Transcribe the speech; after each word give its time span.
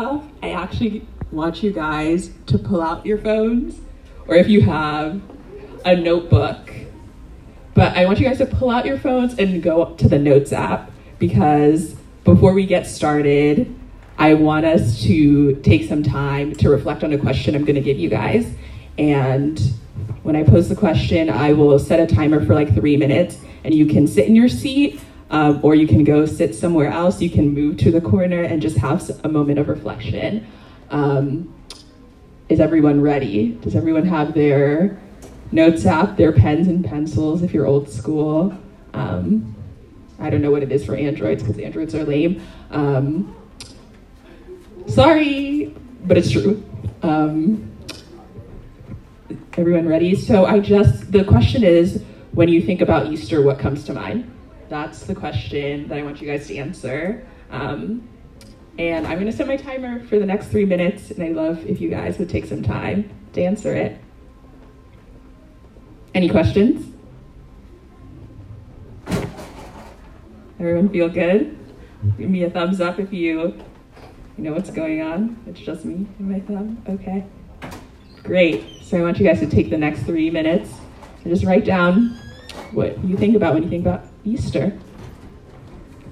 stuff, 0.00 0.24
I 0.42 0.52
actually 0.52 1.06
want 1.30 1.62
you 1.62 1.72
guys 1.72 2.30
to 2.46 2.56
pull 2.56 2.80
out 2.80 3.04
your 3.04 3.18
phones, 3.18 3.78
or 4.26 4.34
if 4.34 4.48
you 4.48 4.62
have 4.62 5.20
a 5.84 5.94
notebook. 5.94 6.72
But 7.74 7.96
I 7.98 8.06
want 8.06 8.18
you 8.18 8.26
guys 8.26 8.38
to 8.38 8.46
pull 8.46 8.70
out 8.70 8.86
your 8.86 8.98
phones 8.98 9.38
and 9.38 9.62
go 9.62 9.82
up 9.82 9.98
to 9.98 10.08
the 10.08 10.18
Notes 10.18 10.54
app 10.54 10.90
because 11.18 11.96
before 12.24 12.54
we 12.54 12.64
get 12.64 12.86
started, 12.86 13.74
I 14.16 14.32
want 14.34 14.64
us 14.64 15.02
to 15.02 15.56
take 15.56 15.86
some 15.86 16.02
time 16.02 16.54
to 16.56 16.70
reflect 16.70 17.04
on 17.04 17.12
a 17.12 17.18
question 17.18 17.54
I'm 17.54 17.66
going 17.66 17.76
to 17.76 17.82
give 17.82 17.98
you 17.98 18.08
guys. 18.08 18.54
And 18.96 19.60
when 20.22 20.34
I 20.34 20.44
pose 20.44 20.70
the 20.70 20.76
question, 20.76 21.28
I 21.28 21.52
will 21.52 21.78
set 21.78 22.00
a 22.00 22.06
timer 22.06 22.44
for 22.44 22.54
like 22.54 22.74
three 22.74 22.96
minutes, 22.96 23.36
and 23.64 23.74
you 23.74 23.84
can 23.84 24.06
sit 24.06 24.26
in 24.26 24.34
your 24.34 24.48
seat 24.48 24.98
um, 25.30 25.60
or 25.62 25.74
you 25.74 25.86
can 25.86 26.04
go 26.04 26.26
sit 26.26 26.54
somewhere 26.54 26.88
else. 26.88 27.22
You 27.22 27.30
can 27.30 27.54
move 27.54 27.76
to 27.78 27.90
the 27.90 28.00
corner 28.00 28.42
and 28.42 28.60
just 28.60 28.76
have 28.78 29.08
a 29.24 29.28
moment 29.28 29.58
of 29.58 29.68
reflection. 29.68 30.46
Um, 30.90 31.54
is 32.48 32.58
everyone 32.58 33.00
ready? 33.00 33.52
Does 33.62 33.76
everyone 33.76 34.06
have 34.06 34.34
their 34.34 35.00
notes 35.52 35.86
app, 35.86 36.16
their 36.16 36.32
pens 36.32 36.66
and 36.66 36.84
pencils 36.84 37.42
if 37.42 37.54
you're 37.54 37.66
old 37.66 37.88
school? 37.88 38.52
Um, 38.92 39.54
I 40.18 40.30
don't 40.30 40.42
know 40.42 40.50
what 40.50 40.62
it 40.62 40.72
is 40.72 40.84
for 40.84 40.96
Androids 40.96 41.42
because 41.42 41.58
Androids 41.58 41.94
are 41.94 42.04
lame. 42.04 42.42
Um, 42.70 43.34
sorry, 44.86 45.74
but 46.04 46.18
it's 46.18 46.30
true. 46.30 46.62
Um, 47.02 47.70
everyone 49.56 49.86
ready? 49.86 50.14
So 50.14 50.44
I 50.44 50.58
just, 50.58 51.12
the 51.12 51.22
question 51.22 51.62
is, 51.62 52.02
when 52.32 52.48
you 52.48 52.60
think 52.62 52.80
about 52.80 53.12
Easter, 53.12 53.42
what 53.42 53.58
comes 53.58 53.84
to 53.84 53.94
mind? 53.94 54.30
That's 54.70 55.02
the 55.02 55.16
question 55.16 55.88
that 55.88 55.98
I 55.98 56.02
want 56.02 56.22
you 56.22 56.28
guys 56.28 56.46
to 56.46 56.56
answer. 56.56 57.26
Um, 57.50 58.08
and 58.78 59.04
I'm 59.04 59.18
gonna 59.18 59.32
set 59.32 59.48
my 59.48 59.56
timer 59.56 60.02
for 60.04 60.20
the 60.20 60.24
next 60.24 60.46
three 60.46 60.64
minutes, 60.64 61.10
and 61.10 61.22
I'd 61.22 61.34
love 61.34 61.66
if 61.66 61.80
you 61.80 61.90
guys 61.90 62.18
would 62.18 62.30
take 62.30 62.46
some 62.46 62.62
time 62.62 63.10
to 63.32 63.42
answer 63.42 63.74
it. 63.74 64.00
Any 66.14 66.28
questions? 66.28 66.86
Everyone 70.60 70.88
feel 70.88 71.08
good? 71.08 71.58
Give 72.16 72.30
me 72.30 72.44
a 72.44 72.50
thumbs 72.50 72.80
up 72.80 73.00
if 73.00 73.12
you, 73.12 73.40
you 74.38 74.44
know 74.44 74.52
what's 74.52 74.70
going 74.70 75.02
on. 75.02 75.36
It's 75.48 75.58
just 75.58 75.84
me 75.84 76.06
and 76.20 76.30
my 76.30 76.38
thumb. 76.40 76.80
Okay. 76.88 77.26
Great. 78.22 78.64
So 78.82 78.98
I 78.98 79.02
want 79.02 79.18
you 79.18 79.26
guys 79.26 79.40
to 79.40 79.46
take 79.46 79.68
the 79.68 79.78
next 79.78 80.04
three 80.04 80.30
minutes 80.30 80.70
and 81.24 81.32
just 81.32 81.44
write 81.44 81.64
down 81.64 82.16
what 82.70 83.02
you 83.04 83.16
think 83.16 83.34
about 83.34 83.54
when 83.54 83.64
you 83.64 83.68
think 83.68 83.84
about 83.84 84.09
Easter. 84.24 84.78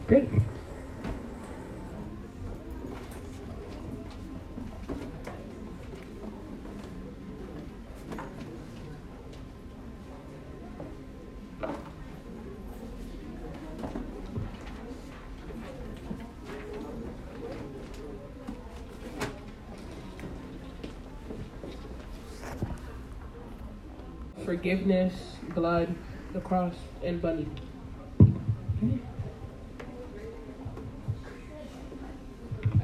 Great. 0.07 0.29
Forgiveness, 24.45 25.13
blood, 25.55 25.95
the 26.33 26.41
cross, 26.41 26.75
and 27.03 27.21
bunny. 27.21 27.47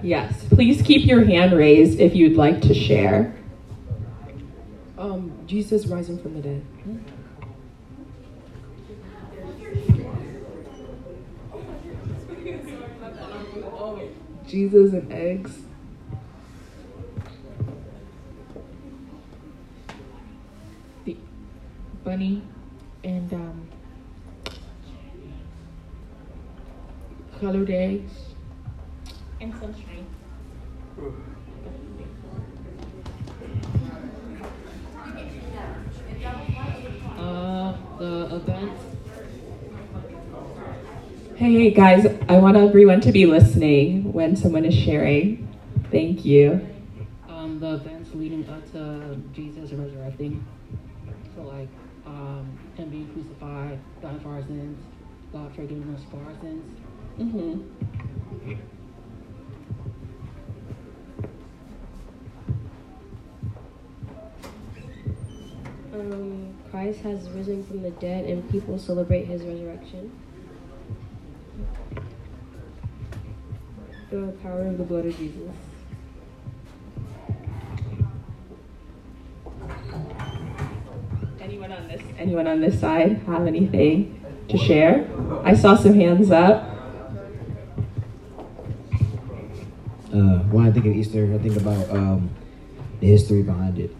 Yes, 0.05 0.45
please 0.51 0.83
keep 0.83 1.07
your 1.07 1.25
hand 1.25 1.55
raised 1.57 1.99
if 1.99 2.15
you'd 2.15 2.37
like 2.37 2.61
to 2.61 2.75
share. 2.75 3.35
Um, 4.99 5.33
Jesus 5.47 5.87
rising 5.87 6.19
from 6.19 6.35
the 6.35 6.43
dead. 6.43 6.63
Jesus 14.47 14.93
and 14.93 15.11
eggs. 15.11 15.63
Guys, 41.75 42.07
I 42.29 42.39
want 42.39 42.57
everyone 42.57 43.01
to 43.01 43.11
be 43.11 43.27
listening 43.27 44.13
when 44.13 44.37
someone 44.37 44.65
is 44.65 44.75
sharing. 44.75 45.49
Thank 45.91 46.25
you. 46.25 46.65
Um, 47.29 47.59
the 47.59 47.75
events 47.75 48.11
leading 48.15 48.49
up 48.49 48.71
to 48.73 49.21
Jesus 49.33 49.73
resurrecting. 49.73 50.45
So 51.35 51.43
like, 51.43 51.69
um, 52.07 52.57
him 52.77 52.91
being 52.91 53.13
crucified, 53.13 53.81
dying 54.01 54.21
for 54.21 54.29
our 54.29 54.43
sins, 54.43 54.79
God 55.33 55.53
forgiving 55.57 55.93
us 55.93 56.01
for 56.13 56.19
our 56.19 56.41
sins. 56.41 56.79
Mm-hmm. 57.19 57.63
Um, 65.93 66.55
Christ 66.71 67.01
has 67.01 67.29
risen 67.31 67.67
from 67.67 67.83
the 67.83 67.91
dead 67.91 68.27
and 68.27 68.49
people 68.49 68.79
celebrate 68.79 69.25
his 69.25 69.43
resurrection. 69.43 70.13
The 74.15 74.33
power 74.45 74.67
of 74.69 74.79
the 74.79 74.85
blood 74.85 75.07
of 75.07 75.17
Jesus. 75.17 75.41
Anyone 81.41 81.73
on 81.73 81.89
this 81.89 82.03
anyone 82.17 82.47
on 82.47 82.61
this 82.61 82.79
side 82.79 83.17
have 83.27 83.49
anything 83.49 84.25
to 84.51 84.57
share? 84.57 85.11
I 85.43 85.57
saw 85.57 85.75
some 85.75 85.95
hands 85.95 86.31
up. 86.31 86.75
uh, 90.15 90.39
when 90.55 90.65
I 90.65 90.71
think 90.71 90.87
of 90.87 90.95
Easter, 90.95 91.35
I 91.35 91.39
think 91.39 91.57
about 91.57 91.91
um, 91.91 92.31
the 93.01 93.09
history 93.09 93.43
behind 93.43 93.81
it, 93.81 93.91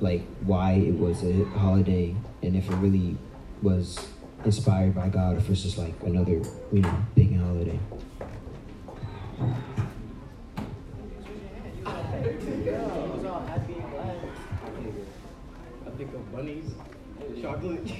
like 0.00 0.22
why 0.44 0.72
it 0.72 0.98
was 0.98 1.22
a 1.22 1.44
holiday, 1.44 2.16
and 2.42 2.56
if 2.56 2.70
it 2.70 2.74
really 2.76 3.18
was 3.60 4.08
inspired 4.46 4.94
by 4.94 5.08
God, 5.08 5.36
or 5.36 5.38
if 5.40 5.50
it's 5.50 5.62
just 5.62 5.76
like 5.76 5.92
another, 6.04 6.40
you 6.72 6.80
know, 6.80 7.02
pagan 7.14 7.40
holiday. 7.40 7.78
Bunnies, 16.38 16.70
chocolate. 17.42 17.92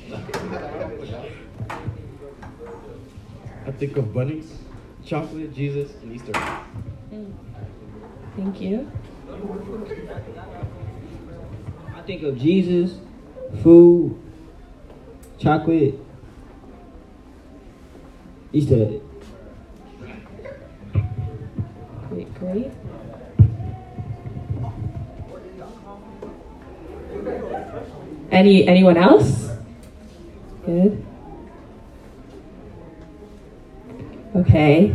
I 3.67 3.71
think 3.73 3.97
of 3.97 4.15
bunnies, 4.15 4.59
chocolate, 5.05 5.53
Jesus, 5.53 5.91
and 6.03 6.13
Easter. 6.13 6.33
Thank 8.37 8.61
you. 8.61 8.89
I 11.97 12.03
think 12.03 12.23
of 12.23 12.39
Jesus, 12.39 13.01
food, 13.65 14.17
chocolate, 15.39 15.99
Easter. 18.53 19.01
Great, 22.09 22.35
great. 22.39 22.71
Any 28.31 28.67
anyone 28.67 28.97
else? 28.97 29.49
Good. 30.67 31.05
Okay. 34.37 34.95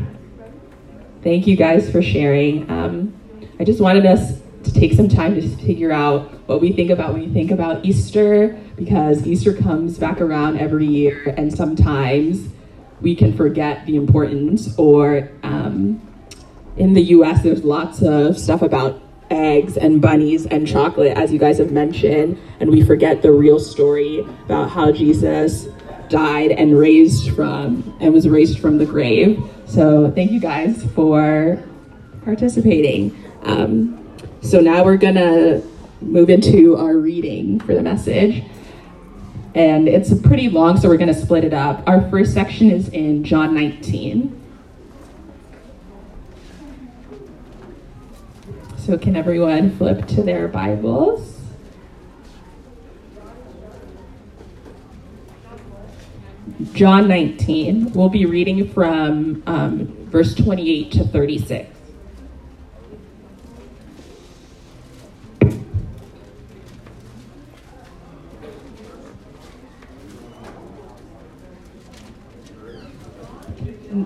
Thank 1.23 1.47
you 1.47 1.55
guys 1.55 1.91
for 1.91 2.01
sharing. 2.01 2.69
Um, 2.69 3.13
I 3.59 3.63
just 3.63 3.81
wanted 3.81 4.05
us 4.05 4.39
to 4.63 4.73
take 4.73 4.93
some 4.93 5.09
time 5.09 5.35
to 5.35 5.41
figure 5.57 5.91
out 5.91 6.31
what 6.47 6.61
we 6.61 6.71
think 6.71 6.89
about 6.89 7.13
when 7.13 7.23
we 7.23 7.33
think 7.33 7.51
about 7.51 7.85
Easter, 7.85 8.59
because 8.75 9.25
Easter 9.25 9.53
comes 9.53 9.97
back 9.97 10.21
around 10.21 10.59
every 10.59 10.85
year, 10.85 11.33
and 11.37 11.53
sometimes 11.53 12.49
we 13.01 13.15
can 13.15 13.35
forget 13.35 13.85
the 13.85 13.95
importance. 13.95 14.77
Or 14.77 15.29
um, 15.43 16.01
in 16.77 16.93
the 16.93 17.03
US, 17.03 17.43
there's 17.43 17.63
lots 17.63 18.01
of 18.01 18.37
stuff 18.37 18.61
about 18.61 19.01
eggs 19.33 19.77
and 19.77 20.01
bunnies 20.01 20.45
and 20.45 20.67
chocolate, 20.67 21.17
as 21.17 21.33
you 21.33 21.39
guys 21.39 21.57
have 21.57 21.71
mentioned, 21.71 22.39
and 22.59 22.69
we 22.69 22.83
forget 22.83 23.21
the 23.21 23.31
real 23.31 23.59
story 23.59 24.19
about 24.45 24.69
how 24.69 24.91
Jesus 24.91 25.67
died 26.09 26.51
and 26.51 26.77
raised 26.77 27.31
from 27.35 27.97
and 27.99 28.13
was 28.13 28.29
raised 28.29 28.59
from 28.59 28.77
the 28.77 28.85
grave. 28.85 29.43
So 29.65 30.11
thank 30.11 30.31
you 30.31 30.39
guys 30.39 30.83
for 30.93 31.61
participating. 32.23 33.17
Um, 33.43 33.99
so 34.41 34.61
now 34.61 34.83
we're 34.83 34.97
gonna 34.97 35.61
move 36.01 36.29
into 36.29 36.77
our 36.77 36.97
reading 36.97 37.59
for 37.61 37.73
the 37.73 37.81
message. 37.81 38.43
And 39.55 39.87
it's 39.87 40.13
pretty 40.21 40.49
long, 40.49 40.77
so 40.77 40.89
we're 40.89 40.97
gonna 40.97 41.13
split 41.13 41.43
it 41.43 41.53
up. 41.53 41.83
Our 41.87 42.07
first 42.09 42.33
section 42.33 42.69
is 42.69 42.89
in 42.89 43.23
John 43.23 43.55
19. 43.55 44.42
So 48.85 48.97
can 48.97 49.15
everyone 49.15 49.77
flip 49.77 50.05
to 50.07 50.21
their 50.21 50.49
Bibles? 50.49 51.39
John 56.73 57.07
19. 57.07 57.93
We'll 57.93 58.09
be 58.09 58.25
reading 58.25 58.69
from 58.73 59.41
um, 59.47 59.85
verse 60.07 60.35
28 60.35 60.91
to 60.91 61.07
36. 61.07 61.69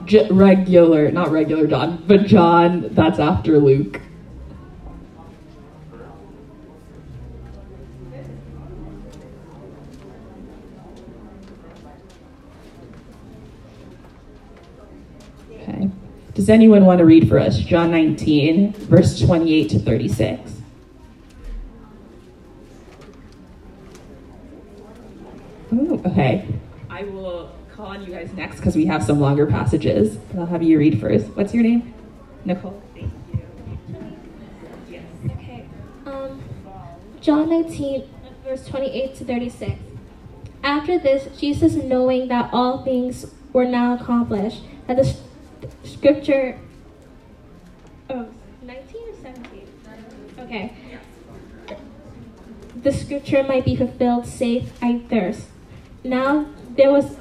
J- 0.05 0.29
regular, 0.29 1.09
not 1.09 1.31
regular 1.31 1.65
John, 1.65 2.03
but 2.05 2.27
John, 2.27 2.89
that's 2.91 3.17
after 3.17 3.57
Luke. 3.57 4.01
Okay. 15.69 15.89
Does 16.37 16.49
anyone 16.49 16.85
want 16.85 16.99
to 16.99 17.05
read 17.05 17.27
for 17.27 17.39
us 17.39 17.57
John 17.57 17.89
19, 17.89 18.73
verse 18.73 19.19
28 19.19 19.69
to 19.71 19.79
36? 19.79 20.51
Ooh, 25.73 25.99
okay. 26.05 26.47
I 26.91 27.05
will 27.05 27.51
call 27.73 27.87
on 27.87 28.03
you 28.05 28.11
guys 28.13 28.31
next 28.33 28.57
because 28.57 28.75
we 28.75 28.85
have 28.85 29.03
some 29.03 29.19
longer 29.19 29.47
passages. 29.47 30.17
But 30.17 30.41
I'll 30.41 30.45
have 30.45 30.61
you 30.61 30.77
read 30.77 31.01
first. 31.01 31.25
What's 31.29 31.55
your 31.55 31.63
name? 31.63 31.91
Nicole. 32.45 32.79
Thank 32.93 33.11
you. 33.33 33.39
Yes. 34.87 35.03
Okay. 35.25 35.65
Um, 36.05 36.39
John 37.19 37.49
19, 37.49 38.03
verse 38.43 38.63
28 38.67 39.15
to 39.15 39.25
36. 39.25 39.71
After 40.63 40.99
this, 40.99 41.35
Jesus, 41.39 41.73
knowing 41.73 42.27
that 42.27 42.51
all 42.53 42.83
things 42.83 43.25
were 43.53 43.65
now 43.65 43.95
accomplished, 43.95 44.61
that 44.85 44.97
the 44.97 45.03
s- 45.03 45.21
scripture. 45.97 46.59
Oh, 48.09 48.27
19 48.61 49.09
or 49.09 49.15
17? 49.15 49.67
Okay. 50.39 50.73
The 52.83 52.93
scripture 52.93 53.43
might 53.43 53.65
be 53.65 53.75
fulfilled, 53.75 54.27
safe, 54.27 54.71
I 54.81 55.01
thirst. 55.09 55.47
Now 56.03 56.45
there 56.75 56.91
was. 56.91 57.05
Do 57.05 57.15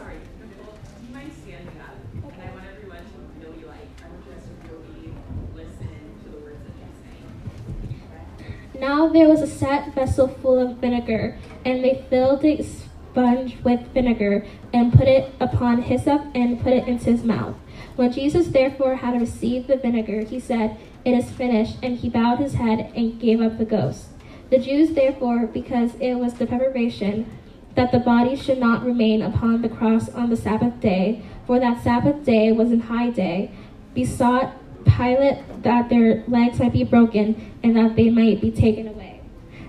you 1.09 1.15
mind 1.15 1.33
standing 1.43 1.81
up? 1.81 1.97
And 2.23 2.43
I 2.43 2.53
want 2.53 2.67
everyone 2.71 2.99
to 2.99 3.49
really 3.49 3.65
like, 3.65 3.89
I 4.05 4.09
want 4.09 4.27
you 4.27 4.33
guys 4.33 4.45
to 4.45 4.75
really 4.77 5.15
listen 5.55 5.89
to 6.25 6.29
the 6.31 6.39
words 6.45 6.61
that 6.63 6.75
she's 6.77 7.97
saying. 8.45 8.81
Now 8.81 9.09
there 9.09 9.29
was 9.29 9.41
a 9.41 9.47
set 9.47 9.95
vessel 9.95 10.29
full 10.29 10.59
of 10.59 10.77
vinegar, 10.77 11.39
and 11.65 11.83
they 11.83 12.05
filled 12.11 12.45
a 12.45 12.63
sponge 12.63 13.57
with 13.65 13.81
vinegar, 13.95 14.47
and 14.75 14.93
put 14.93 15.09
it 15.09 15.33
upon 15.41 15.83
hyssop, 15.83 16.21
and 16.35 16.61
put 16.61 16.75
it 16.75 16.87
into 16.87 17.07
his 17.07 17.25
mouth. 17.25 17.57
When 17.97 18.13
Jesus 18.13 18.49
therefore 18.49 18.97
had 18.97 19.21
received 19.21 19.69
the 19.69 19.77
vinegar, 19.77 20.21
he 20.21 20.39
said, 20.39 20.77
It 21.05 21.13
is 21.13 21.31
finished, 21.31 21.79
and 21.83 21.97
he 21.97 22.11
bowed 22.11 22.39
his 22.39 22.55
head 22.55 22.93
and 22.95 23.19
gave 23.19 23.41
up 23.41 23.57
the 23.57 23.65
ghost. 23.65 24.09
The 24.51 24.59
Jews 24.59 24.91
therefore, 24.91 25.47
because 25.47 25.95
it 25.97 26.15
was 26.15 26.35
the 26.35 26.47
preparation 26.47 27.27
that 27.75 27.93
the 27.93 27.99
body 27.99 28.37
should 28.37 28.59
not 28.59 28.85
remain 28.85 29.23
upon 29.23 29.63
the 29.63 29.69
cross 29.69 30.09
on 30.11 30.31
the 30.31 30.37
Sabbath 30.37 30.79
day, 30.81 31.23
for 31.47 31.59
that 31.59 31.83
Sabbath 31.83 32.25
day 32.25 32.53
was 32.53 32.71
an 32.71 32.81
high 32.81 33.11
day, 33.11 33.51
besought 33.95 34.53
Pilate 34.85 35.63
that 35.63 35.89
their 35.89 36.23
legs 36.29 36.61
might 36.61 36.73
be 36.73 36.85
broken 36.85 37.53
and 37.63 37.77
that 37.77 37.97
they 37.97 38.09
might 38.09 38.41
be 38.41 38.51
taken 38.51 38.87
away. 38.87 39.21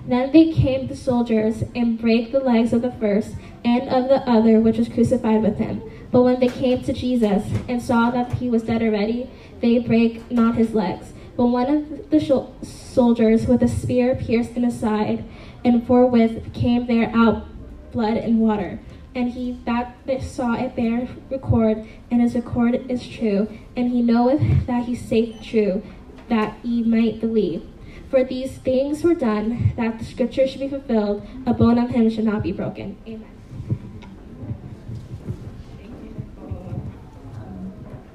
Then 0.07 0.31
they 0.31 0.53
came 0.53 0.87
the 0.87 0.95
soldiers 0.95 1.63
and 1.75 1.99
brake 1.99 2.31
the 2.31 2.39
legs 2.39 2.71
of 2.71 2.81
the 2.81 2.91
first 2.91 3.35
and 3.65 3.89
of 3.89 4.07
the 4.09 4.21
other 4.29 4.59
which 4.59 4.77
was 4.77 4.87
crucified 4.87 5.41
with 5.41 5.57
him. 5.57 5.81
But 6.17 6.23
when 6.23 6.39
they 6.39 6.47
came 6.47 6.81
to 6.81 6.93
Jesus 6.93 7.45
and 7.69 7.79
saw 7.79 8.09
that 8.09 8.33
he 8.33 8.49
was 8.49 8.63
dead 8.63 8.81
already, 8.81 9.29
they 9.61 9.77
brake 9.77 10.31
not 10.31 10.55
his 10.55 10.73
legs. 10.73 11.13
But 11.35 11.45
one 11.45 11.69
of 11.69 12.09
the 12.09 12.19
soldiers 12.63 13.45
with 13.45 13.61
a 13.61 13.67
spear 13.67 14.15
pierced 14.15 14.53
in 14.53 14.63
his 14.63 14.79
side, 14.79 15.25
and 15.63 15.85
forthwith 15.85 16.51
came 16.55 16.87
there 16.87 17.11
out 17.15 17.45
blood 17.91 18.17
and 18.17 18.39
water. 18.39 18.79
And 19.13 19.29
he 19.29 19.59
that 19.65 19.93
saw 20.23 20.55
it 20.55 20.75
bear 20.75 21.07
record, 21.29 21.85
and 22.09 22.19
his 22.19 22.33
record 22.33 22.89
is 22.89 23.07
true, 23.07 23.47
and 23.75 23.91
he 23.91 24.01
knoweth 24.01 24.65
that 24.65 24.85
he 24.85 24.95
saith 24.95 25.39
true, 25.43 25.83
that 26.29 26.57
ye 26.63 26.81
might 26.81 27.21
believe. 27.21 27.63
For 28.09 28.23
these 28.23 28.57
things 28.57 29.03
were 29.03 29.13
done, 29.13 29.71
that 29.77 29.99
the 29.99 30.05
scripture 30.05 30.47
should 30.47 30.61
be 30.61 30.67
fulfilled, 30.67 31.27
a 31.45 31.53
bone 31.53 31.77
of 31.77 31.91
him 31.91 32.09
should 32.09 32.25
not 32.25 32.41
be 32.41 32.51
broken. 32.51 32.97
Amen. 33.05 33.36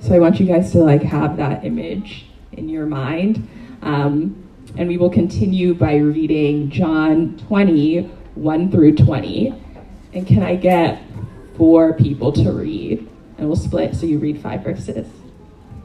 So 0.02 0.16
I 0.16 0.18
want 0.18 0.40
you 0.40 0.46
guys 0.46 0.72
to 0.72 0.78
like 0.78 1.04
have 1.04 1.36
that 1.36 1.64
image 1.64 2.26
in 2.50 2.68
your 2.68 2.86
mind. 2.86 3.48
Um, 3.82 4.48
and 4.76 4.88
we 4.88 4.96
will 4.96 5.10
continue 5.10 5.74
by 5.74 5.94
reading 5.94 6.70
John 6.70 7.38
20, 7.46 8.00
1 8.34 8.70
through 8.72 8.96
20. 8.96 9.54
And 10.12 10.26
can 10.26 10.42
I 10.42 10.56
get 10.56 11.00
four 11.56 11.92
people 11.92 12.32
to 12.32 12.50
read? 12.50 13.08
And 13.38 13.46
we'll 13.46 13.54
split 13.54 13.94
so 13.94 14.06
you 14.06 14.18
read 14.18 14.42
five 14.42 14.64
verses. 14.64 15.06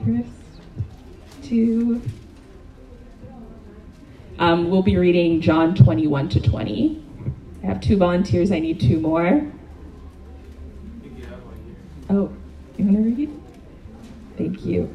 First, 0.04 0.30
two. 1.44 2.02
Um, 4.40 4.72
we'll 4.72 4.81
be 4.81 4.98
reading 4.98 5.42
John 5.42 5.75
21 5.75 6.30
to 6.30 6.42
20. 6.42 7.04
I 7.62 7.66
have 7.68 7.81
two 7.81 7.98
volunteers, 7.98 8.52
I 8.52 8.58
need 8.58 8.80
two 8.80 9.00
more. 9.00 9.46
Oh, 12.10 12.34
you 12.78 12.86
want 12.86 12.98
to 12.98 13.04
read? 13.04 13.46
Thank 14.38 14.66
you. 14.66 14.94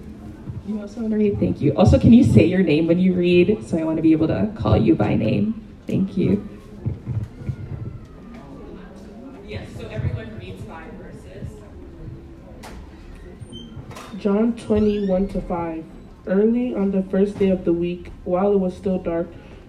You 0.67 0.81
also 0.81 1.00
want 1.00 1.11
to 1.11 1.19
read? 1.19 1.41
Thank 1.41 1.61
you. 1.61 1.73
Also, 1.73 1.99
can 1.99 2.12
you 2.12 2.23
say 2.23 2.44
your 2.44 2.62
name 2.62 2.87
when 2.87 3.00
you 3.00 3.15
read? 3.15 3.67
So 3.67 3.77
I 3.77 3.83
want 3.83 3.97
to 3.97 4.03
be 4.03 4.12
able 4.12 4.29
to 4.29 4.53
call 4.56 4.77
you 4.77 4.94
by 4.94 5.15
name. 5.15 5.66
Thank 5.87 6.16
you. 6.16 6.49
Yes, 9.45 9.69
so 9.76 9.88
everyone 9.88 10.38
reads 10.38 10.62
five 10.64 10.93
verses. 10.93 11.49
John 14.19 14.57
21 14.57 15.28
to 15.28 15.40
5. 15.40 15.85
Early 16.28 16.75
on 16.75 16.93
the 16.93 17.02
first 17.02 17.38
day 17.40 17.50
of 17.50 17.64
the 17.64 17.73
week, 17.73 18.12
while 18.23 18.52
it 18.52 18.59
was 18.59 18.76
still 18.76 18.99
dark, 18.99 19.26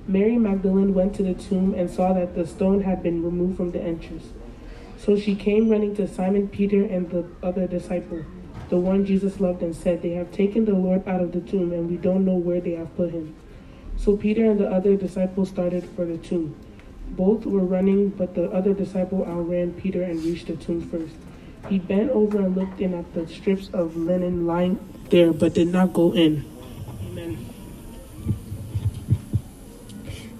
Mary 0.07 0.37
Magdalene 0.37 0.93
went 0.93 1.15
to 1.15 1.23
the 1.23 1.33
tomb 1.33 1.73
and 1.73 1.89
saw 1.89 2.13
that 2.13 2.35
the 2.35 2.45
stone 2.45 2.81
had 2.81 3.01
been 3.01 3.23
removed 3.23 3.57
from 3.57 3.71
the 3.71 3.81
entrance. 3.81 4.25
So 4.97 5.17
she 5.17 5.33
came 5.33 5.69
running 5.69 5.95
to 5.95 6.07
Simon 6.07 6.47
Peter 6.47 6.83
and 6.83 7.09
the 7.09 7.25
other 7.41 7.65
disciple, 7.65 8.23
the 8.73 8.79
one 8.79 9.05
Jesus 9.05 9.39
loved, 9.39 9.61
and 9.61 9.75
said, 9.75 10.01
They 10.01 10.13
have 10.13 10.31
taken 10.31 10.65
the 10.65 10.73
Lord 10.73 11.07
out 11.07 11.21
of 11.21 11.31
the 11.31 11.41
tomb, 11.41 11.71
and 11.73 11.87
we 11.87 11.95
don't 11.95 12.25
know 12.25 12.33
where 12.33 12.59
they 12.59 12.71
have 12.71 12.95
put 12.97 13.11
him. 13.11 13.35
So 13.97 14.17
Peter 14.17 14.49
and 14.49 14.59
the 14.59 14.67
other 14.67 14.95
disciple 14.95 15.45
started 15.45 15.87
for 15.95 16.05
the 16.05 16.17
tomb. 16.17 16.55
Both 17.09 17.45
were 17.45 17.63
running, 17.63 18.09
but 18.09 18.33
the 18.33 18.49
other 18.49 18.73
disciple 18.73 19.25
outran 19.25 19.73
Peter 19.73 20.01
and 20.01 20.23
reached 20.23 20.47
the 20.47 20.55
tomb 20.55 20.89
first. 20.89 21.13
He 21.69 21.77
bent 21.77 22.09
over 22.09 22.39
and 22.39 22.57
looked 22.57 22.81
in 22.81 22.95
at 22.95 23.13
the 23.13 23.27
strips 23.27 23.69
of 23.73 23.95
linen 23.95 24.47
lying 24.47 24.79
there, 25.11 25.31
but 25.31 25.53
did 25.53 25.67
not 25.67 25.93
go 25.93 26.11
in. 26.11 26.43
Amen. 27.11 27.45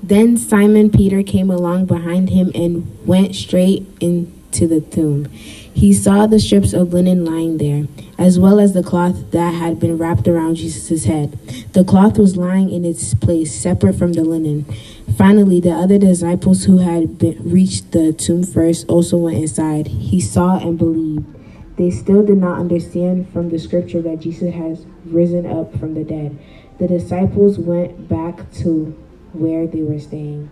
Then 0.02 0.38
Simon 0.38 0.90
Peter 0.90 1.22
came 1.22 1.52
along 1.52 1.86
behind 1.86 2.32
him 2.32 2.52
and 2.56 3.06
went 3.06 3.36
straight 3.36 3.86
into 4.00 4.66
the 4.66 4.82
tomb. 4.82 5.28
He 5.74 5.92
saw 5.92 6.28
the 6.28 6.40
strips 6.40 6.72
of 6.74 6.94
linen 6.94 7.26
lying 7.26 7.58
there, 7.58 7.88
as 8.18 8.40
well 8.40 8.60
as 8.60 8.74
the 8.74 8.84
cloth 8.84 9.32
that 9.32 9.54
had 9.54 9.80
been 9.80 9.98
wrapped 9.98 10.28
around 10.28 10.56
Jesus' 10.56 11.06
head. 11.06 11.32
The 11.74 11.84
cloth 11.84 12.18
was 12.18 12.38
lying 12.38 12.70
in 12.70 12.86
its 12.86 13.14
place, 13.14 13.54
separate 13.54 13.96
from 13.96 14.14
the 14.14 14.24
linen. 14.24 14.66
Finally, 15.18 15.60
the 15.60 15.72
other 15.72 15.98
disciples 15.98 16.66
who 16.66 16.78
had 16.78 17.22
reached 17.44 17.92
the 17.92 18.14
tomb 18.14 18.44
first 18.44 18.88
also 18.88 19.18
went 19.18 19.38
inside. 19.38 19.88
He 19.88 20.22
saw 20.22 20.58
and 20.58 20.78
believed. 20.78 21.26
They 21.76 21.90
still 21.90 22.24
did 22.24 22.38
not 22.38 22.60
understand 22.60 23.30
from 23.30 23.50
the 23.50 23.58
scripture 23.58 24.02
that 24.04 24.20
Jesus 24.20 24.54
has 24.54 24.86
risen 25.06 25.46
up 25.46 25.78
from 25.80 25.96
the 25.96 26.04
dead. 26.04 26.38
The 26.80 26.88
disciples 26.88 27.58
went 27.58 28.08
back 28.08 28.52
to 28.54 28.96
where 29.34 29.66
they 29.66 29.82
were 29.82 30.00
staying. 30.00 30.52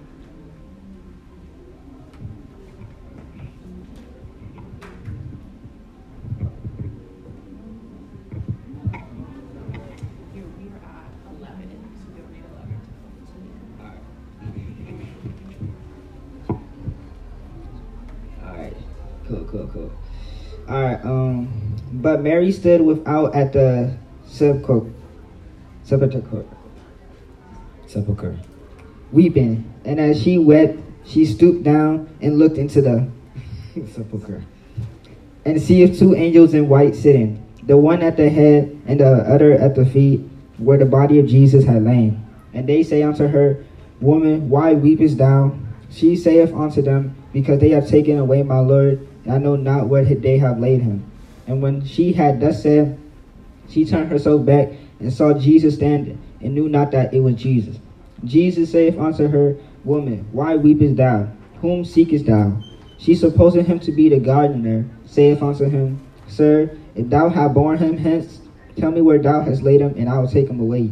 All 20.69 20.81
right. 20.81 21.03
Um, 21.03 21.77
but 21.93 22.21
Mary 22.21 22.51
stood 22.51 22.81
without 22.81 23.35
at 23.35 23.53
the 23.53 23.97
sepulchre, 24.25 24.89
sepulchre, 25.83 26.45
sepulchre, 27.87 28.37
weeping. 29.11 29.71
And 29.83 29.99
as 29.99 30.21
she 30.21 30.37
wept, 30.37 30.79
she 31.05 31.25
stooped 31.25 31.63
down 31.63 32.09
and 32.21 32.37
looked 32.37 32.57
into 32.57 32.81
the 32.81 33.09
sepulchre, 33.93 34.43
and 35.45 35.61
seeth 35.61 35.99
two 35.99 36.15
angels 36.15 36.53
in 36.53 36.69
white 36.69 36.95
sitting, 36.95 37.45
the 37.63 37.77
one 37.77 38.01
at 38.01 38.17
the 38.17 38.29
head 38.29 38.79
and 38.85 38.99
the 38.99 39.05
other 39.05 39.53
at 39.53 39.75
the 39.75 39.85
feet, 39.85 40.21
where 40.57 40.77
the 40.77 40.85
body 40.85 41.19
of 41.19 41.27
Jesus 41.27 41.65
had 41.65 41.83
lain. 41.83 42.25
And 42.53 42.67
they 42.67 42.83
say 42.83 43.03
unto 43.03 43.27
her, 43.27 43.63
Woman, 43.99 44.49
why 44.49 44.73
weepest 44.73 45.17
thou? 45.17 45.57
She 45.89 46.15
saith 46.15 46.53
unto 46.53 46.81
them, 46.81 47.15
Because 47.33 47.59
they 47.59 47.69
have 47.69 47.87
taken 47.87 48.17
away 48.17 48.43
my 48.43 48.59
Lord, 48.59 49.07
I 49.29 49.37
know 49.37 49.55
not 49.55 49.87
where 49.87 50.03
they 50.03 50.37
have 50.37 50.59
laid 50.59 50.81
him. 50.81 51.03
And 51.47 51.61
when 51.61 51.85
she 51.85 52.13
had 52.13 52.39
thus 52.39 52.63
said, 52.63 52.97
she 53.69 53.85
turned 53.85 54.09
herself 54.09 54.45
back 54.45 54.71
and 54.99 55.11
saw 55.11 55.33
Jesus 55.33 55.75
standing, 55.75 56.19
and 56.41 56.53
knew 56.53 56.69
not 56.69 56.91
that 56.91 57.13
it 57.13 57.21
was 57.21 57.35
Jesus. 57.35 57.77
Jesus 58.23 58.71
saith 58.71 58.97
unto 58.97 59.27
her, 59.27 59.55
Woman, 59.83 60.27
why 60.31 60.55
weepest 60.55 60.97
thou? 60.97 61.27
Whom 61.61 61.85
seekest 61.85 62.25
thou? 62.25 62.61
She 62.97 63.15
supposing 63.15 63.65
him 63.65 63.79
to 63.79 63.91
be 63.91 64.09
the 64.09 64.19
gardener, 64.19 64.85
saith 65.05 65.41
unto 65.41 65.69
him, 65.69 65.99
Sir, 66.27 66.77
if 66.95 67.09
thou 67.09 67.29
have 67.29 67.53
borne 67.53 67.77
him 67.77 67.97
hence, 67.97 68.41
tell 68.75 68.91
me 68.91 69.01
where 69.01 69.19
thou 69.19 69.41
hast 69.41 69.63
laid 69.63 69.81
him, 69.81 69.95
and 69.97 70.07
I 70.07 70.19
will 70.19 70.27
take 70.27 70.49
him 70.49 70.59
away. 70.59 70.91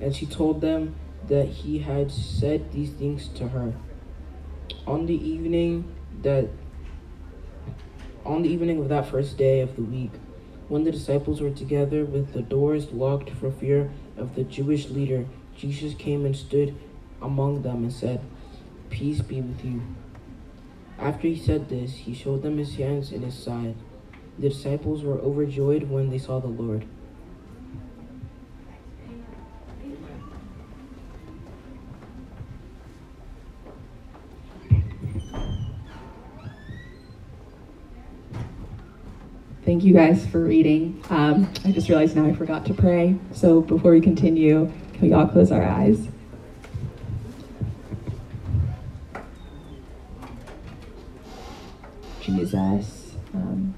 And 0.00 0.14
she 0.14 0.26
told 0.26 0.60
them 0.60 0.96
that 1.28 1.46
he 1.46 1.78
had 1.78 2.10
said 2.10 2.72
these 2.72 2.90
things 2.90 3.28
to 3.28 3.48
her. 3.48 3.74
On 4.86 5.06
the 5.06 5.14
evening 5.14 5.94
that 6.22 6.48
on 8.24 8.42
the 8.42 8.48
evening 8.48 8.80
of 8.80 8.88
that 8.88 9.06
first 9.06 9.36
day 9.36 9.60
of 9.60 9.76
the 9.76 9.82
week, 9.82 10.10
when 10.68 10.84
the 10.84 10.92
disciples 10.92 11.40
were 11.40 11.50
together 11.50 12.04
with 12.04 12.32
the 12.32 12.40
doors 12.40 12.90
locked 12.90 13.30
for 13.30 13.50
fear 13.50 13.90
of 14.16 14.34
the 14.34 14.44
Jewish 14.44 14.88
leader, 14.88 15.26
Jesus 15.56 15.94
came 15.94 16.24
and 16.24 16.34
stood 16.34 16.74
among 17.20 17.62
them 17.62 17.84
and 17.84 17.92
said, 17.92 18.20
Peace 18.88 19.20
be 19.20 19.40
with 19.40 19.64
you. 19.64 19.82
After 20.98 21.28
he 21.28 21.36
said 21.36 21.68
this, 21.68 21.92
he 21.92 22.14
showed 22.14 22.42
them 22.42 22.58
his 22.58 22.76
hands 22.76 23.12
and 23.12 23.24
his 23.24 23.34
side. 23.34 23.74
The 24.38 24.48
disciples 24.48 25.02
were 25.02 25.18
overjoyed 25.18 25.84
when 25.84 26.10
they 26.10 26.18
saw 26.18 26.40
the 26.40 26.46
Lord. 26.46 26.86
Thank 39.64 39.82
you 39.82 39.94
guys 39.94 40.26
for 40.26 40.40
reading. 40.40 41.02
Um, 41.08 41.50
I 41.64 41.72
just 41.72 41.88
realized 41.88 42.14
now 42.14 42.26
I 42.26 42.34
forgot 42.34 42.66
to 42.66 42.74
pray. 42.74 43.16
So 43.32 43.62
before 43.62 43.92
we 43.92 44.00
continue, 44.02 44.70
can 44.92 45.00
we 45.00 45.14
all 45.14 45.26
close 45.26 45.50
our 45.50 45.64
eyes? 45.64 46.06
Jesus, 52.20 53.14
um, 53.32 53.74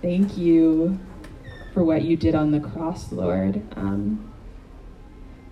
thank 0.00 0.38
you 0.38 0.98
for 1.74 1.84
what 1.84 2.00
you 2.00 2.16
did 2.16 2.34
on 2.34 2.50
the 2.50 2.60
cross, 2.60 3.12
Lord. 3.12 3.62
Um, 3.76 4.32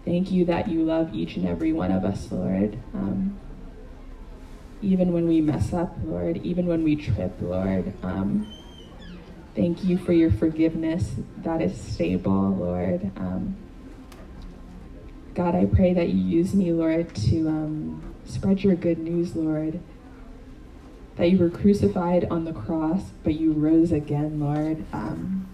thank 0.06 0.30
you 0.30 0.46
that 0.46 0.68
you 0.68 0.82
love 0.84 1.14
each 1.14 1.36
and 1.36 1.46
every 1.46 1.74
one 1.74 1.92
of 1.92 2.02
us, 2.02 2.32
Lord. 2.32 2.78
Um, 2.94 3.38
even 4.80 5.12
when 5.12 5.28
we 5.28 5.42
mess 5.42 5.74
up, 5.74 5.94
Lord, 6.02 6.38
even 6.38 6.66
when 6.66 6.82
we 6.82 6.96
trip, 6.96 7.34
Lord. 7.42 7.92
Um, 9.48 9.54
thank 9.54 9.84
you 9.84 9.98
for 9.98 10.12
your 10.12 10.30
forgiveness 10.30 11.14
that 11.38 11.60
is 11.60 11.80
stable, 11.80 12.50
Lord. 12.50 13.10
Um, 13.16 13.56
God, 15.34 15.54
I 15.54 15.66
pray 15.66 15.94
that 15.94 16.08
you 16.08 16.20
use 16.20 16.54
me, 16.54 16.72
Lord, 16.72 17.14
to 17.14 17.48
um, 17.48 18.14
spread 18.24 18.64
your 18.64 18.74
good 18.74 18.98
news, 18.98 19.36
Lord. 19.36 19.80
That 21.16 21.30
you 21.30 21.38
were 21.38 21.50
crucified 21.50 22.26
on 22.30 22.44
the 22.44 22.52
cross, 22.52 23.10
but 23.24 23.34
you 23.34 23.52
rose 23.52 23.90
again, 23.92 24.40
Lord. 24.40 24.84
Um, 24.92 25.48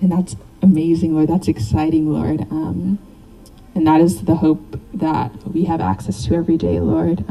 and 0.00 0.12
that's 0.12 0.36
amazing, 0.62 1.14
Lord. 1.14 1.28
That's 1.28 1.48
exciting, 1.48 2.12
Lord. 2.12 2.42
Um, 2.50 2.98
and 3.74 3.86
that 3.86 4.00
is 4.00 4.24
the 4.24 4.36
hope 4.36 4.80
that 4.92 5.32
we 5.46 5.64
have 5.64 5.80
access 5.80 6.26
to 6.26 6.34
every 6.34 6.56
day, 6.56 6.80
Lord. 6.80 7.24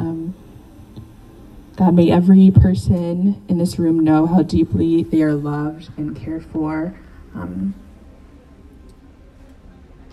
Um, 1.79 1.85
God, 1.85 1.95
may 1.95 2.11
every 2.11 2.51
person 2.51 3.43
in 3.47 3.57
this 3.57 3.77
room 3.77 3.99
know 3.99 4.25
how 4.25 4.41
deeply 4.41 5.03
they 5.03 5.21
are 5.21 5.33
loved 5.33 5.89
and 5.97 6.15
cared 6.15 6.45
for. 6.45 6.95
Um, 7.35 7.75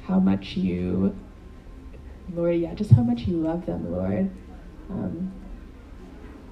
how 0.06 0.18
much 0.18 0.56
you, 0.56 1.16
Lord, 2.35 2.56
yeah, 2.56 2.75
just 2.75 2.90
how 2.90 3.02
much 3.02 3.23
you 3.23 3.37
love 3.37 3.64
them, 3.64 3.90
Lord. 3.90 4.30
Um, 4.90 5.33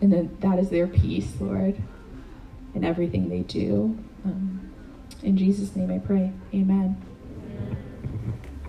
and 0.00 0.12
then 0.12 0.37
that 0.40 0.59
is 0.59 0.71
their 0.71 0.87
peace, 0.87 1.35
Lord, 1.38 1.76
in 2.75 2.83
everything 2.85 3.28
they 3.28 3.40
do. 3.40 3.99
Um, 4.25 4.73
in 5.23 5.37
Jesus' 5.37 5.76
name 5.76 5.90
I 5.90 5.99
pray. 5.99 6.33
Amen. 6.54 6.97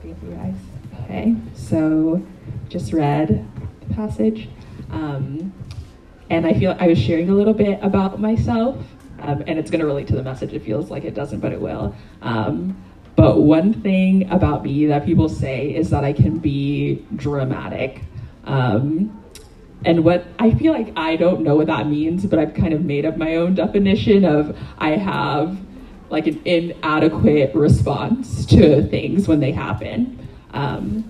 Thank 0.02 0.22
you, 0.22 0.32
guys. 0.32 0.56
Okay, 1.06 1.36
so 1.54 2.22
just 2.68 2.92
read 2.92 3.48
the 3.88 3.94
passage. 3.96 4.50
And 6.34 6.48
I 6.48 6.54
feel 6.56 6.76
I 6.80 6.88
was 6.88 6.98
sharing 6.98 7.30
a 7.30 7.34
little 7.36 7.54
bit 7.54 7.78
about 7.84 8.20
myself, 8.20 8.76
um, 9.20 9.44
and 9.46 9.60
it's 9.60 9.70
going 9.70 9.82
to 9.82 9.86
relate 9.86 10.08
to 10.08 10.16
the 10.16 10.24
message. 10.24 10.52
It 10.52 10.64
feels 10.64 10.90
like 10.90 11.04
it 11.04 11.14
doesn't, 11.14 11.42
but 11.42 11.52
it 11.52 11.62
will. 11.62 11.96
Um, 12.24 12.76
but 13.16 13.42
one 13.42 13.72
thing 13.72 14.28
about 14.32 14.64
me 14.64 14.88
that 14.88 15.06
people 15.06 15.30
say 15.30 15.76
is 15.76 15.92
that 15.92 16.04
I 16.04 16.12
can 16.12 16.40
be 16.40 17.06
dramatic. 17.16 18.02
Um, 18.46 19.24
and 19.86 20.04
what 20.04 20.26
I 20.40 20.56
feel 20.56 20.74
like 20.74 20.92
I 20.96 21.18
don't 21.18 21.42
know 21.42 21.56
what 21.56 21.68
that 21.68 21.86
means, 21.86 22.26
but 22.26 22.40
I've 22.40 22.56
kind 22.56 22.74
of 22.74 22.84
made 22.84 23.06
up 23.06 23.16
my 23.16 23.36
own 23.36 23.54
definition 23.54 24.26
of 24.26 24.58
I 24.80 24.96
have 24.96 25.56
like 26.10 26.26
an 26.26 26.42
inadequate 26.46 27.54
response 27.54 28.44
to 28.48 28.82
things 28.88 29.28
when 29.28 29.40
they 29.40 29.52
happen, 29.52 30.28
um, 30.52 31.04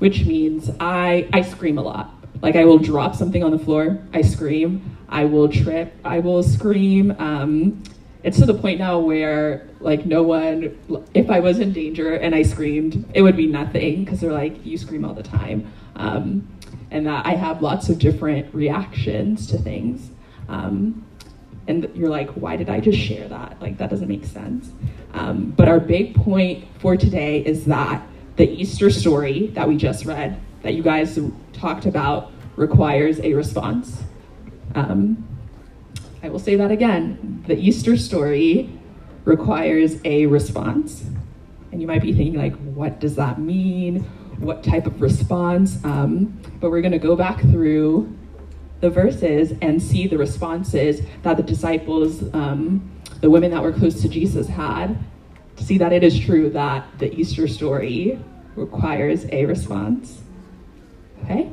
which 0.00 0.24
means 0.24 0.68
I 0.80 1.28
I 1.32 1.42
scream 1.42 1.78
a 1.78 1.82
lot. 1.82 2.13
Like 2.42 2.56
I 2.56 2.64
will 2.64 2.78
drop 2.78 3.14
something 3.14 3.42
on 3.42 3.50
the 3.50 3.58
floor, 3.58 3.98
I 4.12 4.22
scream. 4.22 4.94
I 5.08 5.24
will 5.24 5.48
trip, 5.48 5.94
I 6.04 6.18
will 6.18 6.42
scream. 6.42 7.14
Um, 7.18 7.82
it's 8.24 8.38
to 8.38 8.46
the 8.46 8.54
point 8.54 8.78
now 8.78 8.98
where 8.98 9.68
like 9.80 10.06
no 10.06 10.22
one, 10.22 10.76
if 11.12 11.30
I 11.30 11.40
was 11.40 11.58
in 11.58 11.72
danger 11.72 12.14
and 12.14 12.34
I 12.34 12.42
screamed, 12.42 13.08
it 13.14 13.22
would 13.22 13.36
be 13.36 13.46
nothing 13.46 14.04
because 14.04 14.20
they're 14.20 14.32
like 14.32 14.64
you 14.64 14.78
scream 14.78 15.04
all 15.04 15.14
the 15.14 15.22
time, 15.22 15.70
um, 15.96 16.48
and 16.90 17.06
that 17.06 17.26
I 17.26 17.34
have 17.34 17.60
lots 17.62 17.88
of 17.90 17.98
different 17.98 18.52
reactions 18.54 19.46
to 19.48 19.58
things. 19.58 20.10
Um, 20.48 21.06
and 21.66 21.90
you're 21.94 22.10
like, 22.10 22.30
why 22.30 22.56
did 22.56 22.68
I 22.68 22.80
just 22.80 22.98
share 22.98 23.28
that? 23.28 23.60
Like 23.60 23.78
that 23.78 23.90
doesn't 23.90 24.08
make 24.08 24.24
sense. 24.24 24.70
Um, 25.12 25.50
but 25.56 25.68
our 25.68 25.80
big 25.80 26.14
point 26.14 26.66
for 26.78 26.96
today 26.96 27.44
is 27.44 27.66
that 27.66 28.02
the 28.36 28.50
Easter 28.50 28.90
story 28.90 29.48
that 29.48 29.68
we 29.68 29.76
just 29.76 30.06
read, 30.06 30.40
that 30.64 30.74
you 30.74 30.82
guys 30.82 31.18
talked 31.52 31.86
about, 31.86 32.32
requires 32.56 33.20
a 33.20 33.34
response. 33.34 34.02
Um, 34.74 35.28
I 36.22 36.30
will 36.30 36.38
say 36.38 36.56
that 36.56 36.70
again. 36.70 37.44
The 37.46 37.56
Easter 37.56 37.96
story 37.96 38.70
requires 39.24 40.00
a 40.04 40.26
response. 40.26 41.04
And 41.70 41.80
you 41.80 41.86
might 41.86 42.02
be 42.02 42.12
thinking, 42.12 42.38
like, 42.38 42.56
what 42.56 42.98
does 42.98 43.14
that 43.16 43.38
mean? 43.38 44.00
What 44.38 44.64
type 44.64 44.86
of 44.86 45.00
response? 45.02 45.84
Um, 45.84 46.40
but 46.60 46.70
we're 46.70 46.80
going 46.80 46.92
to 46.92 46.98
go 46.98 47.14
back 47.14 47.40
through 47.40 48.16
the 48.80 48.88
verses 48.88 49.52
and 49.60 49.82
see 49.82 50.06
the 50.06 50.16
responses 50.16 51.02
that 51.22 51.36
the 51.36 51.42
disciples, 51.42 52.22
um, 52.34 52.90
the 53.20 53.28
women 53.28 53.50
that 53.50 53.62
were 53.62 53.72
close 53.72 54.00
to 54.02 54.08
Jesus, 54.08 54.46
had, 54.46 54.98
to 55.56 55.64
see 55.64 55.78
that 55.78 55.92
it 55.92 56.02
is 56.02 56.18
true 56.18 56.48
that 56.50 56.86
the 56.98 57.12
Easter 57.14 57.46
story 57.46 58.18
requires 58.56 59.26
a 59.30 59.44
response. 59.44 60.22
Okay? 61.24 61.50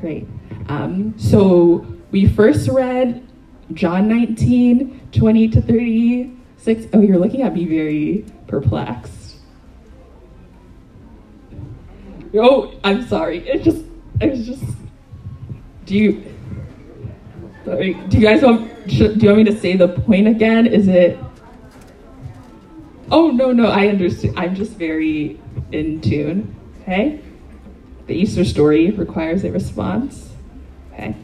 Great. 0.00 0.26
Um, 0.68 1.14
so 1.18 1.86
we 2.10 2.26
first 2.26 2.68
read 2.68 3.26
John 3.74 4.08
19, 4.08 5.10
20 5.12 5.48
to 5.48 5.62
36. 5.62 6.86
Oh, 6.92 7.00
you're 7.00 7.18
looking 7.18 7.42
at 7.42 7.54
me 7.54 7.66
very 7.66 8.24
perplexed. 8.46 9.36
Oh, 12.34 12.72
I'm 12.84 13.06
sorry. 13.06 13.46
It 13.48 13.62
just, 13.62 13.84
it 14.20 14.30
was 14.30 14.46
just. 14.46 14.64
Do 15.84 15.96
you. 15.96 16.34
Sorry. 17.64 17.94
Do 17.94 18.18
you 18.18 18.26
guys 18.26 18.42
want. 18.42 18.86
Do 18.86 18.94
you 18.94 19.28
want 19.28 19.38
me 19.38 19.44
to 19.44 19.58
say 19.58 19.76
the 19.76 19.88
point 19.88 20.28
again? 20.28 20.66
Is 20.66 20.88
it. 20.88 21.18
Oh, 23.10 23.30
no, 23.30 23.52
no, 23.52 23.66
I 23.66 23.88
understand. 23.88 24.38
I'm 24.38 24.54
just 24.54 24.72
very 24.72 25.40
in 25.72 26.00
tune. 26.00 26.54
Okay? 26.82 27.20
The 28.10 28.16
Easter 28.16 28.44
story 28.44 28.90
requires 28.90 29.44
a 29.44 29.52
response. 29.52 30.30
Okay. 30.92 31.14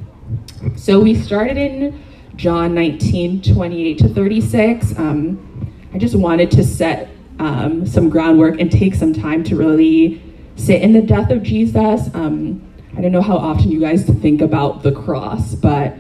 So 0.76 1.00
we 1.00 1.16
started 1.16 1.57
in 1.57 2.00
John 2.37 2.76
19, 2.76 3.43
28 3.43 3.99
to 3.99 4.09
36. 4.09 4.97
Um, 4.97 5.75
I 5.93 5.99
just 5.99 6.14
wanted 6.14 6.49
to 6.52 6.62
set 6.62 7.09
um, 7.40 7.87
some 7.87 8.09
groundwork 8.09 8.61
and 8.61 8.71
take 8.71 8.95
some 8.95 9.12
time 9.12 9.43
to 9.45 9.57
really 9.57 10.23
sit 10.55 10.81
in 10.81 10.93
the 10.93 11.02
death 11.02 11.33
of 11.33 11.43
Jesus. 11.43 12.09
Um, 12.14 12.73
I 12.97 13.00
don't 13.00 13.11
know 13.11 13.21
how 13.21 13.37
often 13.37 13.69
you 13.73 13.81
guys 13.81 14.05
think 14.05 14.40
about 14.40 14.85
the 14.85 14.93
cross, 14.93 15.57
but 15.57 15.93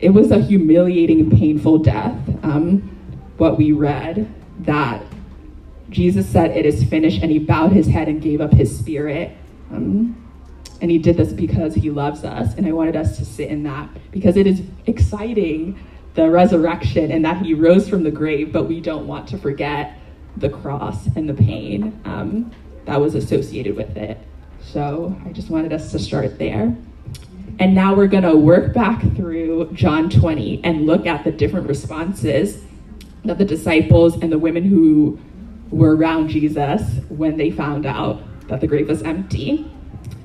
it 0.00 0.10
was 0.10 0.32
a 0.32 0.38
humiliating, 0.38 1.30
painful 1.30 1.78
death. 1.78 2.18
Um, 2.42 2.82
what 3.38 3.56
we 3.56 3.72
read 3.72 4.30
that 4.66 5.02
Jesus 5.88 6.28
said, 6.28 6.54
It 6.54 6.66
is 6.66 6.84
finished, 6.84 7.22
and 7.22 7.30
he 7.30 7.38
bowed 7.38 7.72
his 7.72 7.86
head 7.86 8.06
and 8.06 8.20
gave 8.20 8.42
up 8.42 8.52
his 8.52 8.78
spirit. 8.78 9.34
Um, 9.70 10.22
and 10.80 10.90
he 10.90 10.98
did 10.98 11.16
this 11.16 11.32
because 11.32 11.74
he 11.74 11.90
loves 11.90 12.24
us. 12.24 12.54
And 12.54 12.66
I 12.66 12.72
wanted 12.72 12.96
us 12.96 13.16
to 13.18 13.24
sit 13.24 13.48
in 13.48 13.62
that 13.64 13.88
because 14.10 14.36
it 14.36 14.46
is 14.46 14.62
exciting, 14.86 15.78
the 16.14 16.30
resurrection, 16.30 17.10
and 17.10 17.24
that 17.24 17.44
he 17.44 17.54
rose 17.54 17.88
from 17.88 18.02
the 18.02 18.10
grave, 18.10 18.52
but 18.52 18.64
we 18.64 18.80
don't 18.80 19.06
want 19.06 19.28
to 19.28 19.38
forget 19.38 19.98
the 20.36 20.50
cross 20.50 21.06
and 21.16 21.28
the 21.28 21.34
pain 21.34 21.98
um, 22.04 22.52
that 22.84 23.00
was 23.00 23.14
associated 23.14 23.74
with 23.74 23.96
it. 23.96 24.18
So 24.60 25.18
I 25.24 25.32
just 25.32 25.48
wanted 25.48 25.72
us 25.72 25.92
to 25.92 25.98
start 25.98 26.38
there. 26.38 26.76
And 27.58 27.74
now 27.74 27.94
we're 27.94 28.06
going 28.06 28.24
to 28.24 28.36
work 28.36 28.74
back 28.74 29.00
through 29.16 29.70
John 29.72 30.10
20 30.10 30.62
and 30.62 30.84
look 30.84 31.06
at 31.06 31.24
the 31.24 31.32
different 31.32 31.68
responses 31.68 32.62
that 33.24 33.38
the 33.38 33.44
disciples 33.44 34.14
and 34.20 34.30
the 34.30 34.38
women 34.38 34.62
who 34.62 35.18
were 35.70 35.96
around 35.96 36.28
Jesus 36.28 36.82
when 37.08 37.38
they 37.38 37.50
found 37.50 37.86
out 37.86 38.22
that 38.48 38.60
the 38.60 38.66
grave 38.66 38.88
was 38.88 39.02
empty. 39.02 39.70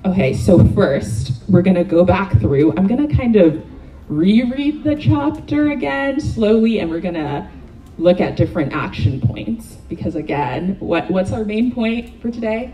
Okay, 0.05 0.33
so 0.33 0.65
first, 0.69 1.43
we're 1.47 1.61
to 1.75 1.83
go 1.83 2.03
back 2.03 2.39
through. 2.39 2.71
I'm 2.77 2.87
to 3.07 3.15
kind 3.15 3.35
of 3.35 3.63
reread 4.07 4.83
the 4.83 4.95
chapter 4.95 5.71
again 5.71 6.19
slowly, 6.19 6.79
and 6.79 6.89
we're 6.89 7.01
to 7.15 7.49
look 7.97 8.19
at 8.19 8.35
different 8.35 8.73
action 8.73 9.21
points. 9.21 9.75
Because 9.89 10.15
again, 10.15 10.75
what, 10.79 11.09
what's 11.11 11.31
our 11.31 11.45
main 11.45 11.71
point 11.73 12.21
for 12.21 12.31
today? 12.31 12.73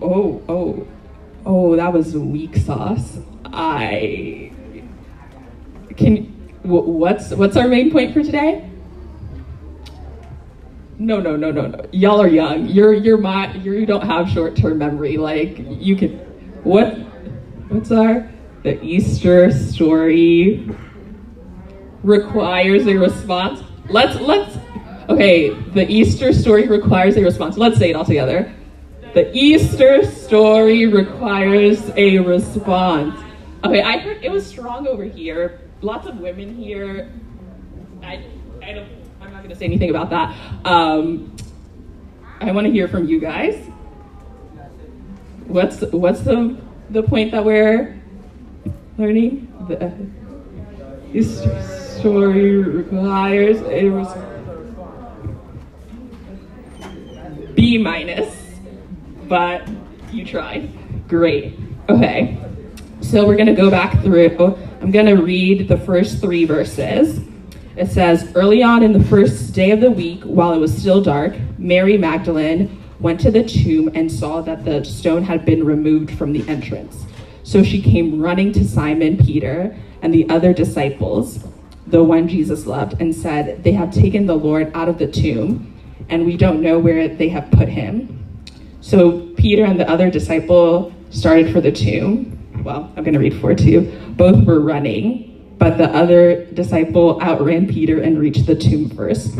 Oh, 0.00 0.42
oh, 0.48 0.86
oh, 1.44 1.76
that 1.76 1.92
was 1.92 2.16
weak 2.16 2.56
sauce. 2.56 3.18
I 3.44 4.52
can. 5.96 6.26
What's 6.62 7.30
what's 7.30 7.56
our 7.56 7.66
main 7.66 7.90
point 7.90 8.12
for 8.14 8.22
today? 8.22 8.70
No, 10.98 11.20
no, 11.20 11.36
no, 11.36 11.52
no, 11.52 11.66
no. 11.66 11.86
Y'all 11.92 12.20
are 12.20 12.28
young. 12.28 12.66
You're 12.66 12.92
you're 12.92 13.18
my 13.18 13.54
you 13.54 13.86
don't 13.86 14.04
have 14.04 14.28
short 14.28 14.56
term 14.56 14.78
memory. 14.78 15.16
Like 15.16 15.58
you 15.58 15.96
can. 15.96 16.18
What? 16.64 16.94
What's 17.68 17.92
our 17.92 18.28
the 18.64 18.82
Easter 18.82 19.52
story 19.52 20.68
requires 22.02 22.86
a 22.86 22.96
response. 22.96 23.62
Let's 23.88 24.20
let's. 24.20 24.58
Okay, 25.08 25.50
the 25.50 25.88
Easter 25.88 26.32
story 26.32 26.66
requires 26.66 27.16
a 27.16 27.22
response. 27.22 27.56
Let's 27.56 27.78
say 27.78 27.90
it 27.90 27.96
all 27.96 28.04
together. 28.04 28.52
The 29.14 29.34
Easter 29.34 30.04
story 30.04 30.86
requires 30.86 31.90
a 31.96 32.18
response. 32.18 33.18
Okay, 33.64 33.80
I 33.80 33.98
heard 33.98 34.22
it 34.22 34.30
was 34.30 34.46
strong 34.46 34.86
over 34.86 35.04
here. 35.04 35.60
Lots 35.80 36.06
of 36.06 36.18
women 36.18 36.54
here. 36.54 37.10
I, 38.02 38.26
I 38.62 38.72
don't, 38.72 38.88
not 39.38 39.44
going 39.44 39.54
to 39.54 39.58
say 39.58 39.66
anything 39.66 39.90
about 39.90 40.10
that. 40.10 40.34
Um, 40.66 41.36
I 42.40 42.50
want 42.50 42.66
to 42.66 42.72
hear 42.72 42.88
from 42.88 43.06
you 43.06 43.20
guys. 43.20 43.54
What's 45.46 45.80
what's 45.92 46.22
the 46.22 46.60
the 46.90 47.04
point 47.04 47.30
that 47.30 47.44
we're 47.44 47.96
learning? 48.96 49.46
The 49.68 51.22
story 52.00 52.56
requires 52.56 53.60
a 53.62 53.88
response. 53.88 54.24
B 57.54 57.78
minus 57.78 58.34
but 59.28 59.68
you 60.10 60.24
tried. 60.24 60.68
Great. 61.08 61.56
Okay. 61.88 62.42
So 63.02 63.24
we're 63.24 63.36
going 63.36 63.46
to 63.46 63.54
go 63.54 63.70
back 63.70 64.02
through. 64.02 64.58
I'm 64.80 64.90
going 64.90 65.06
to 65.06 65.22
read 65.22 65.68
the 65.68 65.76
first 65.76 66.20
three 66.20 66.44
verses. 66.44 67.27
It 67.78 67.92
says, 67.92 68.32
Early 68.34 68.60
on 68.60 68.82
in 68.82 68.92
the 68.92 69.04
first 69.04 69.54
day 69.54 69.70
of 69.70 69.80
the 69.80 69.90
week, 69.92 70.24
while 70.24 70.52
it 70.52 70.58
was 70.58 70.76
still 70.76 71.00
dark, 71.00 71.36
Mary 71.58 71.96
Magdalene 71.96 72.82
went 72.98 73.20
to 73.20 73.30
the 73.30 73.44
tomb 73.44 73.88
and 73.94 74.10
saw 74.10 74.40
that 74.40 74.64
the 74.64 74.84
stone 74.84 75.22
had 75.22 75.44
been 75.44 75.64
removed 75.64 76.10
from 76.10 76.32
the 76.32 76.46
entrance. 76.48 77.06
So 77.44 77.62
she 77.62 77.80
came 77.80 78.20
running 78.20 78.52
to 78.54 78.64
Simon 78.64 79.16
Peter 79.16 79.76
and 80.02 80.12
the 80.12 80.28
other 80.28 80.52
disciples, 80.52 81.46
the 81.86 82.02
one 82.02 82.26
Jesus 82.26 82.66
loved, 82.66 83.00
and 83.00 83.14
said, 83.14 83.62
They 83.62 83.72
have 83.72 83.94
taken 83.94 84.26
the 84.26 84.34
Lord 84.34 84.72
out 84.74 84.88
of 84.88 84.98
the 84.98 85.06
tomb, 85.06 85.72
and 86.08 86.26
we 86.26 86.36
don't 86.36 86.60
know 86.60 86.80
where 86.80 87.06
they 87.06 87.28
have 87.28 87.48
put 87.52 87.68
him. 87.68 88.26
So 88.80 89.20
Peter 89.36 89.64
and 89.64 89.78
the 89.78 89.88
other 89.88 90.10
disciple 90.10 90.92
started 91.10 91.52
for 91.52 91.60
the 91.60 91.70
tomb. 91.70 92.34
Well, 92.64 92.92
I'm 92.96 93.04
going 93.04 93.14
to 93.14 93.20
read 93.20 93.40
four 93.40 93.54
too. 93.54 93.82
Both 94.16 94.44
were 94.44 94.58
running, 94.58 95.27
but 95.58 95.76
the 95.76 95.88
other 95.90 96.44
disciple 96.46 97.20
outran 97.22 97.66
Peter 97.66 98.00
and 98.00 98.18
reached 98.18 98.46
the 98.46 98.54
tomb 98.54 98.90
first. 98.90 99.34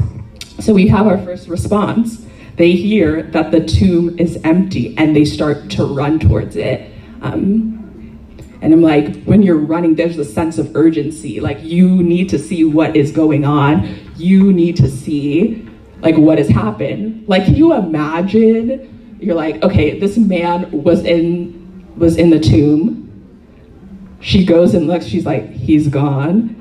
So 0.61 0.75
we 0.75 0.89
have 0.89 1.07
our 1.07 1.19
first 1.19 1.49
response. 1.49 2.27
They 2.57 2.73
hear 2.73 3.23
that 3.23 3.53
the 3.53 3.65
tomb 3.65 4.19
is 4.19 4.39
empty 4.43 4.97
and 4.99 5.15
they 5.15 5.25
start 5.25 5.71
to 5.71 5.85
run 5.85 6.19
towards 6.19 6.57
it. 6.57 6.93
Um, 7.23 7.79
and 8.61 8.73
I'm 8.73 8.83
like, 8.83 9.23
when 9.25 9.43
you're 9.43 9.57
running, 9.59 9.95
there's 9.95 10.19
a 10.19 10.25
sense 10.25 10.59
of 10.59 10.75
urgency. 10.75 11.39
Like, 11.39 11.63
you 11.63 12.03
need 12.03 12.29
to 12.31 12.39
see 12.39 12.65
what 12.65 12.97
is 12.97 13.13
going 13.13 13.45
on. 13.45 13.87
You 14.17 14.53
need 14.53 14.77
to 14.79 14.91
see, 14.91 15.69
like, 16.01 16.17
what 16.17 16.39
has 16.39 16.49
happened. 16.49 17.29
Like, 17.29 17.45
can 17.45 17.55
you 17.55 17.73
imagine 17.75 19.19
you're 19.21 19.37
like, 19.37 19.63
okay, 19.63 19.99
this 19.99 20.17
man 20.17 20.71
was 20.71 21.05
in 21.05 21.57
was 21.97 22.17
in 22.17 22.31
the 22.31 22.39
tomb. 22.39 22.98
She 24.21 24.45
goes 24.45 24.75
and 24.75 24.87
looks, 24.87 25.07
she's 25.07 25.27
like, 25.27 25.51
he's 25.51 25.89
gone. 25.89 26.55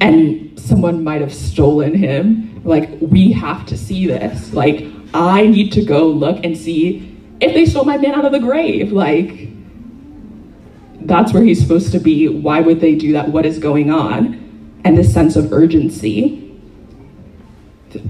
And 0.00 0.58
someone 0.58 1.04
might 1.04 1.20
have 1.20 1.34
stolen 1.34 1.94
him. 1.94 2.62
Like, 2.64 2.90
we 3.00 3.32
have 3.32 3.66
to 3.66 3.76
see 3.76 4.06
this. 4.06 4.52
Like, 4.52 4.86
I 5.12 5.46
need 5.46 5.72
to 5.72 5.84
go 5.84 6.06
look 6.06 6.44
and 6.44 6.56
see 6.56 7.16
if 7.40 7.52
they 7.52 7.66
stole 7.66 7.84
my 7.84 7.98
man 7.98 8.14
out 8.14 8.24
of 8.24 8.32
the 8.32 8.40
grave. 8.40 8.92
Like, 8.92 9.48
that's 11.02 11.32
where 11.32 11.42
he's 11.42 11.60
supposed 11.60 11.92
to 11.92 11.98
be. 11.98 12.28
Why 12.28 12.60
would 12.60 12.80
they 12.80 12.94
do 12.94 13.12
that? 13.12 13.28
What 13.28 13.44
is 13.44 13.58
going 13.58 13.90
on? 13.90 14.80
And 14.84 14.96
this 14.96 15.12
sense 15.12 15.36
of 15.36 15.52
urgency. 15.52 16.40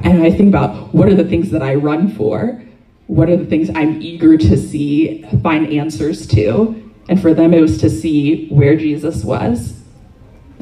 And 0.03 0.23
I 0.23 0.31
think 0.31 0.49
about 0.49 0.95
what 0.95 1.09
are 1.09 1.15
the 1.15 1.25
things 1.25 1.51
that 1.51 1.63
I 1.63 1.75
run 1.75 2.09
for? 2.09 2.65
what 3.07 3.29
are 3.29 3.37
the 3.37 3.45
things 3.45 3.71
I'm 3.75 4.01
eager 4.01 4.37
to 4.37 4.57
see, 4.57 5.23
find 5.43 5.67
answers 5.69 6.27
to. 6.29 6.81
And 7.09 7.21
for 7.21 7.35
them, 7.35 7.53
it 7.53 7.61
was 7.61 7.79
to 7.79 7.91
see 7.91 8.49
where 8.49 8.77
Jesus 8.77 9.25
was. 9.25 9.81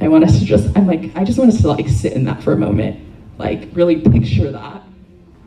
I 0.01 0.09
want 0.09 0.25
us 0.25 0.39
to 0.39 0.45
just, 0.45 0.77
I'm 0.77 0.87
like, 0.87 1.17
I 1.17 1.25
just 1.25 1.39
want 1.39 1.53
us 1.53 1.61
to 1.63 1.69
like 1.69 1.89
sit 1.89 2.13
in 2.15 2.25
that 2.25 2.43
for 2.43 2.53
a 2.53 2.57
moment. 2.57 3.01
Like, 3.39 3.69
really 3.73 4.01
picture 4.01 4.51
that, 4.51 4.83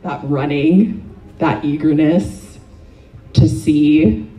that 0.02 0.20
running, 0.24 1.14
that 1.38 1.64
eagerness 1.64 2.58
to 3.34 3.48
see 3.48 4.30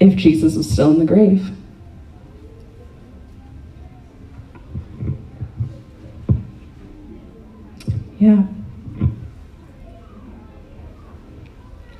if 0.00 0.16
Jesus 0.16 0.56
was 0.56 0.70
still 0.70 0.90
in 0.90 0.98
the 0.98 1.04
grave. 1.04 1.50
Yeah. 8.18 8.44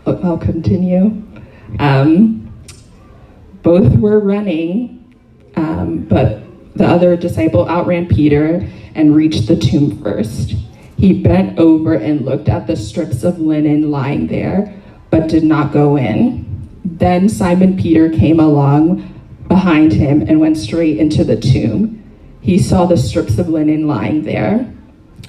I'll 0.07 0.39
continue. 0.39 1.23
Um, 1.79 2.44
both 3.65 3.97
were 3.97 4.21
running, 4.21 5.17
um, 5.57 6.05
but 6.05 6.43
the 6.77 6.85
other 6.85 7.17
disciple 7.17 7.69
outran 7.69 8.07
Peter 8.07 8.69
and 8.95 9.17
reached 9.17 9.49
the 9.49 9.57
tomb 9.57 10.01
first. 10.03 10.55
He 10.99 11.23
bent 11.23 11.59
over 11.59 11.95
and 11.95 12.25
looked 12.25 12.49
at 12.49 12.67
the 12.67 12.77
strips 12.77 13.25
of 13.25 13.41
linen 13.41 13.91
lying 13.91 14.29
there, 14.29 14.73
but 15.11 15.29
did 15.29 15.45
not 15.45 15.73
go 15.73 15.97
in. 15.97 16.45
Then 16.85 17.29
Simon 17.29 17.77
Peter 17.77 18.11
came 18.11 18.39
along 18.39 19.11
behind 19.49 19.93
him 19.93 20.23
and 20.23 20.41
went 20.41 20.59
straight 20.59 20.99
into 20.99 21.25
the 21.25 21.37
tomb. 21.37 22.03
He 22.43 22.59
saw 22.59 22.85
the 22.85 22.99
strips 22.99 23.39
of 23.39 23.49
linen 23.49 23.87
lying 23.87 24.25
there, 24.25 24.71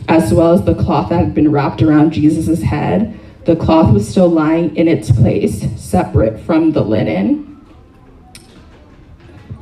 as 0.10 0.34
well 0.34 0.54
as 0.54 0.66
the 0.66 0.76
cloth 0.76 1.10
that 1.10 1.24
had 1.24 1.34
been 1.34 1.52
wrapped 1.52 1.82
around 1.82 2.12
Jesus' 2.12 2.62
head. 2.62 3.18
The 3.46 3.56
cloth 3.56 3.94
was 3.94 4.08
still 4.08 4.28
lying 4.28 4.76
in 4.76 4.90
its 4.90 5.10
place, 5.10 5.66
separate 5.80 6.40
from 6.42 6.74
the 6.74 6.84
linen. 6.84 7.55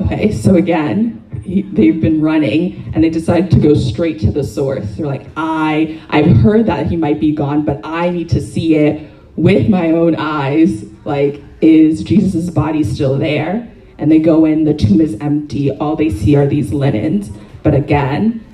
Okay, 0.04 0.34
so 0.34 0.56
again, 0.56 1.24
he, 1.46 1.62
they've 1.62 2.02
been 2.02 2.20
running 2.22 2.92
and 2.94 3.02
they 3.04 3.10
decided 3.10 3.50
to 3.52 3.60
go 3.60 3.74
straight 3.74 4.20
to 4.20 4.32
the 4.32 4.44
source. 4.44 4.86
They're 4.96 5.06
like, 5.06 5.28
I, 5.38 6.02
I've 6.10 6.38
heard 6.38 6.66
that 6.66 6.88
he 6.88 6.98
might 6.98 7.22
be 7.22 7.34
gone, 7.34 7.63
but 7.63 7.80
I 7.86 8.10
need 8.10 8.28
to 8.30 8.42
see 8.42 8.76
it 8.76 9.10
with 9.38 9.70
my 9.70 9.92
own 9.92 10.16
eyes. 10.16 10.84
Like, 11.06 11.42
is 11.62 12.04
Jesus' 12.04 12.50
body 12.50 12.84
still 12.84 13.18
there? 13.18 13.72
And 13.98 14.12
they 14.12 14.20
go 14.20 14.44
in, 14.44 14.66
the 14.66 14.74
tomb 14.74 15.00
is 15.00 15.16
empty. 15.22 15.72
All 15.72 15.96
they 15.96 16.10
see 16.10 16.36
are 16.36 16.48
these 16.48 16.74
linens. 16.74 17.30
But 17.62 17.74
again, 17.74 18.46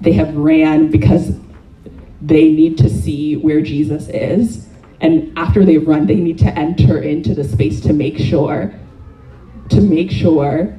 they 0.00 0.12
have 0.12 0.36
ran 0.36 0.88
because 0.88 1.36
they 2.20 2.52
need 2.52 2.78
to 2.78 2.88
see 2.88 3.36
where 3.36 3.60
Jesus 3.60 4.08
is. 4.08 4.68
And 5.00 5.36
after 5.36 5.64
they've 5.64 5.86
run, 5.86 6.06
they 6.06 6.14
need 6.14 6.38
to 6.38 6.56
enter 6.56 7.02
into 7.02 7.34
the 7.34 7.42
space 7.42 7.80
to 7.80 7.92
make 7.92 8.18
sure, 8.18 8.72
to 9.70 9.80
make 9.80 10.12
sure 10.12 10.78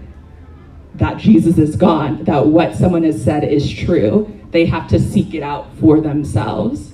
that 0.95 1.17
Jesus 1.17 1.58
is 1.58 1.75
gone, 1.75 2.23
that 2.25 2.47
what 2.47 2.75
someone 2.75 3.03
has 3.03 3.23
said 3.23 3.43
is 3.43 3.71
true. 3.71 4.39
They 4.51 4.65
have 4.65 4.88
to 4.89 4.99
seek 4.99 5.34
it 5.34 5.41
out 5.41 5.67
for 5.79 5.99
themselves. 5.99 6.93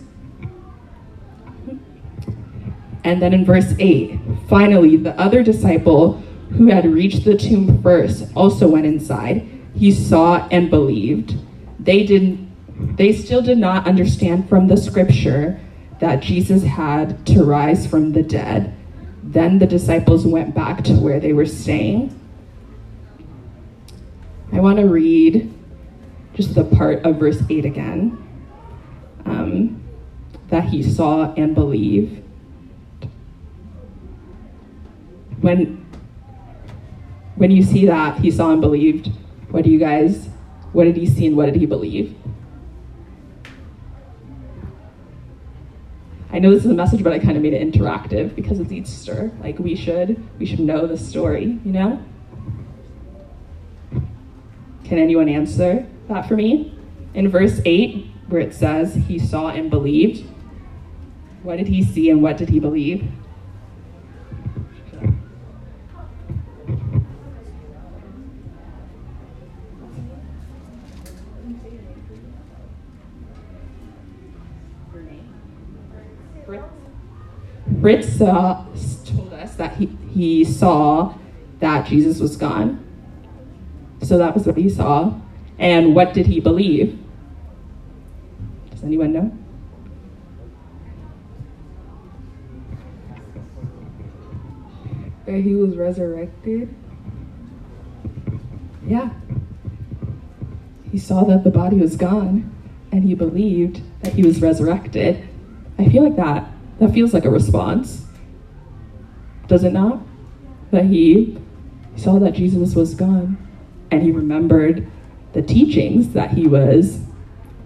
And 3.03 3.21
then 3.21 3.33
in 3.33 3.45
verse 3.45 3.73
8, 3.79 4.19
finally, 4.47 4.97
the 4.97 5.17
other 5.19 5.43
disciple 5.43 6.21
who 6.51 6.67
had 6.67 6.85
reached 6.85 7.25
the 7.25 7.37
tomb 7.37 7.81
first 7.81 8.25
also 8.35 8.67
went 8.67 8.85
inside. 8.85 9.47
He 9.75 9.91
saw 9.91 10.47
and 10.49 10.69
believed. 10.69 11.35
They 11.79 12.05
didn't 12.05 12.49
they 12.79 13.11
still 13.11 13.41
did 13.41 13.57
not 13.57 13.87
understand 13.87 14.47
from 14.47 14.67
the 14.67 14.77
scripture 14.77 15.59
that 15.99 16.21
Jesus 16.21 16.63
had 16.63 17.25
to 17.27 17.43
rise 17.43 17.85
from 17.85 18.13
the 18.13 18.23
dead. 18.23 18.73
Then 19.21 19.59
the 19.59 19.67
disciples 19.67 20.25
went 20.25 20.55
back 20.55 20.83
to 20.85 20.93
where 20.93 21.19
they 21.19 21.33
were 21.33 21.45
staying. 21.45 22.18
I 24.51 24.59
want 24.59 24.79
to 24.79 24.87
read 24.87 25.53
just 26.33 26.55
the 26.55 26.63
part 26.63 27.05
of 27.05 27.17
verse 27.17 27.41
8 27.49 27.65
again 27.65 28.17
um, 29.25 29.83
that 30.47 30.65
he 30.65 30.81
saw 30.81 31.33
and 31.35 31.53
believed. 31.53 32.23
When, 35.41 35.85
when 37.35 37.51
you 37.51 37.61
see 37.61 37.85
that 37.85 38.19
he 38.19 38.31
saw 38.31 38.51
and 38.51 38.59
believed, 38.59 39.11
what 39.51 39.63
do 39.63 39.69
you 39.69 39.79
guys, 39.79 40.29
what 40.73 40.85
did 40.85 40.97
he 40.97 41.05
see 41.05 41.27
and 41.27 41.37
what 41.37 41.45
did 41.45 41.55
he 41.55 41.65
believe? 41.65 42.15
I 46.31 46.39
know 46.39 46.51
this 46.51 46.65
is 46.65 46.71
a 46.71 46.75
message, 46.75 47.03
but 47.03 47.13
I 47.13 47.19
kind 47.19 47.37
of 47.37 47.43
made 47.43 47.53
it 47.53 47.71
interactive 47.71 48.35
because 48.35 48.59
it's 48.59 48.71
Easter. 48.71 49.31
Like 49.41 49.59
we 49.59 49.75
should, 49.75 50.23
we 50.39 50.45
should 50.45 50.59
know 50.59 50.87
the 50.87 50.97
story, 50.97 51.59
you 51.63 51.71
know? 51.71 52.03
Can 54.89 54.97
anyone 54.97 55.29
answer 55.29 55.85
that 56.07 56.27
for 56.27 56.35
me? 56.35 56.75
In 57.13 57.29
verse 57.29 57.61
8, 57.63 58.07
where 58.27 58.41
it 58.41 58.55
says 58.55 58.95
he 58.95 59.19
saw 59.19 59.49
and 59.49 59.69
believed, 59.69 60.27
what 61.43 61.57
did 61.57 61.67
he 61.67 61.83
see 61.83 62.09
and 62.09 62.23
what 62.23 62.37
did 62.37 62.49
he 62.49 62.59
believe? 62.59 63.07
Fritz 77.79 78.17
saw, 78.17 78.25
uh, 78.25 78.65
told 79.05 79.33
us 79.33 79.55
that 79.55 79.75
he, 79.75 79.85
he 80.11 80.43
saw 80.43 81.13
that 81.59 81.85
Jesus 81.85 82.19
was 82.19 82.35
gone. 82.35 82.88
So 84.01 84.17
that 84.17 84.33
was 84.33 84.45
what 84.45 84.57
he 84.57 84.69
saw. 84.69 85.13
And 85.57 85.93
what 85.93 86.13
did 86.13 86.25
he 86.25 86.39
believe? 86.39 86.97
Does 88.71 88.83
anyone 88.83 89.11
know? 89.11 89.37
That 95.25 95.41
he 95.41 95.53
was 95.55 95.75
resurrected. 95.75 96.73
Yeah. 98.87 99.09
He 100.91 100.97
saw 100.97 101.23
that 101.25 101.43
the 101.43 101.51
body 101.51 101.77
was 101.77 101.95
gone 101.95 102.55
and 102.91 103.03
he 103.03 103.13
believed 103.13 103.81
that 104.01 104.13
he 104.13 104.23
was 104.23 104.41
resurrected. 104.41 105.27
I 105.77 105.87
feel 105.89 106.03
like 106.03 106.15
that 106.15 106.49
that 106.79 106.93
feels 106.93 107.13
like 107.13 107.25
a 107.25 107.29
response. 107.29 108.05
Does 109.47 109.63
it 109.63 109.73
not? 109.73 110.01
That 110.71 110.85
he 110.85 111.37
saw 111.95 112.17
that 112.19 112.33
Jesus 112.33 112.75
was 112.75 112.95
gone 112.95 113.37
and 113.91 114.03
he 114.03 114.11
remembered 114.11 114.89
the 115.33 115.41
teachings 115.41 116.13
that 116.13 116.31
he 116.31 116.47
was 116.47 116.99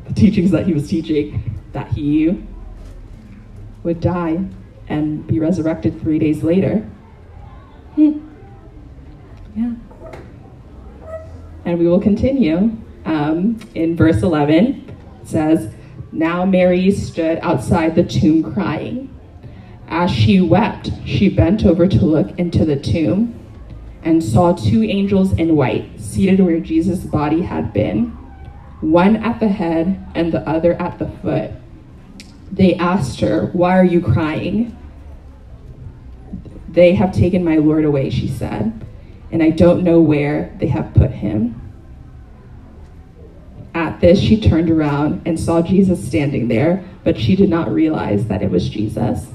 the 0.07 0.13
teachings 0.13 0.51
that 0.51 0.65
he 0.65 0.73
was 0.73 0.89
teaching 0.89 1.59
that 1.71 1.87
he 1.89 2.43
would 3.83 3.99
die 3.99 4.43
and 4.87 5.25
be 5.27 5.39
resurrected 5.39 5.99
3 6.01 6.19
days 6.19 6.43
later. 6.43 6.79
Hmm. 7.95 8.19
Yeah. 9.55 9.73
And 11.65 11.79
we 11.79 11.87
will 11.87 12.01
continue. 12.01 12.77
Um, 13.05 13.59
in 13.75 13.95
verse 13.95 14.21
11, 14.21 14.95
it 15.21 15.27
says, 15.27 15.73
Now 16.11 16.45
Mary 16.45 16.91
stood 16.91 17.39
outside 17.39 17.95
the 17.95 18.03
tomb 18.03 18.53
crying. 18.53 19.09
As 19.87 20.11
she 20.11 20.41
wept, 20.41 20.91
she 21.05 21.29
bent 21.29 21.65
over 21.65 21.87
to 21.87 22.05
look 22.05 22.37
into 22.37 22.65
the 22.65 22.77
tomb 22.77 23.39
and 24.03 24.23
saw 24.23 24.53
two 24.53 24.83
angels 24.83 25.33
in 25.33 25.55
white 25.55 25.99
seated 25.99 26.39
where 26.39 26.59
Jesus' 26.59 27.03
body 27.03 27.41
had 27.41 27.73
been, 27.73 28.07
one 28.81 29.15
at 29.15 29.39
the 29.39 29.47
head 29.47 30.05
and 30.13 30.31
the 30.31 30.47
other 30.47 30.73
at 30.73 30.99
the 30.99 31.09
foot. 31.21 31.51
They 32.51 32.75
asked 32.75 33.19
her, 33.21 33.47
Why 33.47 33.77
are 33.77 33.85
you 33.85 34.01
crying? 34.01 34.77
They 36.69 36.95
have 36.95 37.11
taken 37.11 37.43
my 37.43 37.57
Lord 37.57 37.85
away, 37.85 38.09
she 38.09 38.27
said, 38.27 38.85
and 39.31 39.41
I 39.41 39.51
don't 39.51 39.83
know 39.83 40.01
where 40.01 40.55
they 40.59 40.67
have 40.67 40.93
put 40.93 41.11
him. 41.11 41.59
At 43.75 44.01
this, 44.01 44.19
she 44.19 44.39
turned 44.39 44.69
around 44.69 45.21
and 45.25 45.39
saw 45.39 45.61
Jesus 45.61 46.05
standing 46.05 46.47
there, 46.47 46.83
but 47.03 47.17
she 47.17 47.35
did 47.35 47.49
not 47.49 47.71
realize 47.71 48.27
that 48.27 48.41
it 48.41 48.51
was 48.51 48.69
Jesus. 48.69 49.27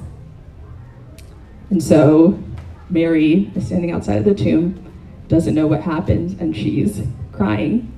And 1.70 1.82
so 1.82 2.42
Mary 2.90 3.50
is 3.54 3.66
standing 3.66 3.90
outside 3.90 4.16
of 4.16 4.24
the 4.24 4.34
tomb, 4.34 4.84
doesn't 5.28 5.54
know 5.54 5.66
what 5.66 5.82
happened, 5.82 6.40
and 6.40 6.56
she's 6.56 7.02
crying. 7.32 7.92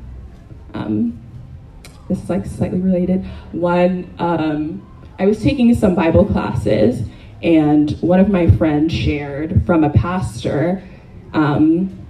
Um, 0.74 1.20
this 2.08 2.22
is 2.22 2.28
like 2.28 2.44
slightly 2.46 2.80
related. 2.80 3.24
One, 3.52 4.12
um, 4.18 4.86
I 5.18 5.26
was 5.26 5.40
taking 5.42 5.74
some 5.74 5.94
Bible 5.94 6.24
classes, 6.24 7.06
and 7.42 7.92
one 8.00 8.20
of 8.20 8.28
my 8.28 8.50
friends 8.50 8.92
shared 8.92 9.64
from 9.64 9.84
a 9.84 9.90
pastor 9.90 10.82
um, 11.32 12.06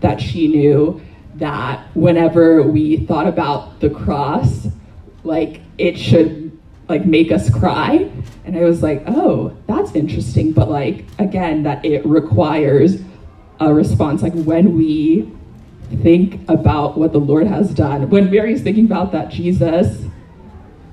that 0.00 0.20
she 0.20 0.48
knew 0.48 1.00
that 1.36 1.86
whenever 1.94 2.62
we 2.62 2.98
thought 3.06 3.28
about 3.28 3.80
the 3.80 3.90
cross, 3.90 4.66
like 5.22 5.60
it 5.78 5.96
should 5.96 6.47
like 6.88 7.04
make 7.04 7.30
us 7.30 7.50
cry. 7.50 8.10
And 8.44 8.56
I 8.56 8.64
was 8.64 8.82
like, 8.82 9.02
oh, 9.06 9.56
that's 9.66 9.94
interesting. 9.94 10.52
But 10.52 10.70
like 10.70 11.04
again, 11.18 11.62
that 11.64 11.84
it 11.84 12.04
requires 12.06 13.00
a 13.60 13.72
response. 13.72 14.22
Like 14.22 14.34
when 14.34 14.76
we 14.76 15.30
think 16.02 16.48
about 16.48 16.98
what 16.98 17.12
the 17.12 17.18
Lord 17.18 17.46
has 17.46 17.74
done, 17.74 18.08
when 18.10 18.30
Mary's 18.30 18.62
thinking 18.62 18.86
about 18.86 19.12
that 19.12 19.30
Jesus, 19.30 20.04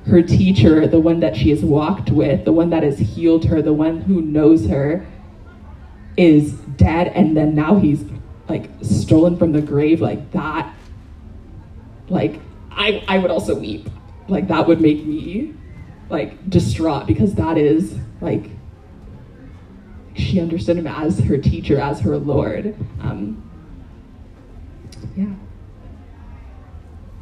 her 0.08 0.22
teacher, 0.22 0.88
the 0.88 1.00
one 1.00 1.20
that 1.22 1.36
she 1.36 1.50
has 1.50 1.64
walked 1.64 2.12
with, 2.12 2.46
the 2.46 2.54
one 2.54 2.70
that 2.70 2.84
has 2.84 3.00
healed 3.00 3.46
her, 3.46 3.62
the 3.62 3.74
one 3.74 4.02
who 4.02 4.22
knows 4.22 4.68
her, 4.68 5.06
is 6.18 6.54
dead, 6.54 7.08
and 7.08 7.36
then 7.36 7.56
now 7.56 7.76
he's 7.76 8.06
like 8.48 8.70
stolen 8.82 9.38
from 9.38 9.52
the 9.52 9.62
grave 9.62 10.02
like 10.02 10.32
that 10.32 10.74
like 12.10 12.40
i 12.72 13.04
i 13.08 13.18
would 13.18 13.32
also 13.32 13.58
weep 13.58 13.90
like 14.28 14.48
that 14.48 14.68
would 14.68 14.80
make 14.80 15.06
me 15.06 15.54
like 16.10 16.50
distraught 16.50 17.08
because 17.08 17.36
that 17.36 17.58
is 17.58 17.98
like 18.22 18.50
she 20.16 20.40
understood 20.40 20.78
him 20.78 20.88
as 20.88 21.20
her 21.20 21.38
teacher, 21.38 21.80
as 21.80 22.00
her 22.00 22.18
Lord. 22.18 22.76
Um, 23.02 23.42
yeah. 25.16 25.34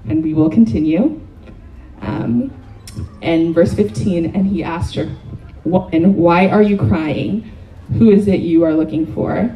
And 0.08 0.24
we 0.24 0.34
will 0.34 0.50
continue. 0.50 1.19
Um, 2.02 2.54
and 3.22 3.56
verse 3.56 3.74
15, 3.74 4.36
and 4.36 4.46
he 4.46 4.63
asked 4.63 4.96
her, 4.96 5.15
Woman, 5.63 6.15
why 6.15 6.48
are 6.48 6.62
you 6.62 6.78
crying? 6.78 7.52
Who 7.98 8.12
is 8.12 8.28
it 8.28 8.41
you 8.41 8.63
are 8.63 8.74
looking 8.74 9.12
for? 9.13 9.56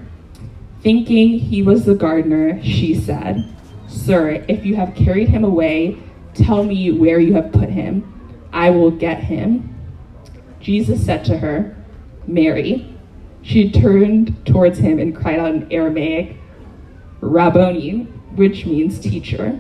Thinking 0.82 1.38
he 1.38 1.62
was 1.62 1.86
the 1.86 1.96
gardener, 1.96 2.62
she 2.64 2.96
said, 2.96 3.54
Sir, 3.88 4.46
if 4.48 4.66
you 4.66 4.76
have 4.76 4.96
carried 4.96 5.30
him 5.30 5.44
away, 5.44 5.98
tell 6.34 6.64
me 6.64 6.92
where 6.92 7.20
you 7.20 7.34
have 7.34 7.52
put 7.52 7.70
him. 7.70 8.17
I 8.52 8.70
will 8.70 8.92
get 8.92 9.24
him. 9.24 9.76
Jesus 10.60 11.06
said 11.06 11.26
to 11.26 11.38
her, 11.38 11.76
Mary. 12.26 12.94
She 13.42 13.72
turned 13.72 14.46
towards 14.46 14.80
him 14.80 15.00
and 15.00 15.16
cried 15.16 15.40
out 15.40 15.54
in 15.54 15.72
Aramaic, 15.72 16.38
Rabboni, 17.22 18.04
which 18.36 18.66
means 18.66 19.00
teacher. 19.00 19.60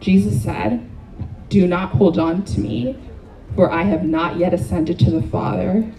Jesus 0.00 0.42
said, 0.42 0.88
Do 1.48 1.66
not 1.66 1.90
hold 1.90 2.18
on 2.18 2.44
to 2.46 2.60
me, 2.60 2.98
for 3.54 3.70
I 3.70 3.82
have 3.82 4.04
not 4.04 4.38
yet 4.38 4.54
ascended 4.54 4.98
to 5.00 5.10
the 5.10 5.22
Father. 5.22 5.92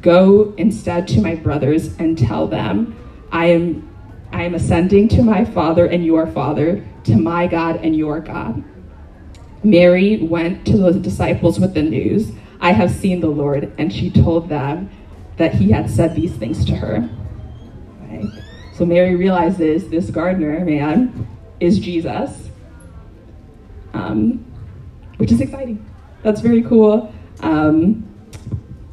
Go 0.00 0.54
instead 0.56 1.06
to 1.08 1.20
my 1.20 1.34
brothers 1.34 1.96
and 1.98 2.16
tell 2.16 2.46
them, 2.46 2.96
I 3.30 3.46
am 3.46 3.92
I 4.32 4.42
am 4.42 4.54
ascending 4.54 5.08
to 5.08 5.22
my 5.22 5.44
Father 5.44 5.86
and 5.86 6.04
your 6.04 6.26
Father, 6.26 6.84
to 7.04 7.16
my 7.16 7.46
God 7.46 7.76
and 7.76 7.94
your 7.94 8.20
God. 8.20 8.64
Mary 9.66 10.18
went 10.18 10.64
to 10.64 10.76
the 10.76 10.92
disciples 10.92 11.58
with 11.58 11.74
the 11.74 11.82
news, 11.82 12.30
I 12.60 12.70
have 12.70 12.88
seen 12.88 13.20
the 13.20 13.26
Lord, 13.26 13.72
and 13.78 13.92
she 13.92 14.10
told 14.10 14.48
them 14.48 14.88
that 15.38 15.54
he 15.54 15.72
had 15.72 15.90
said 15.90 16.14
these 16.14 16.32
things 16.36 16.64
to 16.66 16.76
her. 16.76 17.10
Right? 18.02 18.30
So 18.74 18.86
Mary 18.86 19.16
realizes 19.16 19.88
this 19.88 20.08
gardener 20.08 20.64
man 20.64 21.26
is 21.58 21.80
Jesus, 21.80 22.48
um, 23.92 24.44
which 25.16 25.32
is 25.32 25.40
exciting. 25.40 25.84
That's 26.22 26.40
very 26.40 26.62
cool. 26.62 27.12
Um, 27.40 28.04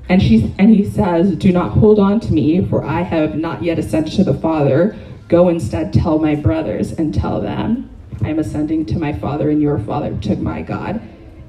and 0.10 0.24
she 0.24 0.54
and 0.58 0.76
he 0.76 0.90
says, 0.90 1.36
"Do 1.36 1.52
not 1.52 1.72
hold 1.72 2.00
on 2.00 2.20
to 2.22 2.34
me, 2.34 2.66
for 2.66 2.84
I 2.84 3.02
have 3.02 3.36
not 3.36 3.64
yet 3.64 3.78
ascended 3.78 4.14
to 4.14 4.24
the 4.24 4.34
Father. 4.34 4.98
Go 5.28 5.50
instead, 5.50 5.94
tell 5.94 6.18
my 6.18 6.34
brothers 6.34 6.92
and 6.92 7.14
tell 7.14 7.40
them, 7.40 7.90
I 8.22 8.30
am 8.30 8.40
ascending 8.40 8.86
to 8.88 9.00
my 9.00 9.14
Father 9.14 9.50
and 9.50 9.62
your 9.62 9.80
Father, 9.80 10.16
to 10.22 10.36
my 10.36 10.62
God 10.62 11.02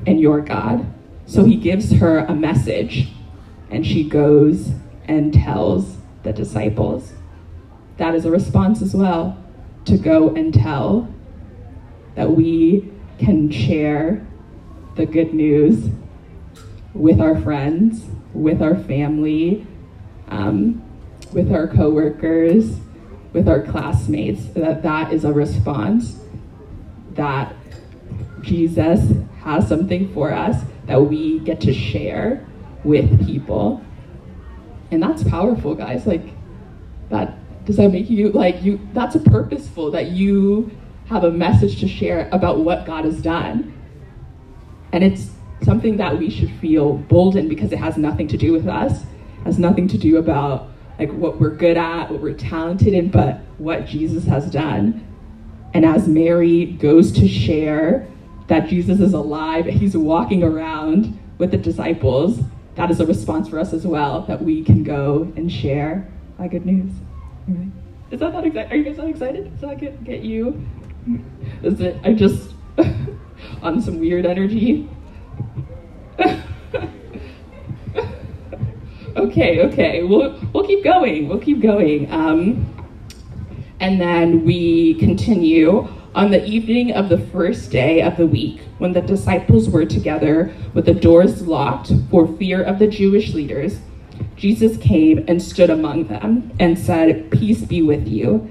and 0.07 0.21
your 0.21 0.41
God." 0.41 0.87
So 1.27 1.45
he 1.45 1.57
gives 1.57 1.93
her 1.93 2.19
a 2.19 2.35
message, 2.35 3.13
and 3.71 3.87
she 3.87 4.09
goes 4.09 4.73
and 5.07 5.33
tells 5.33 5.97
the 6.23 6.33
disciples. 6.33 7.15
That 7.97 8.15
is 8.15 8.25
a 8.25 8.31
response 8.31 8.83
as 8.83 8.95
well 8.95 9.37
to 9.85 9.97
go 9.97 10.31
and 10.31 10.53
tell 10.53 11.09
that 12.15 12.31
we 12.33 12.91
can 13.19 13.51
share 13.51 14.27
the 14.97 15.07
good 15.07 15.35
news 15.35 15.89
with 16.95 17.21
our 17.21 17.37
friends, 17.41 18.07
with 18.33 18.63
our 18.63 18.77
family, 18.77 19.67
um, 20.29 20.83
with 21.33 21.53
our 21.53 21.67
coworkers, 21.67 22.79
with 23.33 23.49
our 23.49 23.63
classmates. 23.63 24.47
That 24.55 24.83
that 24.83 25.13
is 25.13 25.25
a 25.25 25.33
response 25.33 26.21
that 27.15 27.55
Jesus 28.41 29.13
has 29.41 29.69
something 29.69 30.13
for 30.13 30.33
us 30.33 30.63
that 30.87 31.01
we 31.01 31.39
get 31.41 31.61
to 31.63 31.73
share 31.73 32.47
with 32.85 33.27
people. 33.27 33.83
And 34.91 35.03
that's 35.03 35.25
powerful, 35.25 35.75
guys. 35.75 36.07
Like 36.07 36.23
that 37.11 37.39
does 37.65 37.77
that 37.77 37.91
make 37.91 38.11
you 38.11 38.31
like 38.31 38.63
you 38.63 38.79
that's 38.93 39.15
a 39.15 39.21
purposeful 39.21 39.91
that 39.93 40.09
you 40.09 40.71
have 41.07 41.25
a 41.25 41.31
message 41.31 41.81
to 41.81 41.89
share 41.89 42.29
about 42.33 42.61
what 42.61 42.87
God 42.87 43.05
has 43.05 43.21
done. 43.21 43.73
And 44.93 45.03
it's 45.03 45.31
something 45.63 45.97
that 45.97 46.19
we 46.19 46.31
should 46.31 46.51
feel 46.61 46.95
bold 46.95 47.37
in 47.37 47.49
because 47.49 47.73
it 47.73 47.79
has 47.79 47.97
nothing 47.97 48.29
to 48.29 48.37
do 48.37 48.53
with 48.53 48.69
us. 48.69 49.05
Has 49.45 49.59
nothing 49.59 49.89
to 49.89 49.99
do 49.99 50.19
about 50.19 50.69
like 50.99 51.11
what 51.13 51.41
we're 51.41 51.55
good 51.55 51.77
at, 51.77 52.11
what 52.11 52.21
we're 52.21 52.35
talented 52.35 52.95
in, 52.95 53.11
but 53.11 53.41
what 53.59 53.87
Jesus 53.87 54.25
has 54.25 54.51
done. 54.51 55.07
And 55.75 55.85
as 55.85 56.07
Mary 56.07 56.67
goes 56.67 57.11
to 57.13 57.29
share 57.29 58.07
that 58.47 58.69
Jesus 58.69 59.01
is 59.01 59.13
alive, 59.13 59.67
he's 59.67 59.97
walking 59.97 60.45
around 60.45 61.19
with 61.39 61.51
the 61.51 61.57
disciples, 61.57 62.41
that 62.77 62.93
is 62.93 63.01
a 63.01 63.07
response 63.07 63.49
for 63.49 63.59
us 63.59 63.73
as 63.73 63.85
well, 63.85 64.23
that 64.23 64.41
we 64.43 64.63
can 64.63 64.85
go 64.85 65.33
and 65.37 65.51
share 65.51 66.09
that 66.39 66.51
good 66.51 66.65
news. 66.65 66.93
Is 68.11 68.21
that 68.21 68.33
not 68.33 68.47
exciting? 68.47 68.71
Are 68.71 68.77
you 68.77 68.85
guys 68.85 68.97
not 68.97 69.09
excited? 69.09 69.51
Does 69.51 69.61
that 69.63 69.81
get, 69.81 70.05
get 70.05 70.21
you? 70.21 70.65
Is 71.63 71.81
it, 71.81 71.97
I 72.05 72.13
just, 72.13 72.55
on 73.63 73.83
some 73.83 73.99
weird 73.99 74.27
energy? 74.27 74.89
okay, 79.17 79.65
okay, 79.67 80.05
we'll, 80.05 80.41
we'll 80.53 80.67
keep 80.67 80.85
going, 80.85 81.29
we'll 81.29 81.41
keep 81.41 81.61
going. 81.61 82.11
Um, 82.13 82.74
and 83.85 84.01
then 84.01 84.47
we 84.47 84.95
continue 84.95 85.87
on 86.15 86.31
the 86.31 86.43
evening 86.47 86.93
of 86.93 87.11
the 87.11 87.19
first 87.19 87.71
day 87.71 88.01
of 88.01 88.17
the 88.17 88.27
week, 88.27 88.63
when 88.79 88.95
the 88.95 89.03
disciples 89.03 89.69
were 89.69 89.85
together 89.85 90.55
with 90.73 90.87
the 90.87 90.95
doors 90.95 91.47
locked 91.47 91.93
for 92.11 92.27
fear 92.39 92.63
of 92.63 92.79
the 92.79 92.87
Jewish 92.87 93.35
leaders, 93.35 93.81
Jesus 94.37 94.79
came 94.79 95.23
and 95.29 95.43
stood 95.43 95.69
among 95.69 96.07
them 96.07 96.51
and 96.59 96.79
said, 96.79 97.31
Peace 97.31 97.61
be 97.61 97.83
with 97.83 98.09
you. 98.09 98.51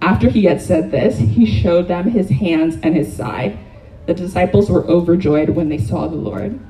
After 0.00 0.30
he 0.30 0.44
had 0.44 0.62
said 0.62 0.92
this, 0.92 1.18
he 1.18 1.44
showed 1.44 1.88
them 1.88 2.12
his 2.12 2.28
hands 2.28 2.76
and 2.80 2.94
his 2.94 3.12
side. 3.12 3.58
The 4.06 4.14
disciples 4.14 4.70
were 4.70 4.86
overjoyed 4.86 5.48
when 5.48 5.70
they 5.70 5.78
saw 5.78 6.06
the 6.06 6.14
Lord. 6.14 6.60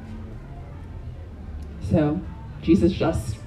So 1.91 2.23
Jesus 2.63 2.93
just 2.93 3.38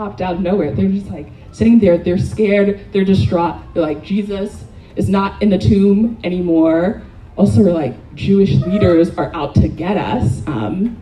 popped 0.00 0.22
out 0.22 0.36
of 0.36 0.40
nowhere. 0.40 0.72
They're 0.72 0.88
just 0.88 1.10
like 1.10 1.26
sitting 1.52 1.78
there, 1.78 1.98
they're 1.98 2.16
scared, 2.16 2.90
they're 2.90 3.04
distraught. 3.04 3.56
They're 3.74 3.82
like, 3.82 4.02
Jesus, 4.02 4.64
is 4.96 5.10
not 5.10 5.42
in 5.42 5.50
the 5.50 5.58
tomb 5.58 6.18
anymore. 6.24 7.02
Also, 7.36 7.60
like 7.60 8.14
Jewish 8.14 8.54
leaders 8.54 9.14
are 9.18 9.30
out 9.34 9.54
to 9.56 9.68
get 9.68 9.98
us 9.98 10.42
um, 10.46 10.96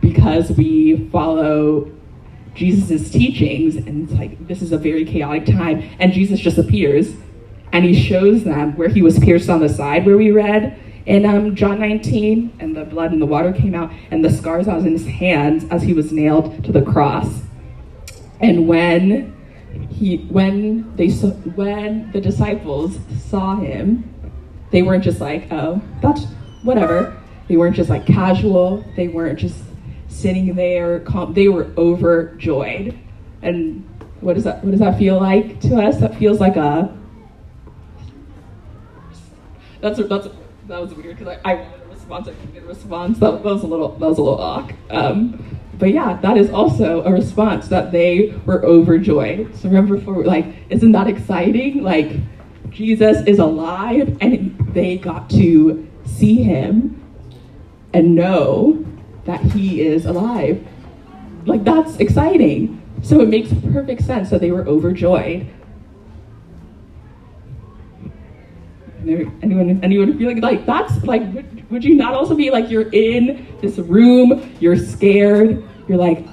because 0.00 0.50
we 0.52 1.10
follow 1.12 1.92
Jesus' 2.54 3.10
teachings, 3.10 3.76
and 3.76 4.08
it's 4.08 4.18
like 4.18 4.48
this 4.48 4.62
is 4.62 4.72
a 4.72 4.78
very 4.78 5.04
chaotic 5.04 5.44
time. 5.44 5.90
And 5.98 6.14
Jesus 6.14 6.40
just 6.40 6.56
appears, 6.56 7.16
and 7.70 7.84
he 7.84 7.92
shows 7.92 8.44
them 8.44 8.78
where 8.78 8.88
he 8.88 9.02
was 9.02 9.18
pierced 9.18 9.50
on 9.50 9.60
the 9.60 9.68
side, 9.68 10.06
where 10.06 10.16
we 10.16 10.30
read 10.30 10.80
in 11.04 11.26
um, 11.26 11.54
John 11.54 11.80
19, 11.80 12.56
and 12.60 12.74
the 12.74 12.86
blood 12.86 13.12
and 13.12 13.20
the 13.20 13.26
water 13.26 13.52
came 13.52 13.74
out, 13.74 13.92
and 14.10 14.24
the 14.24 14.30
scars 14.30 14.68
on 14.68 14.84
his 14.84 15.06
hands 15.06 15.66
as 15.70 15.82
he 15.82 15.92
was 15.92 16.12
nailed 16.12 16.64
to 16.64 16.72
the 16.72 16.80
cross. 16.80 17.42
And 18.40 18.68
when 18.68 19.34
he 19.90 20.18
when 20.28 20.94
they 20.96 21.10
when 21.10 22.10
the 22.12 22.20
disciples 22.20 22.98
saw 23.28 23.56
him, 23.56 24.12
they 24.70 24.82
weren't 24.82 25.04
just 25.04 25.20
like, 25.20 25.48
oh, 25.50 25.82
that's 26.00 26.24
whatever. 26.62 27.20
They 27.48 27.56
weren't 27.56 27.76
just 27.76 27.90
like 27.90 28.06
casual. 28.06 28.84
They 28.96 29.08
weren't 29.08 29.38
just 29.38 29.62
sitting 30.08 30.54
there. 30.54 31.00
Calm. 31.00 31.34
They 31.34 31.48
were 31.48 31.70
overjoyed. 31.76 32.98
And 33.42 33.88
what 34.20 34.34
does 34.34 34.44
that 34.44 34.64
what 34.64 34.72
does 34.72 34.80
that 34.80 34.98
feel 34.98 35.18
like 35.18 35.60
to 35.62 35.76
us? 35.76 35.98
That 35.98 36.16
feels 36.16 36.40
like 36.40 36.56
a 36.56 36.96
that's 39.80 39.98
that's 40.08 40.28
that 40.66 40.80
was 40.80 40.94
weird 40.94 41.18
because 41.18 41.38
I, 41.44 41.52
I 41.52 41.54
wanted 41.54 41.82
a 41.82 41.88
response. 41.88 42.28
I 42.28 42.32
get 42.52 42.62
a 42.62 42.66
response. 42.66 43.18
That, 43.18 43.42
that 43.42 43.44
was 43.44 43.62
a 43.62 43.66
little 43.66 43.90
that 43.90 44.08
was 44.08 44.18
a 44.18 44.22
little 44.22 44.40
awk. 44.40 44.72
Um, 44.90 45.57
but 45.78 45.92
yeah, 45.92 46.18
that 46.22 46.36
is 46.36 46.50
also 46.50 47.02
a 47.04 47.12
response 47.12 47.68
that 47.68 47.92
they 47.92 48.34
were 48.46 48.64
overjoyed. 48.64 49.54
So 49.54 49.68
remember, 49.68 50.00
for 50.00 50.24
like, 50.24 50.46
isn't 50.70 50.92
that 50.92 51.06
exciting? 51.06 51.82
Like, 51.82 52.12
Jesus 52.70 53.24
is 53.26 53.38
alive, 53.38 54.18
and 54.20 54.56
they 54.74 54.98
got 54.98 55.30
to 55.30 55.88
see 56.04 56.42
him 56.42 57.02
and 57.94 58.14
know 58.14 58.84
that 59.24 59.40
he 59.40 59.80
is 59.80 60.04
alive. 60.04 60.66
Like, 61.46 61.64
that's 61.64 61.96
exciting. 61.96 62.82
So 63.02 63.20
it 63.20 63.28
makes 63.28 63.52
perfect 63.72 64.02
sense 64.02 64.30
that 64.30 64.40
they 64.40 64.50
were 64.50 64.66
overjoyed. 64.66 65.46
Anyone, 69.06 69.80
anyone 69.82 70.18
feel 70.18 70.34
like, 70.34 70.42
like 70.42 70.66
that's 70.66 71.04
like, 71.04 71.22
would, 71.70 71.84
you 71.84 71.94
not 71.94 72.14
also 72.14 72.34
be 72.34 72.50
like, 72.50 72.70
you're 72.70 72.90
in 72.90 73.46
this 73.60 73.78
room, 73.78 74.56
you're 74.60 74.76
scared, 74.76 75.62
you're 75.88 75.98
like, 75.98 76.26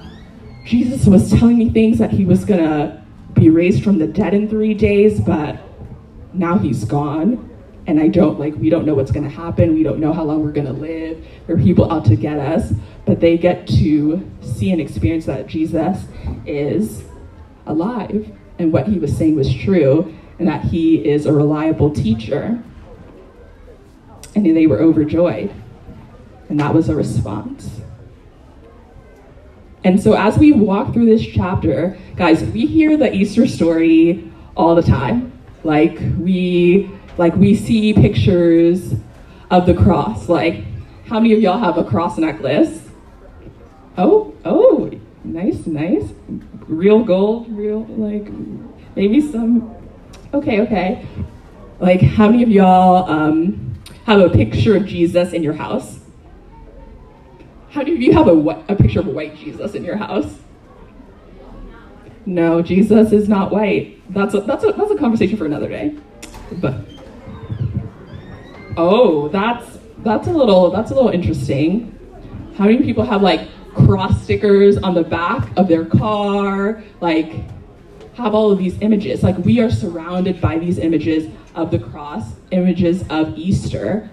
Jesus 0.65 1.05
was 1.05 1.29
telling 1.29 1.57
me 1.57 1.69
things 1.69 1.97
that 1.99 2.11
he 2.11 2.25
was 2.25 2.45
gonna 2.45 3.05
be 3.33 3.49
raised 3.49 3.83
from 3.83 3.99
the 3.99 4.07
dead 4.07 4.33
in 4.33 4.49
three 4.49 4.73
days, 4.73 5.19
but 5.19 5.59
now 6.33 6.57
he's 6.57 6.83
gone. 6.85 7.51
And 7.87 7.99
I 7.99 8.07
don't 8.07 8.39
like, 8.39 8.55
we 8.55 8.69
don't 8.69 8.85
know 8.85 8.95
what's 8.95 9.11
gonna 9.11 9.29
happen. 9.29 9.75
We 9.75 9.83
don't 9.83 9.99
know 9.99 10.11
how 10.11 10.23
long 10.23 10.43
we're 10.43 10.51
gonna 10.51 10.73
live. 10.73 11.23
There 11.45 11.55
are 11.55 11.59
people 11.59 11.91
out 11.91 12.05
to 12.05 12.15
get 12.15 12.39
us. 12.39 12.73
but 13.05 13.19
they 13.19 13.37
get 13.37 13.67
to 13.67 14.27
see 14.41 14.71
and 14.71 14.81
experience 14.81 15.25
that 15.25 15.45
Jesus 15.45 16.05
is 16.45 17.03
alive 17.67 18.31
and 18.57 18.73
what 18.73 18.87
he 18.87 18.97
was 18.97 19.15
saying 19.15 19.35
was 19.35 19.53
true 19.53 20.13
and 20.39 20.47
that 20.47 20.63
he 20.63 21.07
is 21.07 21.25
a 21.25 21.31
reliable 21.31 21.91
teacher. 21.91 22.61
And 24.35 24.45
they 24.45 24.67
were 24.67 24.79
overjoyed. 24.79 25.53
And 26.49 26.59
that 26.59 26.73
was 26.73 26.89
a 26.89 26.95
response. 26.95 27.81
And 29.83 30.01
so 30.01 30.13
as 30.13 30.37
we 30.37 30.51
walk 30.51 30.93
through 30.93 31.05
this 31.05 31.25
chapter, 31.25 31.97
guys, 32.15 32.43
we 32.43 32.65
hear 32.65 32.97
the 32.97 33.13
Easter 33.13 33.47
story 33.47 34.31
all 34.57 34.75
the 34.75 34.81
time. 34.81 35.31
Like 35.63 35.97
we 36.19 36.89
like 37.17 37.35
we 37.35 37.55
see 37.55 37.93
pictures 37.93 38.93
of 39.49 39.65
the 39.65 39.73
cross. 39.73 40.27
Like 40.27 40.63
how 41.07 41.19
many 41.19 41.33
of 41.33 41.39
y'all 41.39 41.59
have 41.59 41.77
a 41.77 41.83
cross 41.83 42.17
necklace? 42.17 42.87
Oh, 43.97 44.35
oh, 44.43 44.91
nice, 45.23 45.65
nice. 45.65 46.11
Real 46.67 47.03
gold, 47.03 47.47
real 47.49 47.85
like 47.85 48.27
maybe 48.95 49.21
some 49.21 49.75
Okay, 50.35 50.59
okay. 50.61 51.05
Like 51.79 52.01
how 52.01 52.27
many 52.27 52.43
of 52.43 52.49
y'all 52.49 53.09
um, 53.09 53.74
have 54.05 54.19
a 54.19 54.29
picture 54.29 54.75
of 54.77 54.85
Jesus 54.85 55.33
in 55.33 55.43
your 55.43 55.53
house? 55.53 55.99
How 57.69 57.81
many 57.81 57.93
of 57.93 58.01
you 58.01 58.13
have 58.13 58.27
a, 58.27 58.65
a 58.69 58.75
picture 58.75 58.99
of 58.99 59.07
a 59.07 59.11
white 59.11 59.35
Jesus 59.35 59.73
in 59.73 59.83
your 59.83 59.97
house? 59.97 60.39
No, 62.25 62.61
Jesus 62.61 63.11
is 63.11 63.27
not 63.27 63.51
white. 63.51 64.01
That's 64.13 64.33
a, 64.33 64.41
that's 64.41 64.63
a, 64.63 64.71
that's 64.71 64.91
a 64.91 64.97
conversation 64.97 65.37
for 65.37 65.45
another 65.45 65.67
day. 65.67 65.95
But 66.53 66.75
oh, 68.77 69.27
that's 69.29 69.77
that's 69.99 70.27
a 70.27 70.31
little 70.31 70.71
that's 70.71 70.91
a 70.91 70.95
little 70.95 71.09
interesting. 71.09 71.91
How 72.57 72.65
many 72.65 72.83
people 72.83 73.03
have 73.03 73.21
like 73.21 73.49
cross 73.73 74.23
stickers 74.23 74.77
on 74.77 74.93
the 74.93 75.03
back 75.03 75.49
of 75.57 75.67
their 75.67 75.85
car? 75.85 76.83
Like 77.01 77.33
have 78.15 78.33
all 78.33 78.51
of 78.51 78.57
these 78.57 78.79
images. 78.81 79.23
Like 79.23 79.37
we 79.39 79.59
are 79.59 79.69
surrounded 79.69 80.39
by 80.39 80.57
these 80.57 80.77
images 80.77 81.29
of 81.55 81.71
the 81.71 81.79
cross, 81.79 82.33
images 82.51 83.03
of 83.09 83.37
Easter. 83.37 84.09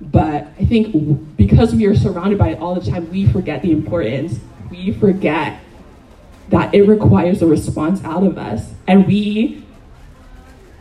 But 0.00 0.48
I 0.58 0.64
think 0.64 1.36
because 1.36 1.74
we 1.74 1.86
are 1.86 1.94
surrounded 1.94 2.38
by 2.38 2.50
it 2.50 2.58
all 2.58 2.74
the 2.74 2.90
time, 2.90 3.10
we 3.10 3.26
forget 3.26 3.62
the 3.62 3.70
importance. 3.70 4.40
We 4.70 4.92
forget 4.92 5.60
that 6.48 6.74
it 6.74 6.82
requires 6.82 7.40
a 7.40 7.46
response 7.46 8.02
out 8.04 8.24
of 8.24 8.36
us. 8.36 8.72
And 8.86 9.06
we 9.06 9.64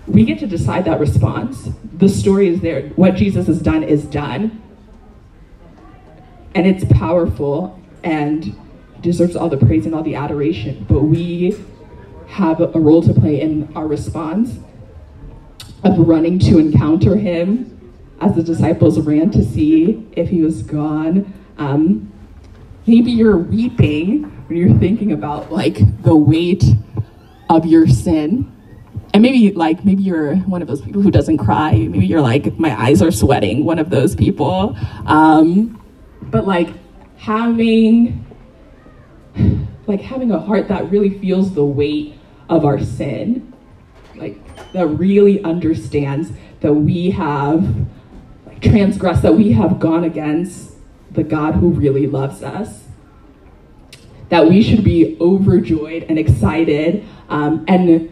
we 0.08 0.26
get 0.26 0.40
to 0.40 0.48
decide 0.48 0.84
that 0.86 1.00
response. 1.00 1.70
The 1.94 2.10
story 2.10 2.50
is 2.50 2.60
there. 2.60 2.90
What 2.90 3.16
Jesus 3.16 3.48
has 3.48 3.62
done 3.62 3.84
is 3.84 4.04
done. 4.04 4.62
And 6.56 6.68
it's 6.68 6.84
powerful 7.00 7.80
and 8.04 8.56
deserves 9.00 9.36
all 9.36 9.48
the 9.48 9.58
praise 9.58 9.86
and 9.86 9.96
all 9.96 10.04
the 10.04 10.16
adoration. 10.16 10.86
But 10.90 11.04
we 11.04 11.56
have 12.28 12.60
a 12.60 12.80
role 12.80 13.02
to 13.04 13.14
play 13.14 13.40
in 13.40 13.72
our 13.76 13.88
response 13.88 14.60
of 15.84 15.98
running 16.00 16.40
to 16.40 16.60
encounter 16.60 17.16
him 17.16 17.70
as 18.22 18.36
the 18.36 18.44
disciples 18.44 19.00
ran 19.00 19.32
to 19.32 19.44
see 19.44 20.08
if 20.14 20.30
he 20.30 20.42
was 20.42 20.64
gone. 20.64 21.34
Um, 21.58 22.12
maybe 22.88 23.12
you're 23.12 23.38
weeping 23.38 24.24
when 24.48 24.58
you're 24.58 24.78
thinking 24.80 25.12
about 25.12 25.52
like 25.52 25.80
the 26.04 26.16
weight 26.16 26.64
of 27.50 27.66
your 27.66 27.88
sin. 27.88 28.50
And 29.14 29.22
maybe 29.22 29.52
like 29.52 29.86
maybe 29.86 30.04
you're 30.04 30.38
one 30.38 30.62
of 30.62 30.68
those 30.68 30.82
people 30.82 31.02
who 31.02 31.12
doesn't 31.12 31.38
cry. 31.38 31.72
Maybe 31.74 32.06
you're 32.06 32.22
like 32.22 32.58
my 32.58 32.80
eyes 32.82 33.02
are 33.02 33.12
sweating. 33.12 33.64
One 33.64 33.78
of 33.78 33.90
those 33.90 34.16
people. 34.16 34.76
Um, 35.06 35.80
but 36.22 36.48
like 36.48 36.70
having 37.18 38.26
like 39.88 40.02
having 40.02 40.32
a 40.32 40.40
heart 40.40 40.68
that 40.70 40.90
really 40.90 41.20
feels 41.20 41.54
the 41.54 41.66
weight 41.66 42.16
of 42.50 42.66
our 42.66 42.80
sin, 42.80 43.53
like 44.16 44.72
that 44.74 44.88
really 44.88 45.44
understands 45.44 46.32
that 46.62 46.74
we 46.74 47.12
have 47.12 47.64
like, 48.46 48.62
transgressed, 48.62 49.22
that 49.22 49.36
we 49.36 49.52
have 49.52 49.80
gone 49.80 50.04
against 50.04 50.72
the 51.12 51.24
God 51.24 51.56
who 51.56 51.70
really 51.70 52.08
loves 52.08 52.42
us, 52.42 52.86
that 54.30 54.48
we 54.48 54.64
should 54.64 54.84
be 54.84 55.18
overjoyed 55.20 56.04
and 56.04 56.18
excited, 56.18 57.06
um, 57.30 57.66
and 57.68 58.10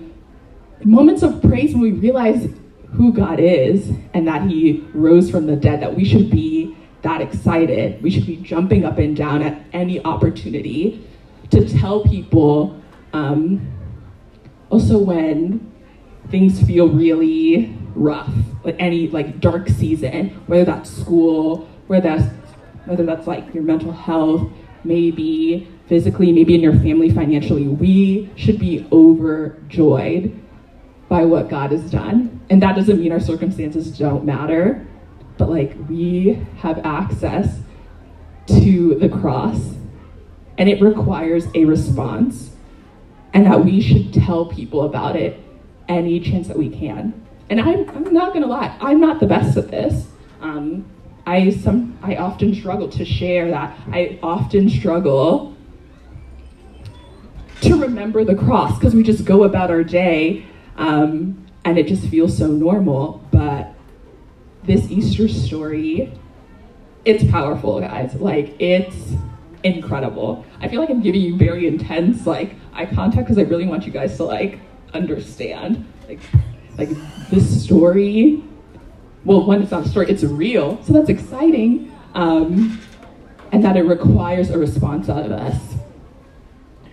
moments 0.84 1.24
of 1.24 1.42
praise 1.42 1.74
when 1.74 1.82
we 1.82 1.92
realize 1.92 2.48
who 2.94 3.14
God 3.14 3.40
is 3.40 3.92
and 4.14 4.28
that 4.28 4.50
He 4.50 4.86
rose 4.94 5.32
from 5.32 5.46
the 5.46 5.56
dead, 5.56 5.82
that 5.82 5.96
we 5.96 6.06
should 6.06 6.30
be 6.30 6.76
that 7.02 7.22
excited. 7.22 8.02
We 8.02 8.12
should 8.12 8.28
be 8.28 8.38
jumping 8.38 8.86
up 8.86 8.98
and 8.98 9.16
down 9.16 9.42
at 9.42 9.62
any 9.74 10.04
opportunity 10.04 11.08
to 11.50 11.68
tell 11.68 12.04
people 12.04 12.80
um, 13.14 13.72
also 14.70 15.00
when 15.00 15.71
things 16.32 16.62
feel 16.64 16.88
really 16.88 17.78
rough, 17.94 18.34
like 18.64 18.76
any 18.80 19.08
like 19.10 19.40
dark 19.40 19.68
season, 19.68 20.30
whether 20.48 20.66
that's 20.66 20.90
school, 20.90 21.70
whether 21.88 22.18
that's 22.18 22.34
whether 22.86 23.06
that's 23.06 23.28
like 23.28 23.54
your 23.54 23.64
mental 23.64 23.92
health, 23.92 24.50
maybe 24.84 25.68
physically, 25.88 26.32
maybe 26.32 26.56
in 26.56 26.62
your 26.62 26.74
family 26.80 27.10
financially, 27.10 27.68
we 27.68 28.30
should 28.36 28.58
be 28.58 28.88
overjoyed 28.92 30.38
by 31.10 31.26
what 31.26 31.50
God 31.50 31.72
has 31.72 31.92
done. 31.92 32.40
And 32.50 32.62
that 32.64 32.76
doesn't 32.76 33.00
mean 33.00 33.12
our 33.12 33.20
circumstances 33.20 33.98
don't 33.98 34.26
matter, 34.26 34.88
but 35.38 35.50
like 35.50 35.76
we 35.90 36.42
have 36.58 36.80
access 36.86 37.60
to 38.48 38.96
the 38.96 39.10
cross 39.10 39.76
and 40.58 40.70
it 40.70 40.82
requires 40.82 41.48
a 41.56 41.66
response 41.66 42.56
and 43.34 43.46
that 43.46 43.64
we 43.64 43.82
should 43.82 44.14
tell 44.14 44.46
people 44.46 44.84
about 44.84 45.16
it 45.16 45.40
any 45.98 46.20
chance 46.20 46.48
that 46.48 46.58
we 46.58 46.70
can. 46.70 47.26
And 47.50 47.60
I'm, 47.60 47.90
I'm 47.90 48.14
not 48.14 48.34
gonna 48.34 48.48
lie, 48.48 48.76
I'm 48.80 49.00
not 49.00 49.20
the 49.20 49.28
best 49.28 49.58
at 49.58 49.70
this. 49.70 50.08
Um, 50.42 50.86
I 51.26 51.52
some 51.52 51.98
I 52.02 52.16
often 52.16 52.56
struggle 52.56 52.90
to 52.90 53.06
share 53.06 53.50
that. 53.52 53.78
I 53.92 54.20
often 54.24 54.70
struggle 54.70 55.56
to 57.62 57.80
remember 57.80 58.24
the 58.24 58.36
cross 58.36 58.78
because 58.80 58.96
we 58.96 59.04
just 59.04 59.24
go 59.24 59.44
about 59.44 59.70
our 59.70 59.84
day 59.84 60.46
um, 60.78 61.46
and 61.64 61.78
it 61.78 61.88
just 61.88 62.08
feels 62.08 62.36
so 62.36 62.48
normal. 62.48 63.24
But 63.32 63.74
this 64.64 64.90
Easter 64.90 65.28
story, 65.28 66.12
it's 67.06 67.24
powerful, 67.30 67.80
guys. 67.80 68.16
Like 68.16 68.60
it's 68.60 69.14
incredible. 69.64 70.44
I 70.60 70.68
feel 70.68 70.80
like 70.80 70.90
I'm 70.90 71.02
giving 71.02 71.22
you 71.22 71.38
very 71.38 71.68
intense 71.68 72.26
like 72.26 72.56
eye 72.74 72.88
contact 72.88 73.28
because 73.28 73.38
I 73.38 73.44
really 73.44 73.68
want 73.68 73.86
you 73.86 73.92
guys 73.92 74.18
to 74.18 74.24
like 74.24 74.60
understand 74.94 75.86
like 76.08 76.20
like 76.78 76.90
this 77.30 77.64
story. 77.64 78.44
Well, 79.24 79.46
one, 79.46 79.62
it's 79.62 79.72
not 79.72 79.86
a 79.86 79.90
story; 79.90 80.10
it's 80.10 80.24
real, 80.24 80.84
so 80.84 80.94
that's 80.94 81.10
exciting, 81.10 81.96
um, 82.16 82.82
and 83.52 83.64
that 83.64 83.78
it 83.78 83.84
requires 83.84 84.50
a 84.50 84.58
response 84.58 85.10
out 85.10 85.26
of 85.26 85.32
us. 85.32 85.60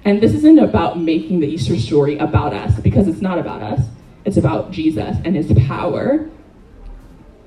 And 0.04 0.20
this 0.20 0.32
isn't 0.32 0.58
about 0.58 0.98
making 0.98 1.40
the 1.40 1.46
Easter 1.46 1.76
story 1.78 2.18
about 2.18 2.52
us 2.52 2.78
because 2.80 3.08
it's 3.08 3.20
not 3.20 3.38
about 3.38 3.62
us. 3.62 3.80
It's 4.24 4.36
about 4.36 4.70
Jesus 4.70 5.16
and 5.24 5.34
His 5.36 5.52
power. 5.66 6.28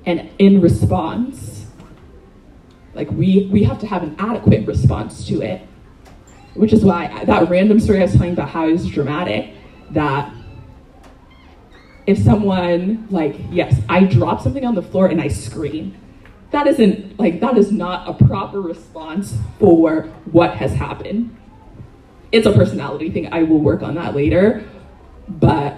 And 0.05 0.29
in 0.39 0.61
response, 0.61 1.67
like 2.93 3.09
we 3.11 3.47
we 3.51 3.63
have 3.63 3.79
to 3.79 3.87
have 3.87 4.03
an 4.03 4.15
adequate 4.19 4.65
response 4.65 5.27
to 5.27 5.41
it 5.41 5.61
which 6.53 6.73
is 6.73 6.83
why 6.83 7.23
that 7.25 7.49
random 7.49 7.79
story 7.79 7.99
I 7.99 8.03
was 8.03 8.13
telling 8.13 8.33
about 8.33 8.49
how 8.49 8.67
it's 8.67 8.85
dramatic 8.85 9.53
that 9.91 10.33
if 12.07 12.17
someone 12.17 13.07
like 13.09 13.35
yes 13.49 13.79
I 13.87 14.03
drop 14.03 14.41
something 14.41 14.65
on 14.65 14.75
the 14.75 14.81
floor 14.81 15.07
and 15.07 15.21
I 15.21 15.27
scream 15.27 15.95
that 16.51 16.67
isn't 16.67 17.19
like 17.19 17.39
that 17.39 17.57
is 17.57 17.71
not 17.71 18.09
a 18.09 18.25
proper 18.25 18.61
response 18.61 19.37
for 19.59 20.03
what 20.31 20.55
has 20.55 20.73
happened. 20.73 21.35
It's 22.31 22.45
a 22.45 22.51
personality 22.51 23.09
thing. 23.09 23.31
I 23.31 23.43
will 23.43 23.59
work 23.59 23.81
on 23.81 23.95
that 23.95 24.15
later 24.15 24.67
but 25.27 25.77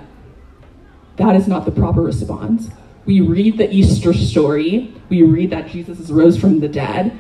that 1.18 1.36
is 1.36 1.48
not 1.48 1.66
the 1.66 1.72
proper 1.72 2.02
response. 2.02 2.70
We 3.06 3.22
read 3.22 3.58
the 3.58 3.72
Easter 3.72 4.14
story. 4.14 4.94
We 5.10 5.24
read 5.24 5.50
that 5.52 5.68
Jesus 5.68 6.10
rose 6.10 6.38
from 6.40 6.60
the 6.60 6.68
dead. 6.68 7.18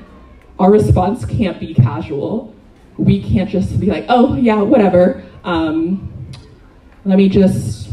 Our 0.58 0.72
response 0.72 1.26
can't 1.26 1.60
be 1.60 1.74
casual. 1.74 2.56
We 2.98 3.22
can't 3.22 3.50
just 3.50 3.80
be 3.80 3.88
like, 3.88 4.06
oh 4.08 4.36
yeah, 4.36 4.62
whatever. 4.62 5.24
Um, 5.44 6.30
let 7.06 7.18
me 7.18 7.28
just 7.28 7.90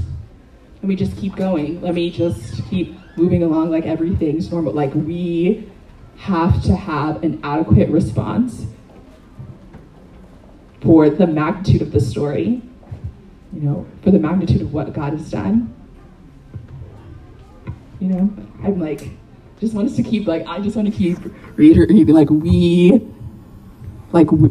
let 0.83 0.89
me 0.89 0.97
just 0.97 1.17
keep 1.17 1.37
going. 1.37 1.81
Let 1.83 1.95
me 1.95 2.11
just 2.11 2.65
keep 2.69 2.97
moving 3.17 3.43
along 3.43 3.71
like 3.71 3.85
everything's 3.85 4.51
normal. 4.51 4.73
Like 4.73 4.95
we 4.95 5.71
have 6.17 6.63
to 6.65 6.75
have 6.75 7.23
an 7.23 7.41
adequate 7.43 7.89
response 7.91 8.67
for 10.83 11.11
the 11.11 11.27
magnitude 11.27 11.83
of 11.83 11.93
the 11.93 12.01
story, 12.01 12.63
you 13.53 13.61
know, 13.61 13.87
for 14.03 14.11
the 14.11 14.19
magnitude 14.19 14.63
of 14.63 14.73
what 14.73 14.93
God 14.93 15.13
has 15.13 15.31
done. 15.31 15.75
You 18.01 18.09
know, 18.09 18.33
I'm 18.63 18.81
like, 18.81 19.11
just 19.61 19.75
want 19.75 19.89
us 19.89 19.97
to 19.97 20.03
keep 20.03 20.27
like, 20.27 20.47
I 20.47 20.61
just 20.61 20.77
want 20.77 20.91
to 20.91 20.97
keep 20.97 21.19
reiterating, 21.57 22.07
like 22.07 22.31
we 22.31 23.07
like 24.13 24.33
we, 24.33 24.49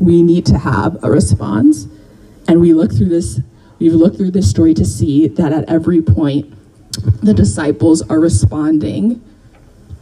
we 0.00 0.22
need 0.22 0.46
to 0.46 0.58
have 0.58 1.02
a 1.04 1.10
response. 1.10 1.86
And 2.48 2.60
we 2.60 2.72
look 2.72 2.92
through 2.92 3.10
this, 3.10 3.40
we've 3.80 3.94
looked 3.94 4.16
through 4.16 4.30
this 4.30 4.48
story 4.48 4.74
to 4.74 4.84
see 4.84 5.26
that 5.26 5.52
at 5.52 5.68
every 5.68 6.02
point, 6.02 6.54
the 7.22 7.34
disciples 7.34 8.02
are 8.02 8.20
responding 8.20 9.24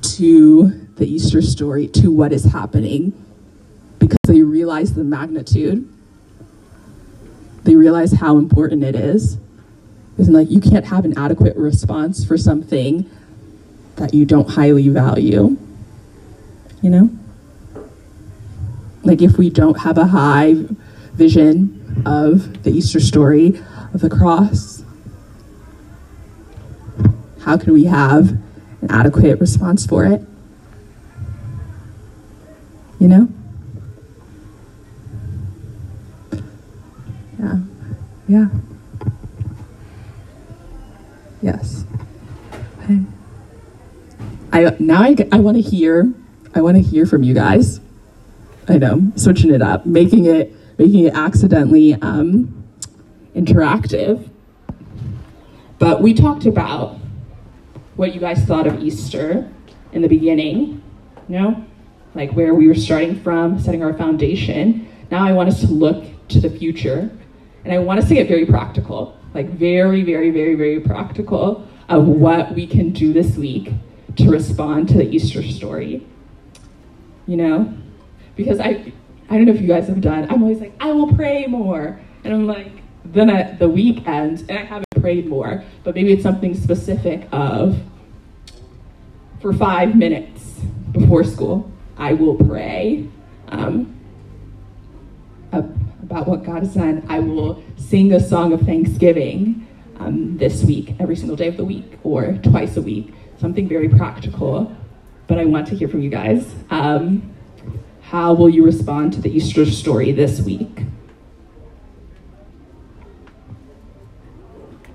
to 0.03 0.71
the 0.97 1.07
Easter 1.07 1.41
story, 1.41 1.87
to 1.87 2.11
what 2.11 2.33
is 2.33 2.45
happening, 2.45 3.13
because 3.99 4.19
they 4.27 4.43
realize 4.43 4.95
the 4.95 5.05
magnitude. 5.05 5.89
They 7.63 7.77
realize 7.77 8.13
how 8.13 8.37
important 8.37 8.83
it 8.83 8.97
is. 8.97 9.39
Isn't 10.19 10.35
like 10.35 10.51
you 10.51 10.61
can't 10.61 10.87
have 10.87 11.05
an 11.05 11.17
adequate 11.17 11.57
response 11.57 12.25
for 12.25 12.37
something 12.37 13.09
that 13.97 14.13
you 14.13 14.25
don't 14.25 14.49
highly 14.51 14.89
value. 14.89 15.57
You 16.83 16.91
know? 16.91 17.11
Like 19.05 19.23
if 19.23 19.39
we 19.39 19.51
don't 19.51 19.79
have 19.81 19.99
a 19.99 20.07
high 20.07 20.55
vision 21.15 21.78
of 22.07 22.63
the 22.63 22.71
Easter 22.71 23.01
story 23.01 23.61
of 23.93 24.01
the 24.01 24.11
cross, 24.11 24.83
how 27.41 27.57
can 27.57 27.73
we 27.73 27.85
have 27.85 28.31
an 28.83 28.91
adequate 28.91 29.41
response 29.41 29.87
for 29.87 30.05
it? 30.05 30.21
You 32.99 33.09
know? 33.09 33.29
Yeah. 37.39 37.59
Yeah. 38.27 38.49
Yes. 41.41 41.85
Okay. 42.83 43.01
I 44.53 44.77
now 44.79 45.03
I, 45.03 45.17
I 45.31 45.39
want 45.39 45.57
to 45.57 45.63
hear 45.63 46.13
I 46.55 46.61
want 46.61 46.77
to 46.77 46.83
hear 46.83 47.07
from 47.07 47.23
you 47.23 47.35
guys. 47.35 47.81
I 48.69 48.77
know, 48.77 49.13
switching 49.17 49.55
it 49.55 49.63
up, 49.63 49.87
making 49.87 50.27
it 50.27 50.53
making 50.79 51.05
it 51.05 51.15
accidentally 51.15 51.95
um, 51.95 52.65
interactive. 53.35 54.31
But 55.79 56.01
we 56.01 56.15
talked 56.15 56.47
about 56.47 56.97
what 57.97 58.15
you 58.15 58.21
guys 58.21 58.45
thought 58.45 58.67
of 58.67 58.81
Easter 58.81 59.51
in 59.93 60.03
the 60.03 60.09
beginning, 60.09 60.83
you 61.29 61.39
know, 61.39 61.65
like 62.15 62.33
where 62.33 62.55
we 62.55 62.69
were 62.69 62.75
starting 62.75 63.21
from, 63.21 63.59
setting 63.61 63.83
our 63.83 63.93
foundation. 63.93 64.89
Now 65.11 65.27
I 65.27 65.33
want 65.33 65.49
us 65.49 65.61
to 65.61 65.67
look 65.67 66.05
to 66.29 66.41
the 66.41 66.51
future, 66.51 67.11
and 67.65 67.75
I 67.75 67.79
want 67.79 68.01
us 68.01 68.09
to 68.09 68.15
get 68.15 68.29
very 68.29 68.47
practical, 68.47 69.19
like 69.35 69.51
very, 69.51 70.03
very, 70.03 70.31
very, 70.31 70.55
very 70.55 70.81
practical 70.81 71.67
of 71.89 72.07
what 72.07 72.55
we 72.55 72.67
can 72.67 72.93
do 72.93 73.13
this 73.13 73.37
week 73.37 73.73
to 74.17 74.31
respond 74.31 74.89
to 74.89 74.95
the 74.95 75.09
Easter 75.09 75.43
story. 75.43 76.07
You 77.27 77.37
know, 77.37 77.75
because 78.37 78.61
I, 78.61 78.93
I 79.31 79.37
don't 79.37 79.45
know 79.45 79.53
if 79.53 79.61
you 79.61 79.69
guys 79.69 79.89
have 79.89 80.01
done. 80.01 80.27
I'm 80.31 80.43
always 80.43 80.61
like, 80.61 80.73
I 80.81 80.93
will 80.93 81.13
pray 81.15 81.47
more, 81.47 82.01
and 82.25 82.33
I'm 82.33 82.47
like, 82.47 82.73
then 83.05 83.31
at 83.31 83.59
the 83.59 83.69
weekend, 83.69 84.41
and 84.49 84.59
I 84.59 84.65
haven't 84.65 84.87
prayed 85.01 85.27
more. 85.27 85.63
But 85.85 85.95
maybe 85.95 86.13
it's 86.13 86.23
something 86.23 86.55
specific 86.55 87.29
of 87.33 87.81
for 89.41 89.53
five 89.53 89.95
minutes 89.95 90.61
before 90.93 91.25
school, 91.25 91.71
I 91.97 92.13
will 92.13 92.35
pray 92.35 93.09
um, 93.49 93.95
about 95.53 96.27
what 96.27 96.45
God 96.45 96.63
has 96.63 96.75
done. 96.75 97.05
I 97.09 97.19
will 97.21 97.63
sing 97.77 98.13
a 98.13 98.21
song 98.21 98.53
of 98.53 98.63
thanksgiving 98.63 99.67
um, 99.99 100.39
this 100.39 100.65
week, 100.65 100.95
every 100.99 101.17
single 101.17 101.37
day 101.37 101.49
of 101.49 101.57
the 101.57 101.65
week, 101.65 101.99
or 102.03 102.33
twice 102.43 102.77
a 102.77 102.83
week. 102.83 103.13
Something 103.39 103.69
very 103.69 103.89
practical. 103.89 104.75
But 105.27 105.39
I 105.39 105.45
want 105.45 105.67
to 105.69 105.77
hear 105.77 105.89
from 105.89 106.03
you 106.03 106.11
guys. 106.11 106.55
Um, 106.71 107.35
how 108.11 108.33
will 108.33 108.49
you 108.49 108.65
respond 108.65 109.13
to 109.13 109.21
the 109.21 109.29
Easter 109.29 109.67
story 109.67 110.13
this 110.13 110.41
week? 110.41 110.85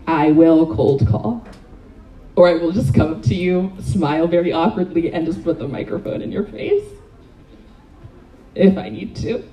I 0.08 0.32
will 0.32 0.76
cold 0.76 1.08
call. 1.08 1.46
Or 2.36 2.50
I 2.50 2.56
will 2.56 2.72
just 2.72 2.96
come 2.96 3.12
up 3.14 3.22
to 3.24 3.36
you, 3.36 3.72
smile 3.80 4.26
very 4.26 4.52
awkwardly, 4.52 5.14
and 5.14 5.28
just 5.28 5.44
put 5.44 5.60
the 5.60 5.68
microphone 5.68 6.24
in 6.24 6.32
your 6.32 6.46
face. 6.46 6.84
If 8.56 8.80
I 8.80 8.90
need 8.90 9.16
to. 9.18 9.48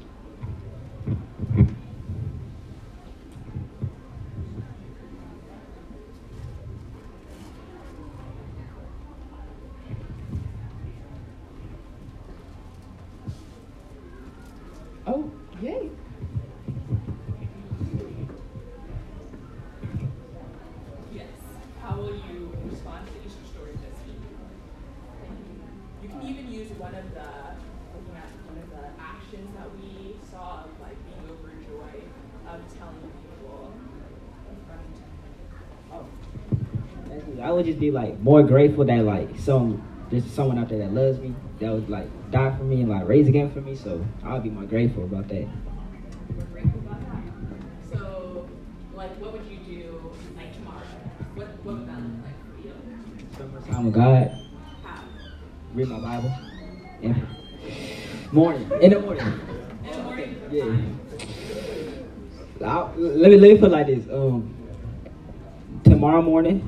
Be 37.80 37.90
like 37.90 38.18
more 38.20 38.42
grateful 38.42 38.84
that 38.84 39.04
like 39.04 39.28
some 39.38 39.82
there's 40.10 40.24
someone 40.30 40.58
out 40.58 40.68
there 40.68 40.78
that 40.78 40.92
loves 40.92 41.18
me 41.18 41.34
that 41.60 41.72
would 41.72 41.88
like 41.88 42.06
die 42.30 42.54
for 42.56 42.64
me 42.64 42.82
and 42.82 42.90
like 42.90 43.08
raise 43.08 43.26
again 43.26 43.50
for 43.50 43.60
me. 43.60 43.74
So 43.74 44.04
I'll 44.24 44.40
be 44.40 44.50
more 44.50 44.64
grateful 44.64 45.04
about 45.04 45.28
that. 45.28 45.48
We're 46.36 46.44
grateful 46.44 46.80
about 46.80 47.00
that. 47.00 47.22
So, 47.92 48.48
like, 48.94 49.10
what 49.20 49.32
would 49.32 49.46
you 49.50 49.56
do 49.58 50.12
like 50.36 50.54
tomorrow? 50.54 50.82
What 51.34 51.48
what 51.64 51.74
would 51.76 51.88
that 51.88 51.96
look 51.96 52.24
like 52.24 52.38
for 52.44 52.66
you? 52.66 52.74
Spend 53.32 53.52
more 53.52 53.60
time 53.62 53.84
with 53.86 53.94
God. 53.94 54.30
How? 54.84 55.02
Read 55.74 55.88
my 55.88 56.00
Bible. 56.00 56.32
In 57.02 57.26
morning. 58.32 58.70
In 58.80 58.90
the 58.90 59.00
morning. 59.00 59.26
In 59.84 59.90
the 59.90 60.02
morning. 60.02 60.36
Yeah. 60.50 60.76
I'll, 62.66 62.92
let 62.96 63.30
me 63.30 63.38
let 63.38 63.52
me 63.52 63.58
put 63.58 63.68
it 63.68 63.72
like 63.72 63.86
this. 63.86 64.04
Um, 64.12 64.54
tomorrow 65.84 66.20
morning, 66.20 66.60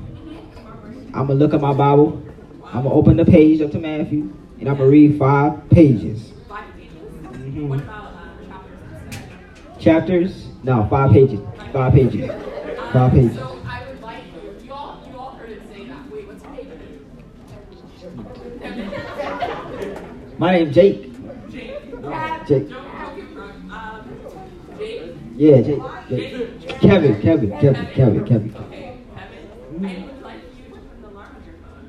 I'm 1.13 1.27
gonna 1.27 1.35
look 1.35 1.53
at 1.53 1.61
my 1.61 1.73
Bible. 1.73 2.21
I'm 2.65 2.83
gonna 2.83 2.93
open 2.93 3.17
the 3.17 3.25
page 3.25 3.61
up 3.61 3.71
to 3.71 3.79
Matthew, 3.79 4.33
and 4.59 4.67
I'm 4.69 4.77
gonna 4.77 4.89
read 4.89 5.17
five 5.19 5.69
pages. 5.69 6.31
Five 6.49 6.65
pages. 6.75 6.91
Mhm. 7.37 7.67
What 7.69 7.79
about 7.81 8.13
uh, 8.13 8.19
chapters? 8.47 9.83
Chapters? 9.83 10.47
No, 10.63 10.87
five 10.89 11.11
pages. 11.11 11.39
Five 11.71 11.93
pages. 11.93 12.31
Five 12.91 13.11
pages. 13.11 13.35
So 13.35 13.59
I 13.65 13.83
would 13.87 14.01
like 14.01 14.23
you. 14.33 14.65
You 14.65 14.73
all 14.73 15.03
you 15.11 15.17
all 15.17 15.31
heard 15.31 15.49
it 15.51 15.61
say 15.71 15.85
that. 15.85 16.11
Wait, 16.11 16.27
what's 16.27 16.43
page? 16.43 16.67
My 20.39 20.51
name's 20.57 20.73
Jake. 20.75 21.11
Jake. 21.51 21.91
Jake. 22.47 22.67
Give 22.69 23.35
wrong. 23.35 23.71
Um, 23.71 24.09
Jake. 24.79 25.15
Yeah, 25.35 25.61
Jake. 25.61 25.81
Jake. 26.09 26.79
Kevin. 26.81 27.21
Kevin. 27.21 27.51
Kevin. 27.59 27.85
Kevin. 27.93 28.25
Kevin. 28.25 28.55
Okay, 28.55 28.97
Kevin. 29.15 29.85
I 29.85 30.05
would 30.05 30.21
like 30.23 30.37
you 30.57 30.63
to 30.65 30.69
put 30.71 30.79
an 30.81 31.03
alarm 31.05 31.35
on 31.35 31.43
your 31.45 31.55
phone 31.63 31.87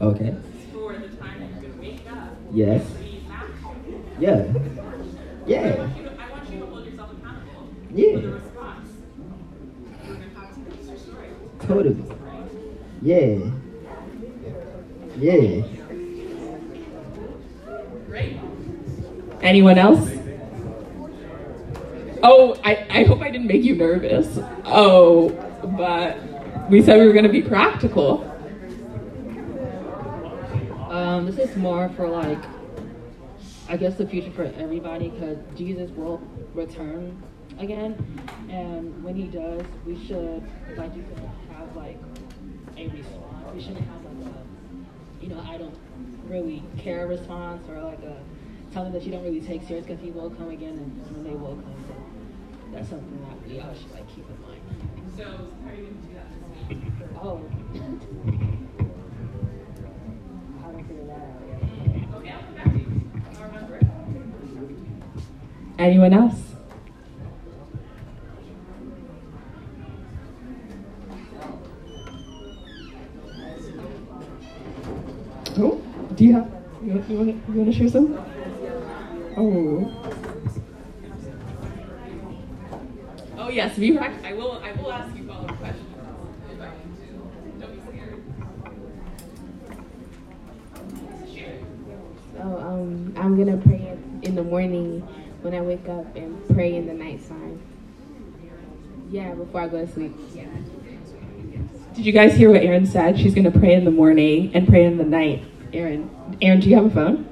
Okay. 0.00 0.34
for 0.72 0.92
the 0.92 1.08
time 1.16 1.40
that 1.40 1.62
you're 1.62 1.70
gonna 1.70 1.80
wake 1.80 2.02
up. 2.10 2.28
Yes. 2.52 2.84
Read 3.00 3.28
Matthew. 3.28 4.04
Yeah. 4.18 4.30
I 4.30 5.48
Yeah. 5.48 5.76
want 5.76 5.96
to, 5.96 6.10
I 6.22 6.30
want 6.30 6.50
you 6.50 6.60
to 6.60 6.66
hold 6.66 6.84
yourself 6.86 7.10
accountable 7.12 7.68
Yeah. 7.94 8.12
for 8.14 8.20
the 8.20 8.28
response. 8.32 8.88
We're 10.06 10.14
gonna 10.14 10.26
have 10.34 10.54
to 10.54 10.60
the 10.70 10.80
Easter 10.80 10.98
story. 10.98 11.28
Totally. 11.60 12.04
Yeah. 13.02 13.38
Yeah. 15.18 15.62
Great. 18.08 18.36
Anyone 19.42 19.78
else? 19.78 20.10
Oh, 22.22 22.56
I, 22.64 22.86
I 22.90 23.04
hope 23.04 23.20
I 23.20 23.30
didn't 23.30 23.46
make 23.46 23.62
you 23.62 23.76
nervous. 23.76 24.38
Oh, 24.64 25.30
but 25.78 26.18
we 26.70 26.82
said 26.82 26.98
we 27.00 27.06
were 27.06 27.12
gonna 27.12 27.28
be 27.28 27.42
practical. 27.42 28.25
Um, 31.16 31.24
this 31.24 31.38
is 31.38 31.56
more 31.56 31.88
for 31.96 32.06
like, 32.06 32.44
I 33.70 33.78
guess 33.78 33.94
the 33.94 34.06
future 34.06 34.30
for 34.32 34.42
everybody 34.58 35.08
because 35.08 35.38
Jesus 35.56 35.90
will 35.92 36.20
return 36.52 37.22
again, 37.58 37.96
and 38.50 39.02
when 39.02 39.16
he 39.16 39.22
does, 39.22 39.62
we 39.86 39.96
should, 40.06 40.42
like 40.76 40.94
you 40.94 41.02
said, 41.14 41.30
have 41.56 41.74
like 41.74 41.96
a 42.76 42.88
response. 42.88 43.54
We 43.54 43.62
shouldn't 43.62 43.88
have 43.88 44.04
like 44.04 44.34
a, 44.34 45.24
you 45.24 45.30
know, 45.30 45.42
I 45.48 45.56
don't 45.56 45.74
really 46.28 46.62
care 46.76 47.06
response 47.06 47.66
or 47.70 47.80
like 47.80 48.02
a 48.02 48.20
something 48.74 48.92
that 48.92 49.04
you 49.04 49.10
don't 49.10 49.24
really 49.24 49.40
take 49.40 49.66
serious 49.66 49.86
because 49.86 50.02
he 50.02 50.10
will 50.10 50.28
come 50.28 50.50
again 50.50 50.76
and 50.76 51.16
when 51.16 51.24
they 51.24 51.30
will 51.30 51.56
come. 51.56 51.84
So 51.88 52.74
that's 52.74 52.90
something 52.90 53.26
that 53.26 53.48
we 53.48 53.58
all 53.60 53.72
should 53.72 53.90
like 53.92 54.06
keep 54.14 54.26
in 54.28 54.42
mind. 54.42 54.60
So, 55.16 55.24
how 55.64 55.70
are 55.70 55.74
you 55.74 55.86
gonna 55.86 55.96
do 55.96 56.12
that? 56.12 57.16
Oh. 57.22 58.55
Anyone 65.78 66.14
else? 66.14 66.40
Oh, 75.58 75.82
do 76.14 76.24
you 76.24 76.32
have? 76.32 76.50
You 76.82 76.92
want, 76.92 77.10
you 77.10 77.16
want, 77.16 77.46
to, 77.46 77.52
you 77.52 77.58
want 77.60 77.72
to 77.72 77.78
share 77.78 77.88
some? 77.88 78.18
Oh. 79.36 79.92
Oh 83.38 83.48
yes, 83.48 83.76
correct. 83.76 84.24
I 84.24 84.32
will. 84.32 84.52
I 84.52 84.72
will 84.72 84.92
ask 84.92 85.14
you 85.16 85.26
follow-up 85.26 85.58
questions. 85.58 85.86
if 86.50 86.60
I 86.60 86.66
can. 86.66 87.60
Don't 87.60 87.74
be 87.74 87.80
scared. 87.90 88.24
So 92.34 93.15
I'm 93.26 93.36
gonna 93.36 93.56
pray 93.56 93.98
in 94.22 94.36
the 94.36 94.44
morning 94.44 95.00
when 95.42 95.52
I 95.52 95.60
wake 95.60 95.88
up 95.88 96.14
and 96.14 96.48
pray 96.54 96.76
in 96.76 96.86
the 96.86 96.94
night 96.94 97.28
time. 97.28 97.60
Yeah, 99.10 99.34
before 99.34 99.62
I 99.62 99.66
go 99.66 99.84
to 99.84 99.92
sleep. 99.92 100.14
Yeah. 100.32 100.44
Did 101.94 102.06
you 102.06 102.12
guys 102.12 102.34
hear 102.34 102.52
what 102.52 102.62
Erin 102.62 102.86
said? 102.86 103.18
She's 103.18 103.34
going 103.34 103.50
to 103.50 103.58
pray 103.58 103.74
in 103.74 103.84
the 103.84 103.90
morning 103.90 104.54
and 104.54 104.68
pray 104.68 104.84
in 104.84 104.96
the 104.96 105.04
night. 105.04 105.44
Erin, 105.72 106.08
Erin, 106.40 106.60
do 106.60 106.68
you 106.68 106.76
have 106.76 106.86
a 106.86 106.90
phone? 106.90 107.26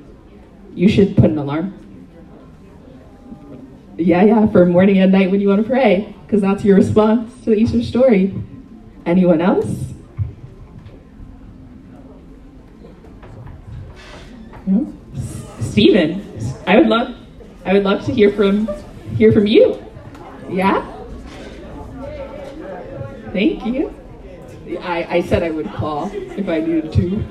You 0.75 0.89
should 0.89 1.15
put 1.15 1.27
an 1.27 1.39
alarm. 1.39 1.79
Yeah, 3.97 4.25
yeah, 4.25 4.49
for 4.49 4.67
morning 4.67 4.99
and 4.99 5.13
night 5.13 5.31
when 5.31 5.41
you 5.41 5.49
want 5.49 5.63
to 5.63 5.69
pray, 5.69 6.13
because 6.27 6.41
that's 6.41 6.65
your 6.65 6.75
response 6.75 7.33
to 7.45 7.51
the 7.51 7.57
Easter 7.57 7.85
story. 7.85 8.35
Anyone 9.07 9.41
else? 9.41 9.94
Stephen, 15.75 16.23
I 16.69 16.79
would 16.79 16.87
love, 16.87 17.17
I 17.65 17.73
would 17.73 17.83
love 17.83 18.05
to 18.05 18.13
hear 18.13 18.31
from, 18.31 18.69
hear 19.17 19.33
from 19.33 19.49
you. 19.49 19.85
Yeah. 20.49 20.89
Thank 23.33 23.67
you. 23.67 23.93
I, 24.83 25.17
I 25.17 25.23
said 25.23 25.43
I 25.43 25.51
would 25.51 25.67
call 25.67 26.13
if 26.13 26.49
I 26.49 26.61
needed 26.61 26.93
to. 26.93 27.25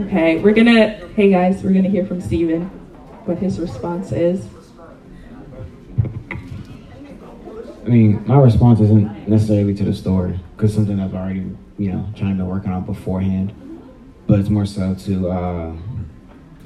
Okay, 0.00 0.40
we're 0.40 0.52
gonna, 0.52 1.06
hey 1.14 1.30
guys, 1.30 1.62
we're 1.62 1.72
gonna 1.72 1.88
hear 1.88 2.04
from 2.04 2.20
Steven 2.20 2.64
what 3.26 3.38
his 3.38 3.60
response 3.60 4.10
is. 4.10 4.44
I 6.32 7.88
mean, 7.88 8.26
my 8.26 8.40
response 8.40 8.80
isn't 8.80 9.28
necessarily 9.28 9.72
to 9.76 9.84
the 9.84 9.94
story 9.94 10.40
because 10.56 10.74
something 10.74 10.98
I've 10.98 11.14
already, 11.14 11.56
you 11.80 11.90
know, 11.90 12.06
trying 12.14 12.36
to 12.36 12.44
work 12.44 12.66
on 12.66 12.84
beforehand. 12.84 13.54
But 14.26 14.38
it's 14.38 14.50
more 14.50 14.66
so 14.66 14.94
to 14.94 15.30
uh, 15.30 15.72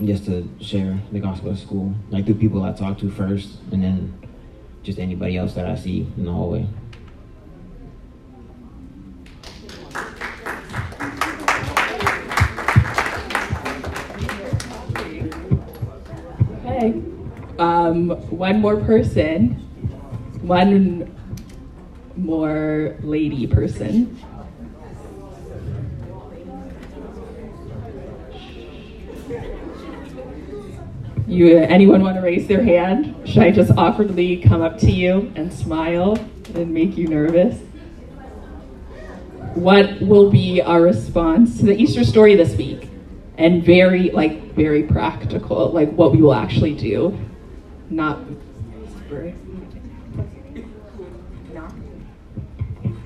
just 0.04 0.26
to 0.26 0.48
share 0.60 0.98
the 1.12 1.20
gospel 1.20 1.52
at 1.52 1.58
school, 1.58 1.94
like 2.10 2.26
through 2.26 2.34
people 2.34 2.64
I 2.64 2.72
talk 2.72 2.98
to 2.98 3.10
first, 3.10 3.60
and 3.70 3.80
then 3.80 4.28
just 4.82 4.98
anybody 4.98 5.36
else 5.36 5.54
that 5.54 5.66
I 5.66 5.76
see 5.76 6.12
in 6.16 6.24
the 6.24 6.32
hallway. 6.32 6.66
Um, 17.56 18.10
one 18.30 18.60
more 18.60 18.76
person, 18.76 19.50
one 20.42 21.16
more 22.16 22.96
lady 23.00 23.46
person. 23.46 24.20
You, 31.26 31.56
anyone 31.56 32.02
want 32.02 32.16
to 32.16 32.20
raise 32.20 32.46
their 32.46 32.62
hand? 32.62 33.16
Should 33.26 33.42
I 33.42 33.50
just 33.50 33.70
awkwardly 33.78 34.36
come 34.36 34.60
up 34.60 34.78
to 34.80 34.90
you 34.90 35.32
and 35.36 35.50
smile 35.50 36.18
and 36.54 36.72
make 36.74 36.98
you 36.98 37.08
nervous? 37.08 37.58
What 39.54 40.02
will 40.02 40.30
be 40.30 40.60
our 40.60 40.82
response 40.82 41.58
to 41.60 41.66
the 41.66 41.76
Easter 41.76 42.04
story 42.04 42.34
this 42.34 42.54
week? 42.56 42.88
And 43.38 43.64
very, 43.64 44.10
like, 44.10 44.52
very 44.54 44.82
practical, 44.82 45.70
like 45.70 45.90
what 45.92 46.12
we 46.12 46.20
will 46.20 46.34
actually 46.34 46.74
do, 46.74 47.18
not. 47.88 48.18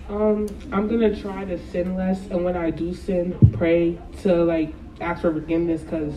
Um, 0.09 0.49
I'm 0.73 0.89
gonna 0.89 1.15
try 1.15 1.45
to 1.45 1.59
sin 1.71 1.95
less, 1.95 2.19
and 2.31 2.45
when 2.45 2.57
I 2.57 2.71
do 2.71 2.93
sin, 2.95 3.39
pray 3.53 3.99
to 4.23 4.43
like 4.45 4.75
ask 5.01 5.21
for 5.21 5.33
forgiveness 5.33 5.83
because 5.83 6.15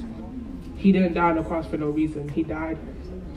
he 0.82 0.92
didn't 0.92 1.14
die 1.14 1.30
on 1.30 1.36
the 1.36 1.44
cross 1.44 1.68
for 1.68 1.78
no 1.78 1.90
reason. 1.90 2.28
He 2.28 2.42
died 2.42 2.80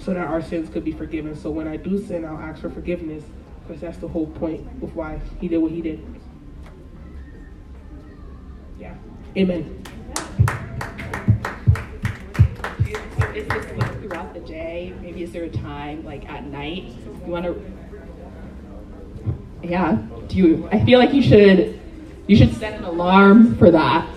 so 0.00 0.14
that 0.14 0.26
our 0.26 0.40
sins 0.40 0.70
could 0.70 0.82
be 0.82 0.92
forgiven. 0.92 1.36
So 1.36 1.50
when 1.50 1.68
I 1.68 1.76
do 1.76 2.02
sin, 2.02 2.24
I'll 2.24 2.38
ask 2.38 2.62
for 2.62 2.70
forgiveness 2.70 3.22
because 3.60 3.82
that's 3.82 3.98
the 3.98 4.08
whole 4.08 4.26
point 4.26 4.66
of 4.82 4.96
why 4.96 5.20
he 5.40 5.48
did 5.48 5.58
what 5.58 5.70
he 5.70 5.82
did. 5.82 6.02
Yeah. 8.78 8.94
Amen. 9.36 9.82
Is 13.34 13.46
this 13.46 13.66
throughout 14.00 14.32
the 14.32 14.40
day? 14.40 14.94
Maybe 15.02 15.22
is 15.22 15.32
there 15.32 15.44
a 15.44 15.50
time, 15.50 16.02
like 16.02 16.26
at 16.30 16.46
night, 16.46 16.84
you 17.26 17.32
want 17.32 17.44
to? 17.44 17.62
Yeah. 19.62 19.98
Do 20.28 20.36
you? 20.36 20.68
I 20.72 20.82
feel 20.84 20.98
like 20.98 21.12
you 21.12 21.22
should. 21.22 21.78
You 22.26 22.36
should 22.36 22.54
set 22.54 22.78
an 22.78 22.84
alarm 22.84 23.54
for 23.56 23.70
that. 23.70 24.08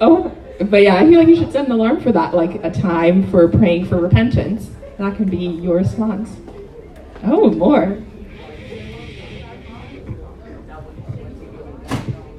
Oh, 0.00 0.27
but 0.60 0.82
yeah, 0.82 0.96
I 0.96 1.06
feel 1.06 1.18
like 1.18 1.28
you 1.28 1.36
should 1.36 1.52
set 1.52 1.66
an 1.66 1.72
alarm 1.72 2.00
for 2.00 2.12
that, 2.12 2.34
like 2.34 2.64
a 2.64 2.70
time 2.70 3.30
for 3.30 3.48
praying 3.48 3.86
for 3.86 3.96
repentance. 3.96 4.70
That 4.98 5.16
can 5.16 5.28
be 5.28 5.36
your 5.36 5.76
response. 5.76 6.36
Oh, 7.22 7.50
more. 7.50 7.98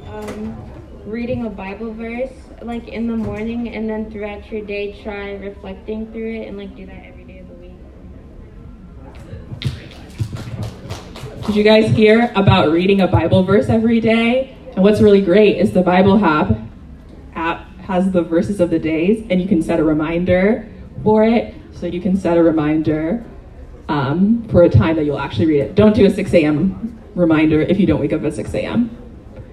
Um, 0.06 0.72
reading 1.06 1.46
a 1.46 1.50
Bible 1.50 1.94
verse 1.94 2.32
like 2.62 2.90
in 2.90 3.08
the 3.08 3.16
morning 3.16 3.70
and 3.70 3.90
then 3.90 4.12
throughout 4.12 4.52
your 4.52 4.66
day 4.66 5.02
try 5.02 5.36
reflecting 5.36 6.12
through 6.12 6.42
it 6.42 6.48
and 6.48 6.58
like 6.58 6.76
do 6.76 6.86
that 6.86 7.06
every 7.06 7.24
day 7.24 7.40
of 7.40 7.48
the 7.48 7.54
week. 7.54 7.72
Did 11.46 11.56
you 11.56 11.64
guys 11.64 11.90
hear 11.92 12.32
about 12.36 12.70
reading 12.70 13.00
a 13.02 13.08
Bible 13.08 13.44
verse 13.44 13.70
every 13.70 14.02
day? 14.02 14.58
And 14.76 14.84
what's 14.84 15.02
really 15.02 15.22
great 15.22 15.58
is 15.58 15.72
the 15.72 15.82
Bible 15.82 16.24
app 16.24 16.52
app 16.52 16.69
has 17.90 18.12
the 18.12 18.22
verses 18.22 18.60
of 18.60 18.70
the 18.70 18.78
days, 18.78 19.26
and 19.32 19.42
you 19.42 19.48
can 19.48 19.64
set 19.64 19.80
a 19.80 19.84
reminder 19.84 20.70
for 21.04 21.24
it. 21.24 21.56
So 21.72 21.88
you 21.88 22.00
can 22.00 22.16
set 22.16 22.38
a 22.38 22.44
reminder 22.44 23.26
um, 23.88 24.48
for 24.50 24.62
a 24.62 24.70
time 24.70 24.96
that 24.98 25.06
you'll 25.06 25.18
actually 25.18 25.48
read 25.48 25.62
it. 25.62 25.76
Don't 25.76 25.96
do 25.96 26.06
a 26.06 26.10
6 26.10 26.34
a.m. 26.36 27.02
reminder 27.16 27.62
if 27.62 27.80
you 27.80 27.88
don't 27.88 28.00
wake 28.00 28.14
up 28.14 28.24
at 28.24 28.36
6 28.36 28.54
a.m. 28.54 28.96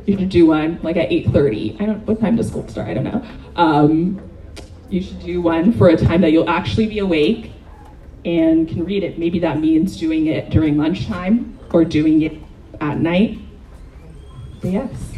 You 0.04 0.18
should 0.18 0.28
do 0.28 0.46
one 0.46 0.78
like 0.82 0.98
at 0.98 1.08
8:30. 1.08 1.80
I 1.80 1.86
don't. 1.86 2.06
What 2.06 2.20
time 2.20 2.36
does 2.36 2.48
school 2.48 2.68
start? 2.68 2.88
I 2.88 2.94
don't 2.94 3.04
know. 3.04 3.24
Um, 3.56 4.20
you 4.90 5.02
should 5.02 5.20
do 5.20 5.40
one 5.40 5.72
for 5.72 5.88
a 5.88 5.96
time 5.96 6.20
that 6.20 6.30
you'll 6.30 6.48
actually 6.48 6.86
be 6.86 6.98
awake 7.00 7.52
and 8.24 8.68
can 8.68 8.84
read 8.84 9.02
it. 9.02 9.18
Maybe 9.18 9.38
that 9.40 9.58
means 9.58 9.96
doing 9.96 10.26
it 10.26 10.50
during 10.50 10.76
lunchtime 10.76 11.58
or 11.72 11.84
doing 11.84 12.22
it 12.22 12.34
at 12.80 12.98
night. 12.98 13.38
But 14.60 14.70
yes. 14.72 15.15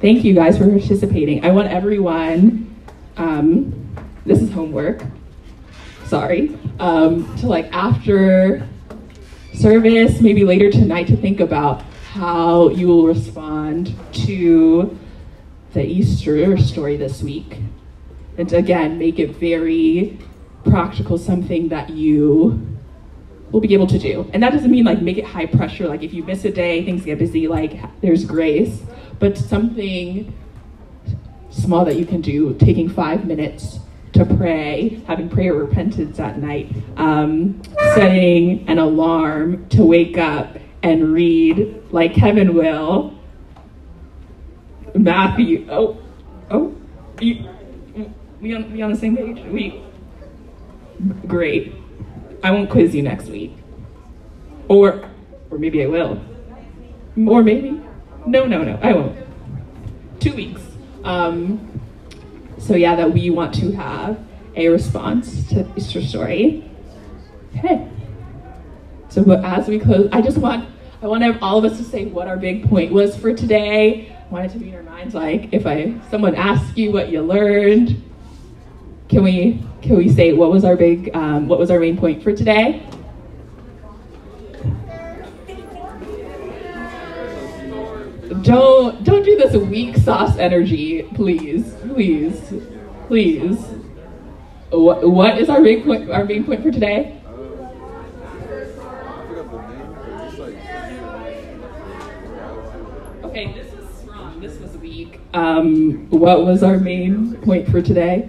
Thank 0.00 0.22
you 0.22 0.32
guys 0.32 0.56
for 0.56 0.68
participating. 0.68 1.44
I 1.44 1.50
want 1.50 1.72
everyone, 1.72 2.72
um, 3.16 3.96
this 4.24 4.40
is 4.40 4.48
homework, 4.52 5.02
sorry, 6.04 6.56
um, 6.78 7.36
to 7.38 7.48
like 7.48 7.68
after 7.72 8.64
service, 9.54 10.20
maybe 10.20 10.44
later 10.44 10.70
tonight, 10.70 11.08
to 11.08 11.16
think 11.16 11.40
about 11.40 11.82
how 12.12 12.68
you 12.68 12.86
will 12.86 13.08
respond 13.08 13.92
to 14.12 14.96
the 15.72 15.84
Easter 15.84 16.56
story 16.58 16.96
this 16.96 17.20
week. 17.20 17.58
And 18.36 18.52
again, 18.52 19.00
make 19.00 19.18
it 19.18 19.34
very 19.34 20.16
practical, 20.62 21.18
something 21.18 21.70
that 21.70 21.90
you 21.90 22.78
will 23.50 23.60
be 23.60 23.74
able 23.74 23.88
to 23.88 23.98
do. 23.98 24.30
And 24.32 24.44
that 24.44 24.52
doesn't 24.52 24.70
mean 24.70 24.84
like 24.84 25.02
make 25.02 25.18
it 25.18 25.24
high 25.24 25.46
pressure, 25.46 25.88
like 25.88 26.04
if 26.04 26.12
you 26.12 26.22
miss 26.22 26.44
a 26.44 26.52
day, 26.52 26.84
things 26.84 27.04
get 27.04 27.18
busy, 27.18 27.48
like 27.48 27.80
there's 28.00 28.24
grace, 28.24 28.82
but 29.18 29.36
something 29.36 30.32
small 31.50 31.84
that 31.84 31.96
you 31.96 32.06
can 32.06 32.20
do, 32.20 32.54
taking 32.54 32.88
five 32.88 33.24
minutes 33.26 33.80
to 34.12 34.24
pray, 34.24 35.02
having 35.06 35.28
prayer 35.28 35.54
repentance 35.54 36.18
at 36.18 36.38
night, 36.38 36.72
um, 36.96 37.60
setting 37.94 38.68
an 38.68 38.78
alarm 38.78 39.68
to 39.68 39.84
wake 39.84 40.18
up 40.18 40.56
and 40.82 41.12
read 41.12 41.82
like 41.90 42.14
Kevin 42.14 42.54
will. 42.54 43.18
Matthew, 44.94 45.66
oh, 45.70 46.00
oh, 46.50 46.74
you, 47.20 47.48
we 48.40 48.54
on, 48.54 48.72
we 48.72 48.82
on 48.82 48.92
the 48.92 48.98
same 48.98 49.16
page? 49.16 49.44
We, 49.46 49.82
great. 51.26 51.74
I 52.42 52.50
won't 52.50 52.70
quiz 52.70 52.94
you 52.94 53.02
next 53.02 53.26
week. 53.26 53.56
Or, 54.68 55.08
or 55.50 55.58
maybe 55.58 55.82
I 55.82 55.86
will. 55.86 56.20
Or 57.26 57.42
maybe. 57.42 57.82
No, 58.28 58.44
no, 58.44 58.62
no, 58.62 58.78
I 58.82 58.92
won't. 58.92 59.16
two 60.20 60.34
weeks. 60.34 60.60
Um, 61.02 61.80
so 62.58 62.74
yeah, 62.74 62.94
that 62.94 63.10
we 63.10 63.30
want 63.30 63.54
to 63.54 63.72
have 63.72 64.18
a 64.54 64.68
response 64.68 65.48
to 65.48 65.66
Easter 65.76 66.02
story. 66.02 66.70
Okay. 67.56 67.88
So 69.08 69.24
but 69.24 69.42
as 69.42 69.66
we 69.66 69.78
close, 69.78 70.10
I 70.12 70.20
just 70.20 70.36
want 70.36 70.68
I 71.00 71.06
want 71.06 71.40
all 71.42 71.56
of 71.56 71.64
us 71.64 71.78
to 71.78 71.84
say 71.84 72.04
what 72.04 72.28
our 72.28 72.36
big 72.36 72.68
point 72.68 72.92
was 72.92 73.16
for 73.16 73.32
today. 73.32 74.14
I 74.14 74.30
want 74.30 74.44
it 74.44 74.52
to 74.52 74.58
be 74.58 74.68
in 74.68 74.74
our 74.74 74.82
minds 74.82 75.14
like 75.14 75.48
if 75.52 75.66
I 75.66 75.94
someone 76.10 76.34
asks 76.34 76.76
you 76.76 76.92
what 76.92 77.08
you 77.08 77.22
learned, 77.22 78.02
can 79.08 79.22
we 79.22 79.64
can 79.80 79.96
we 79.96 80.10
say 80.10 80.34
what 80.34 80.50
was 80.50 80.64
our 80.64 80.76
big 80.76 81.16
um, 81.16 81.48
what 81.48 81.58
was 81.58 81.70
our 81.70 81.80
main 81.80 81.96
point 81.96 82.22
for 82.22 82.34
today? 82.34 82.86
Don't 88.42 89.02
don't 89.04 89.24
do 89.24 89.36
this 89.36 89.54
weak 89.56 89.96
sauce 89.96 90.36
energy, 90.36 91.02
please, 91.14 91.74
please, 91.80 92.52
please. 93.06 93.58
What 94.70 95.10
what 95.10 95.38
is 95.38 95.48
our 95.48 95.60
main 95.60 95.82
point 95.82 96.10
our 96.10 96.24
main 96.24 96.44
point 96.44 96.62
for 96.62 96.70
today? 96.70 97.20
Okay, 103.24 103.52
this 103.54 103.72
was 103.74 103.88
strong. 103.98 104.40
This 104.40 104.58
was 104.60 104.76
weak. 104.76 105.20
Um, 105.32 106.08
what 106.10 106.44
was 106.44 106.62
our 106.62 106.78
main 106.78 107.36
point 107.42 107.68
for 107.70 107.80
today? 107.80 108.28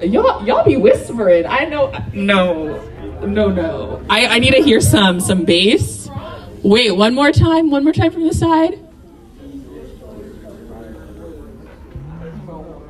Y'all, 0.00 0.46
y'all 0.46 0.64
be 0.64 0.76
whispering. 0.76 1.44
I 1.46 1.64
know. 1.64 1.92
No, 2.14 2.80
no, 3.26 3.50
no. 3.50 4.02
I, 4.08 4.26
I 4.26 4.38
need 4.38 4.52
to 4.52 4.62
hear 4.62 4.80
some 4.80 5.20
some 5.20 5.44
bass. 5.44 6.07
Wait, 6.62 6.90
one 6.92 7.14
more 7.14 7.32
time. 7.32 7.70
One 7.70 7.84
more 7.84 7.92
time 7.92 8.10
from 8.10 8.26
the 8.26 8.34
side. 8.34 8.84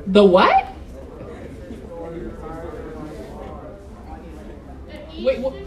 The 0.07 0.25
what? 0.25 0.67
Wait? 5.21 5.63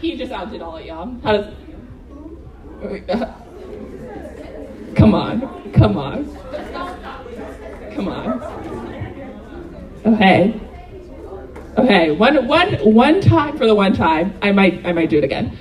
He 0.00 0.16
just 0.16 0.32
outdid 0.32 0.62
all 0.62 0.76
of 0.76 0.84
y'all. 0.84 1.14
How 1.22 1.32
does? 1.32 1.54
Come 4.96 5.14
on, 5.14 5.72
come 5.72 5.96
on, 5.96 6.36
come 7.94 8.08
on. 8.08 8.42
Okay, 10.04 10.60
okay. 11.78 12.10
One, 12.10 12.46
one, 12.48 12.74
one 12.94 13.20
time 13.20 13.56
for 13.56 13.66
the 13.66 13.74
one 13.74 13.92
time. 13.92 14.34
I 14.42 14.52
might, 14.52 14.84
I 14.84 14.92
might 14.92 15.10
do 15.10 15.18
it 15.18 15.24
again. 15.24 15.56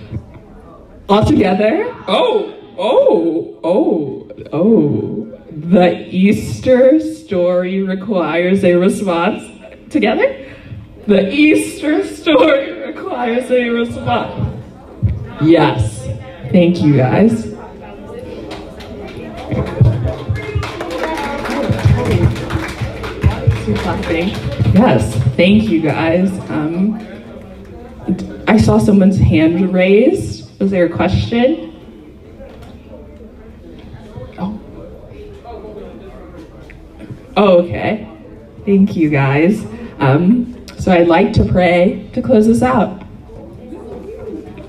All 1.10 1.26
together. 1.26 1.91
Oh, 2.07 2.55
oh, 2.78 3.60
oh, 3.64 4.32
oh. 4.53 5.39
The 5.51 6.07
Easter 6.07 6.99
story 6.99 7.82
requires 7.82 8.64
a 8.64 8.76
response. 8.76 9.43
Together. 9.89 10.55
The 11.07 11.34
Easter 11.34 12.05
story 12.05 12.74
requires 12.86 13.49
a 13.49 13.70
response. 13.70 14.62
Yes. 15.41 16.05
Thank 16.51 16.80
you 16.80 16.95
guys. 16.97 17.47
Yes, 24.76 25.16
thank 25.36 25.64
you 25.64 25.82
guys. 25.82 26.32
Um, 26.51 26.99
I 28.47 28.57
saw 28.57 28.78
someone's 28.78 29.18
hand 29.18 29.74
raised. 29.74 30.39
Was 30.60 30.72
there 30.72 30.86
a 30.86 30.89
question? 30.89 31.74
Oh. 34.38 34.60
Oh, 37.38 37.60
okay. 37.60 38.07
Thank 38.66 38.97
you 38.97 39.10
guys. 39.10 39.66
Um, 39.99 40.68
so 40.78 40.91
I'd 40.91 41.07
like 41.07 41.32
to 41.34 41.45
pray 41.45 42.10
to 42.14 42.22
close 42.22 42.45
this 42.45 42.62
out. 42.62 43.03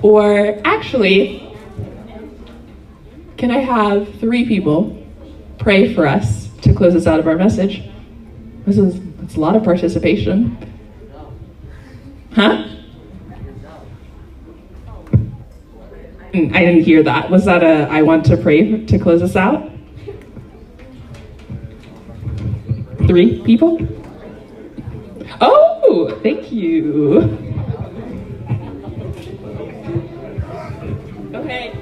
Or 0.03 0.61
actually, 0.65 1.57
can 3.37 3.51
I 3.51 3.59
have 3.59 4.15
three 4.21 4.47
people 4.47 4.97
pray 5.59 5.93
for 5.93 6.07
us 6.07 6.49
to 6.63 6.73
close 6.73 6.95
us 6.95 7.07
out 7.09 7.19
of 7.19 7.27
our 7.27 7.37
message? 7.37 7.83
This 8.65 8.79
is 8.79 9.01
it's 9.23 9.37
a 9.37 9.41
lot 9.41 9.57
of 9.57 9.65
participation. 9.65 10.57
Huh? 12.33 12.69
I 16.33 16.65
didn't 16.65 16.83
hear 16.83 17.03
that. 17.03 17.29
Was 17.29 17.45
that 17.47 17.65
a 17.65 17.89
I 17.91 18.03
want 18.03 18.25
to 18.27 18.37
pray 18.37 18.85
to 18.87 18.99
close 19.01 19.21
us 19.21 19.35
out? 19.35 19.69
Three 23.09 23.43
people? 23.43 23.79
Oh, 25.41 26.17
thank 26.23 26.53
you. 26.53 27.19
Okay. 31.35 31.73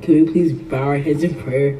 Can 0.00 0.14
we 0.14 0.32
please 0.32 0.52
bow 0.54 0.78
our 0.78 0.98
heads 0.98 1.22
in 1.22 1.34
prayer? 1.42 1.78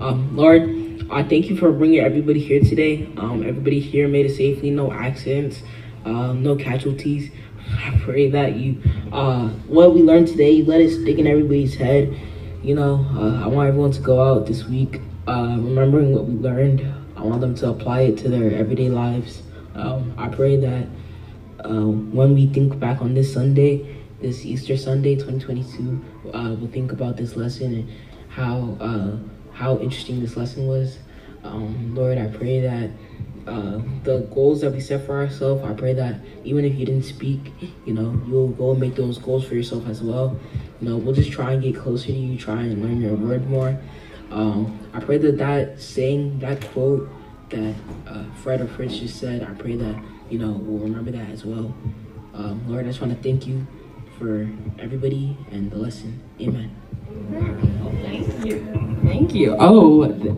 Um, 0.00 0.34
Lord, 0.34 0.79
I 1.12 1.24
thank 1.24 1.50
you 1.50 1.56
for 1.56 1.72
bringing 1.72 1.98
everybody 1.98 2.38
here 2.38 2.60
today. 2.60 3.10
Um, 3.16 3.42
everybody 3.42 3.80
here 3.80 4.06
made 4.06 4.26
it 4.26 4.36
safely, 4.36 4.70
no 4.70 4.92
accidents, 4.92 5.60
um, 6.04 6.44
no 6.44 6.54
casualties. 6.54 7.32
I 7.68 8.00
pray 8.04 8.30
that 8.30 8.54
you, 8.54 8.80
uh, 9.10 9.48
what 9.66 9.92
we 9.92 10.02
learned 10.02 10.28
today, 10.28 10.52
you 10.52 10.64
let 10.64 10.80
it 10.80 10.90
stick 11.02 11.18
in 11.18 11.26
everybody's 11.26 11.74
head. 11.74 12.16
You 12.62 12.76
know, 12.76 13.04
uh, 13.10 13.44
I 13.44 13.48
want 13.48 13.68
everyone 13.68 13.90
to 13.90 14.00
go 14.00 14.22
out 14.22 14.46
this 14.46 14.66
week 14.66 15.00
uh, 15.26 15.56
remembering 15.58 16.14
what 16.14 16.26
we 16.26 16.34
learned. 16.34 16.86
I 17.16 17.22
want 17.22 17.40
them 17.40 17.56
to 17.56 17.70
apply 17.70 18.02
it 18.02 18.18
to 18.18 18.28
their 18.28 18.54
everyday 18.54 18.88
lives. 18.88 19.42
Um, 19.74 20.14
I 20.16 20.28
pray 20.28 20.58
that 20.58 20.86
uh, 21.64 21.88
when 21.88 22.34
we 22.34 22.46
think 22.46 22.78
back 22.78 23.02
on 23.02 23.14
this 23.14 23.32
Sunday, 23.32 23.96
this 24.20 24.44
Easter 24.44 24.76
Sunday 24.76 25.16
2022, 25.16 26.04
uh, 26.32 26.54
we'll 26.54 26.70
think 26.70 26.92
about 26.92 27.16
this 27.16 27.34
lesson 27.34 27.74
and 27.74 27.90
how 28.28 28.76
uh, 28.80 29.16
how 29.60 29.76
interesting 29.78 30.20
this 30.20 30.38
lesson 30.38 30.66
was. 30.66 30.98
Um, 31.44 31.94
Lord, 31.94 32.16
I 32.16 32.28
pray 32.28 32.60
that 32.60 32.90
uh, 33.46 33.80
the 34.04 34.26
goals 34.34 34.62
that 34.62 34.72
we 34.72 34.80
set 34.80 35.04
for 35.04 35.18
ourselves, 35.18 35.62
I 35.62 35.74
pray 35.74 35.92
that 35.92 36.16
even 36.44 36.64
if 36.64 36.74
you 36.76 36.86
didn't 36.86 37.04
speak, 37.04 37.40
you 37.84 37.92
know, 37.92 38.18
you'll 38.26 38.48
go 38.48 38.70
and 38.70 38.80
make 38.80 38.94
those 38.94 39.18
goals 39.18 39.46
for 39.46 39.54
yourself 39.54 39.86
as 39.86 40.02
well. 40.02 40.38
You 40.80 40.88
know, 40.88 40.96
we'll 40.96 41.14
just 41.14 41.30
try 41.30 41.52
and 41.52 41.62
get 41.62 41.76
closer 41.76 42.06
to 42.06 42.12
you, 42.12 42.38
try 42.38 42.62
and 42.62 42.82
learn 42.82 43.02
your 43.02 43.14
word 43.14 43.46
more. 43.50 43.78
Um, 44.30 44.78
I 44.94 45.00
pray 45.00 45.18
that 45.18 45.36
that 45.36 45.78
saying, 45.78 46.38
that 46.38 46.66
quote 46.72 47.10
that 47.50 47.74
uh, 48.06 48.24
Fred 48.36 48.62
or 48.62 48.66
Fritz 48.66 48.98
just 48.98 49.20
said, 49.20 49.42
I 49.42 49.52
pray 49.60 49.76
that, 49.76 50.02
you 50.30 50.38
know, 50.38 50.52
we'll 50.52 50.78
remember 50.78 51.10
that 51.10 51.28
as 51.28 51.44
well. 51.44 51.74
Um, 52.32 52.64
Lord, 52.66 52.86
I 52.86 52.88
just 52.88 53.02
want 53.02 53.14
to 53.14 53.22
thank 53.22 53.46
you 53.46 53.66
for 54.18 54.48
everybody 54.78 55.36
and 55.50 55.70
the 55.70 55.76
lesson. 55.76 56.22
Amen. 56.40 56.79
Thank 57.10 58.44
you. 58.44 58.98
Thank 59.02 59.34
you. 59.34 59.56
Oh, 59.58 60.36